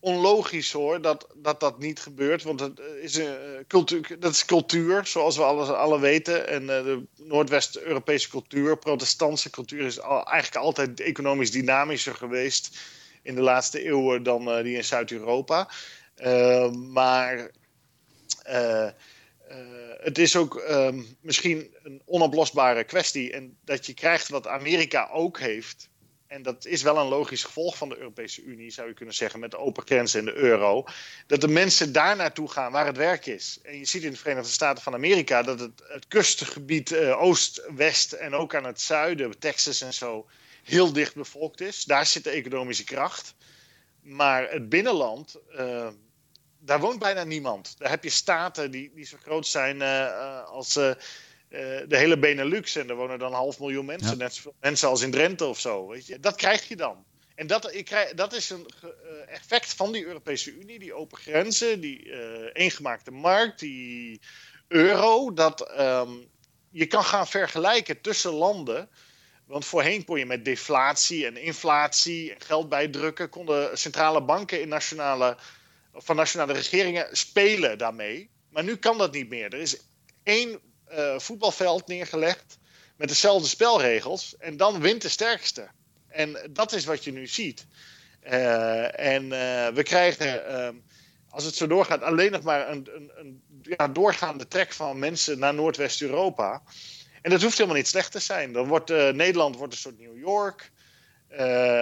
onlogisch 0.07 0.73
hoor 0.73 1.01
dat, 1.01 1.27
dat 1.35 1.61
dat 1.61 1.79
niet 1.79 2.01
gebeurt. 2.01 2.43
Want 2.43 2.61
het 2.61 2.81
is 3.01 3.17
een, 3.17 3.65
cultuur, 3.67 4.17
dat 4.19 4.33
is 4.33 4.45
cultuur, 4.45 5.07
zoals 5.07 5.37
we 5.37 5.43
alle, 5.43 5.77
alle 5.77 6.01
weten. 6.01 6.49
En 6.49 6.63
uh, 6.63 6.69
de 6.69 7.07
Noordwest-Europese 7.17 8.29
cultuur, 8.29 8.79
protestantse 8.79 9.51
cultuur, 9.51 9.85
is 9.85 9.99
eigenlijk 9.99 10.57
altijd 10.57 11.01
economisch 11.01 11.51
dynamischer 11.51 12.15
geweest 12.15 12.79
in 13.23 13.35
de 13.35 13.41
laatste 13.41 13.83
eeuwen 13.83 14.23
dan 14.23 14.63
die 14.63 14.77
in 14.77 14.85
Zuid-Europa. 14.85 15.71
Ehm, 16.15 16.93
maar. 16.93 17.51
Het 19.97 20.19
is 20.19 20.37
ook 20.37 20.55
um, 20.71 21.17
misschien 21.21 21.75
een 21.83 22.03
onoplosbare 22.05 22.85
kwestie. 22.85 23.33
En 23.33 23.57
dat 23.65 23.87
je 23.87 23.95
krijgt 23.95 24.29
wat 24.29 24.47
Amerika 24.47 25.09
ook 25.13 25.39
heeft. 25.39 25.89
En 26.27 26.43
dat 26.43 26.65
is 26.65 26.83
wel 26.83 26.99
een 26.99 27.09
logisch 27.09 27.45
gevolg 27.45 27.77
van 27.77 27.89
de 27.89 27.97
Europese 27.97 28.43
Unie, 28.43 28.71
zou 28.71 28.89
je 28.89 28.95
kunnen 28.95 29.15
zeggen, 29.15 29.41
met 29.41 29.51
de 29.51 29.59
open 29.59 29.87
grenzen 29.87 30.21
en 30.21 30.27
de 30.27 30.35
euro. 30.35 30.85
Dat 31.27 31.41
de 31.41 31.49
mensen 31.49 31.93
daar 31.93 32.17
naartoe 32.17 32.51
gaan 32.51 32.73
waar 32.73 32.87
het 32.87 32.97
werk 32.97 33.27
is. 33.27 33.59
En 33.63 33.79
je 33.79 33.85
ziet 33.85 34.03
in 34.03 34.11
de 34.11 34.17
Verenigde 34.17 34.51
Staten 34.51 34.83
van 34.83 34.95
Amerika 34.95 35.43
dat 35.43 35.61
het, 35.61 35.83
het 35.89 36.07
kustengebied 36.09 36.91
uh, 36.91 37.23
oost, 37.23 37.63
west 37.75 38.13
en 38.13 38.35
ook 38.35 38.55
aan 38.55 38.65
het 38.65 38.81
zuiden, 38.81 39.39
Texas 39.39 39.81
en 39.81 39.95
zo, 39.95 40.27
heel 40.63 40.93
dicht 40.93 41.15
bevolkt 41.15 41.61
is. 41.61 41.85
Daar 41.85 42.07
zit 42.07 42.25
de 42.25 42.31
economische 42.31 42.85
kracht. 42.85 43.35
Maar 44.03 44.51
het 44.51 44.69
binnenland, 44.69 45.37
uh, 45.59 45.89
daar 46.59 46.81
woont 46.81 46.99
bijna 46.99 47.25
niemand. 47.25 47.75
Daar 47.79 47.91
heb 47.91 48.05
je 48.05 48.11
staten 48.11 48.71
die, 48.71 48.93
die 48.95 49.07
zo 49.07 49.17
groot 49.23 49.47
zijn 49.47 49.77
uh, 49.77 50.45
als 50.45 50.79
de 51.89 51.97
hele 51.97 52.19
Benelux. 52.19 52.77
En 52.77 52.89
er 52.89 52.97
wonen 52.97 53.19
dan 53.19 53.29
een 53.29 53.37
half 53.37 53.59
miljoen 53.59 53.85
mensen. 53.85 54.19
Net 54.19 54.35
zoveel 54.35 54.55
mensen 54.61 54.89
als 54.89 55.03
in 55.03 55.11
Drenthe 55.11 55.45
of 55.45 55.61
zo. 55.61 55.89
Weet 55.89 56.07
je? 56.07 56.21
Dat 56.21 56.37
krijg 56.37 56.69
je 56.69 56.77
dan. 56.77 57.05
En 57.35 57.47
dat, 57.47 57.75
ik 57.75 57.85
krijg, 57.85 58.15
dat 58.15 58.33
is 58.33 58.51
een 58.51 58.67
effect 59.27 59.75
van 59.75 59.93
die 59.93 60.05
Europese 60.05 60.53
Unie. 60.53 60.79
Die 60.79 60.95
open 60.95 61.19
grenzen, 61.19 61.81
die 61.81 62.13
eengemaakte 62.53 63.11
markt, 63.11 63.59
die 63.59 64.21
euro. 64.69 65.33
Dat 65.33 65.81
um, 65.81 66.29
je 66.71 66.87
kan 66.87 67.05
gaan 67.05 67.27
vergelijken 67.27 68.01
tussen 68.01 68.33
landen. 68.33 68.89
Want 69.47 69.65
voorheen 69.65 70.05
kon 70.05 70.19
je 70.19 70.27
met 70.27 70.45
deflatie 70.45 71.27
en 71.27 71.37
inflatie 71.37 72.33
en 72.35 72.41
geld 72.41 72.69
bijdrukken. 72.69 73.29
konden 73.29 73.79
centrale 73.79 74.23
banken 74.23 74.61
in 74.61 74.69
nationale 74.69 75.37
van 75.93 76.17
nationale 76.17 76.53
regeringen 76.53 77.17
spelen 77.17 77.79
daarmee. 77.79 78.31
Maar 78.51 78.65
nu 78.65 78.77
kan 78.77 78.99
dat 78.99 79.13
niet 79.13 79.29
meer. 79.29 79.53
Er 79.53 79.61
is 79.61 79.81
één 80.23 80.61
uh, 80.93 81.19
voetbalveld 81.19 81.87
neergelegd 81.87 82.59
met 82.97 83.09
dezelfde 83.09 83.49
spelregels 83.49 84.35
en 84.39 84.57
dan 84.57 84.81
wint 84.81 85.03
de 85.03 85.09
sterkste. 85.09 85.69
En 86.09 86.51
dat 86.51 86.73
is 86.73 86.85
wat 86.85 87.05
je 87.05 87.13
nu 87.13 87.27
ziet. 87.27 87.67
Uh, 88.25 89.01
en 89.01 89.23
uh, 89.23 89.69
we 89.69 89.83
krijgen, 89.83 90.47
ehm, 90.47 90.75
als 91.31 91.45
het 91.45 91.55
zo 91.55 91.67
doorgaat, 91.67 92.03
alleen 92.03 92.33
nog 92.33 92.43
maar 92.43 92.71
een, 92.71 92.89
een, 92.95 93.11
een 93.17 93.43
ja, 93.63 93.89
doorgaande 93.89 94.49
trek 94.49 94.73
van 94.73 94.99
mensen 94.99 95.39
naar 95.39 95.55
Noordwest-Europa. 95.55 96.63
En 97.23 97.31
dat 97.31 97.43
hoeft 97.43 97.57
helemaal 97.57 97.77
niet 97.77 97.89
slecht 97.89 98.13
te 98.13 98.19
zijn. 98.19 98.53
Dan 98.53 98.67
wordt 98.67 98.89
Nederland 99.13 99.57
wordt 99.57 99.73
een 99.73 99.79
soort 99.79 99.99
New 99.99 100.19
York. 100.19 100.71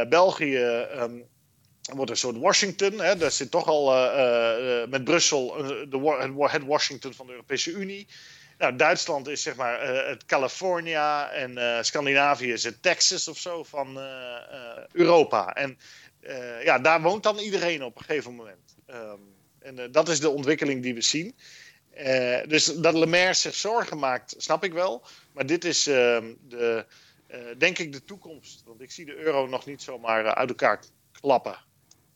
België 0.09 0.59
um, 0.97 1.25
wordt 1.93 2.11
een 2.11 2.17
soort 2.17 2.37
Washington. 2.37 3.01
Hè, 3.01 3.17
dat 3.17 3.33
zit 3.33 3.51
toch 3.51 3.67
al 3.67 3.91
met 4.89 5.05
Brussel 5.05 5.47
de, 5.89 6.47
het 6.51 6.65
Washington 6.65 7.15
van 7.15 7.27
de 7.27 7.33
Europese 7.33 7.71
Unie. 7.71 8.07
Nou, 8.59 8.77
Duitsland 8.77 9.29
is 9.29 9.43
zeg 9.43 9.57
maar 9.57 9.83
uh, 9.83 10.07
het 10.09 10.25
California 10.25 11.31
en 11.31 11.85
Scandinavië 11.85 12.53
is 12.53 12.65
het 12.65 12.83
Texas 12.83 13.29
of 13.29 13.39
zo 13.39 13.63
van 13.63 13.99
Europa. 14.93 15.55
En 15.55 15.79
ja, 16.63 16.79
daar 16.79 17.03
woont 17.03 17.23
dan 17.23 17.39
iedereen 17.39 17.85
op 17.85 17.99
een 17.99 18.05
gegeven 18.05 18.35
moment. 18.35 18.77
Um, 18.91 19.33
en 19.59 19.93
dat 19.93 20.09
is 20.09 20.21
de 20.21 20.29
ontwikkeling 20.29 20.83
die 20.83 20.95
we 20.95 21.01
zien. 21.01 21.35
dus 22.47 22.65
dat 22.65 22.95
Lemaire 22.95 23.35
zich 23.35 23.55
zorgen 23.55 23.99
maakt, 23.99 24.35
snap 24.39 24.65
ik 24.65 24.73
wel. 24.73 25.07
Maar 25.33 25.47
dit 25.47 25.65
is 25.65 25.87
ehm, 25.87 26.25
de, 26.49 26.87
denk 27.59 27.79
ik 27.79 27.93
de 27.93 28.05
toekomst. 28.05 28.63
Want 28.67 28.81
ik 28.81 28.91
zie 28.91 29.05
de 29.05 29.17
euro 29.17 29.47
nog 29.47 29.67
niet 29.67 29.83
zomaar 29.83 30.35
uit 30.35 30.49
elkaar 30.49 30.81
klappen. 31.21 31.57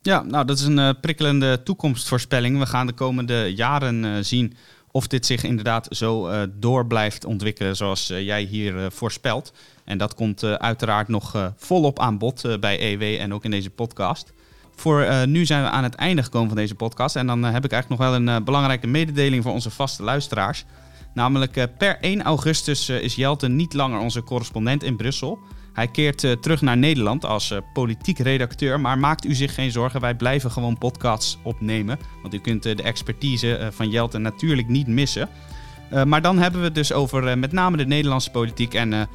Ja, 0.03 0.23
nou 0.23 0.45
dat 0.45 0.59
is 0.59 0.65
een 0.65 1.01
prikkelende 1.01 1.63
toekomstvoorspelling. 1.63 2.59
We 2.59 2.67
gaan 2.67 2.87
de 2.87 2.93
komende 2.93 3.55
jaren 3.55 4.25
zien 4.25 4.57
of 4.91 5.07
dit 5.07 5.27
zich 5.27 5.43
inderdaad 5.43 5.87
zo 5.91 6.29
uh, 6.29 6.43
door 6.55 6.87
blijft 6.87 7.25
ontwikkelen 7.25 7.77
zoals 7.77 8.07
jij 8.07 8.43
hier 8.43 8.91
voorspelt. 8.91 9.53
En 9.85 9.99
dat 9.99 10.15
komt 10.15 10.45
uiteraard 10.45 11.09
nog 11.09 11.53
volop 11.57 11.99
aan 11.99 12.19
bod 12.19 12.61
bij 12.61 12.93
EW 12.93 13.21
en 13.21 13.35
ook 13.35 13.45
in 13.45 13.51
deze 13.51 13.71
podcast. 13.71 14.33
Voor 14.75 15.27
nu 15.27 15.47
zijn 15.47 15.63
we 15.63 15.69
aan 15.69 15.83
het 15.83 15.95
einde 15.95 16.23
gekomen 16.23 16.49
van 16.49 16.57
deze 16.57 16.75
podcast. 16.75 17.17
En 17.17 17.27
dan 17.27 17.45
heb 17.45 17.65
ik 17.65 17.73
eigenlijk 17.73 18.01
nog 18.01 18.11
wel 18.11 18.21
een 18.21 18.45
belangrijke 18.45 18.87
mededeling 18.87 19.43
voor 19.43 19.53
onze 19.53 19.71
vaste 19.71 20.03
luisteraars. 20.03 20.65
Namelijk 21.15 21.69
per 21.79 21.99
1 22.01 22.23
augustus 22.23 22.89
is 22.89 23.15
Jelte 23.15 23.49
niet 23.49 23.73
langer 23.73 24.01
onze 24.01 24.23
correspondent 24.23 24.83
in 24.83 24.97
Brussel. 24.97 25.39
Hij 25.79 25.89
keert 25.89 26.23
uh, 26.23 26.33
terug 26.33 26.61
naar 26.61 26.77
Nederland 26.77 27.25
als 27.25 27.51
uh, 27.51 27.59
politiek 27.73 28.19
redacteur, 28.19 28.81
maar 28.81 28.99
maakt 28.99 29.25
u 29.25 29.35
zich 29.35 29.55
geen 29.55 29.71
zorgen, 29.71 30.01
wij 30.01 30.15
blijven 30.15 30.51
gewoon 30.51 30.79
podcasts 30.79 31.39
opnemen. 31.43 31.99
Want 32.23 32.35
u 32.35 32.39
kunt 32.39 32.67
uh, 32.67 32.77
de 32.77 32.83
expertise 32.83 33.71
van 33.73 33.91
Jelte 33.91 34.19
natuurlijk 34.19 34.69
niet 34.69 34.87
missen. 34.87 35.29
maar 36.07 36.23
dan 36.23 36.39
hebben 36.39 36.61
we 36.61 36.67
het 36.67 36.75
dus 36.75 36.93
over 36.93 37.39
met 37.39 37.53
name 37.53 37.77
de 37.77 37.87
Nederlandse 37.87 38.31
politiek. 38.31 38.75
En 38.75 39.09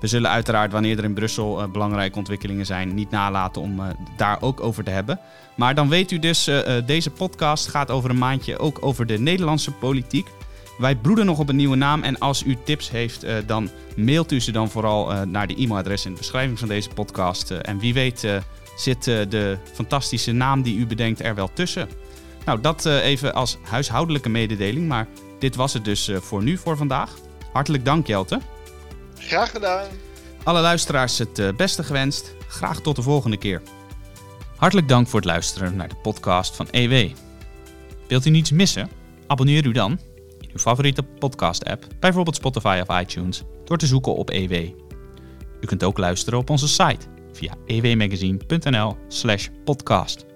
we 0.00 0.06
zullen 0.06 0.30
uiteraard, 0.30 0.72
wanneer 0.72 0.98
er 0.98 1.04
in 1.04 1.14
Brussel 1.14 1.68
belangrijke 1.68 2.18
ontwikkelingen 2.18 2.66
zijn, 2.66 2.94
niet 2.94 3.10
nalaten 3.10 3.62
om 3.62 3.80
daar 4.16 4.42
ook 4.42 4.60
over 4.60 4.84
te 4.84 4.90
hebben. 4.90 5.20
Maar 5.56 5.74
dan 5.74 5.88
weet 5.88 6.10
u 6.10 6.18
dus, 6.18 6.50
deze 6.86 7.10
podcast 7.10 7.68
gaat 7.68 7.90
over 7.90 8.10
een 8.10 8.18
maandje 8.18 8.58
ook 8.58 8.78
over 8.80 9.06
de 9.06 9.18
Nederlandse 9.18 9.72
politiek. 9.72 10.28
Wij 10.78 10.96
broeden 10.96 11.26
nog 11.26 11.38
op 11.38 11.48
een 11.48 11.56
nieuwe 11.56 11.76
naam 11.76 12.02
en 12.02 12.18
als 12.18 12.42
u 12.42 12.56
tips 12.64 12.90
heeft, 12.90 13.24
uh, 13.24 13.36
dan 13.46 13.70
mailt 13.96 14.32
u 14.32 14.40
ze 14.40 14.52
dan 14.52 14.70
vooral 14.70 15.12
uh, 15.12 15.22
naar 15.22 15.46
de 15.46 15.54
e-mailadres 15.54 16.04
in 16.04 16.12
de 16.12 16.18
beschrijving 16.18 16.58
van 16.58 16.68
deze 16.68 16.88
podcast. 16.88 17.50
Uh, 17.50 17.58
en 17.62 17.78
wie 17.78 17.94
weet 17.94 18.26
zit 18.76 19.04
de 19.04 19.58
fantastische 19.72 20.32
naam 20.32 20.62
die 20.62 20.76
u 20.78 20.86
bedenkt 20.86 21.22
er 21.22 21.34
wel 21.34 21.50
tussen. 21.52 21.88
Nou, 22.44 22.60
dat 22.60 22.84
even 22.84 23.34
als 23.34 23.58
huishoudelijke 23.62 24.28
mededeling, 24.28 24.88
maar 24.88 25.06
dit 25.38 25.56
was 25.56 25.72
het 25.72 25.84
dus 25.84 26.10
voor 26.14 26.42
nu, 26.42 26.56
voor 26.56 26.76
vandaag. 26.76 27.14
Hartelijk 27.52 27.84
dank 27.84 28.06
Jelte. 28.06 28.40
Graag 29.18 29.50
gedaan. 29.50 29.86
Alle 30.42 30.60
luisteraars 30.60 31.18
het 31.18 31.56
beste 31.56 31.82
gewenst. 31.82 32.34
Graag 32.48 32.80
tot 32.80 32.96
de 32.96 33.02
volgende 33.02 33.36
keer. 33.36 33.62
Hartelijk 34.56 34.88
dank 34.88 35.08
voor 35.08 35.20
het 35.20 35.28
luisteren 35.28 35.76
naar 35.76 35.88
de 35.88 35.96
podcast 36.02 36.56
van 36.56 36.68
EW. 36.70 37.10
Wilt 38.08 38.26
u 38.26 38.30
niets 38.30 38.50
missen? 38.50 38.90
Abonneer 39.26 39.66
u 39.66 39.72
dan 39.72 39.98
favoriete 40.58 41.02
podcast-app, 41.02 41.86
bijvoorbeeld 42.00 42.36
Spotify 42.36 42.82
of 42.86 43.00
iTunes, 43.00 43.42
door 43.64 43.78
te 43.78 43.86
zoeken 43.86 44.14
op 44.14 44.30
EW. 44.30 44.52
U 45.60 45.66
kunt 45.66 45.84
ook 45.84 45.98
luisteren 45.98 46.38
op 46.38 46.50
onze 46.50 46.68
site 46.68 47.06
via 47.32 47.54
ewmagazine.nl/podcast. 47.66 50.27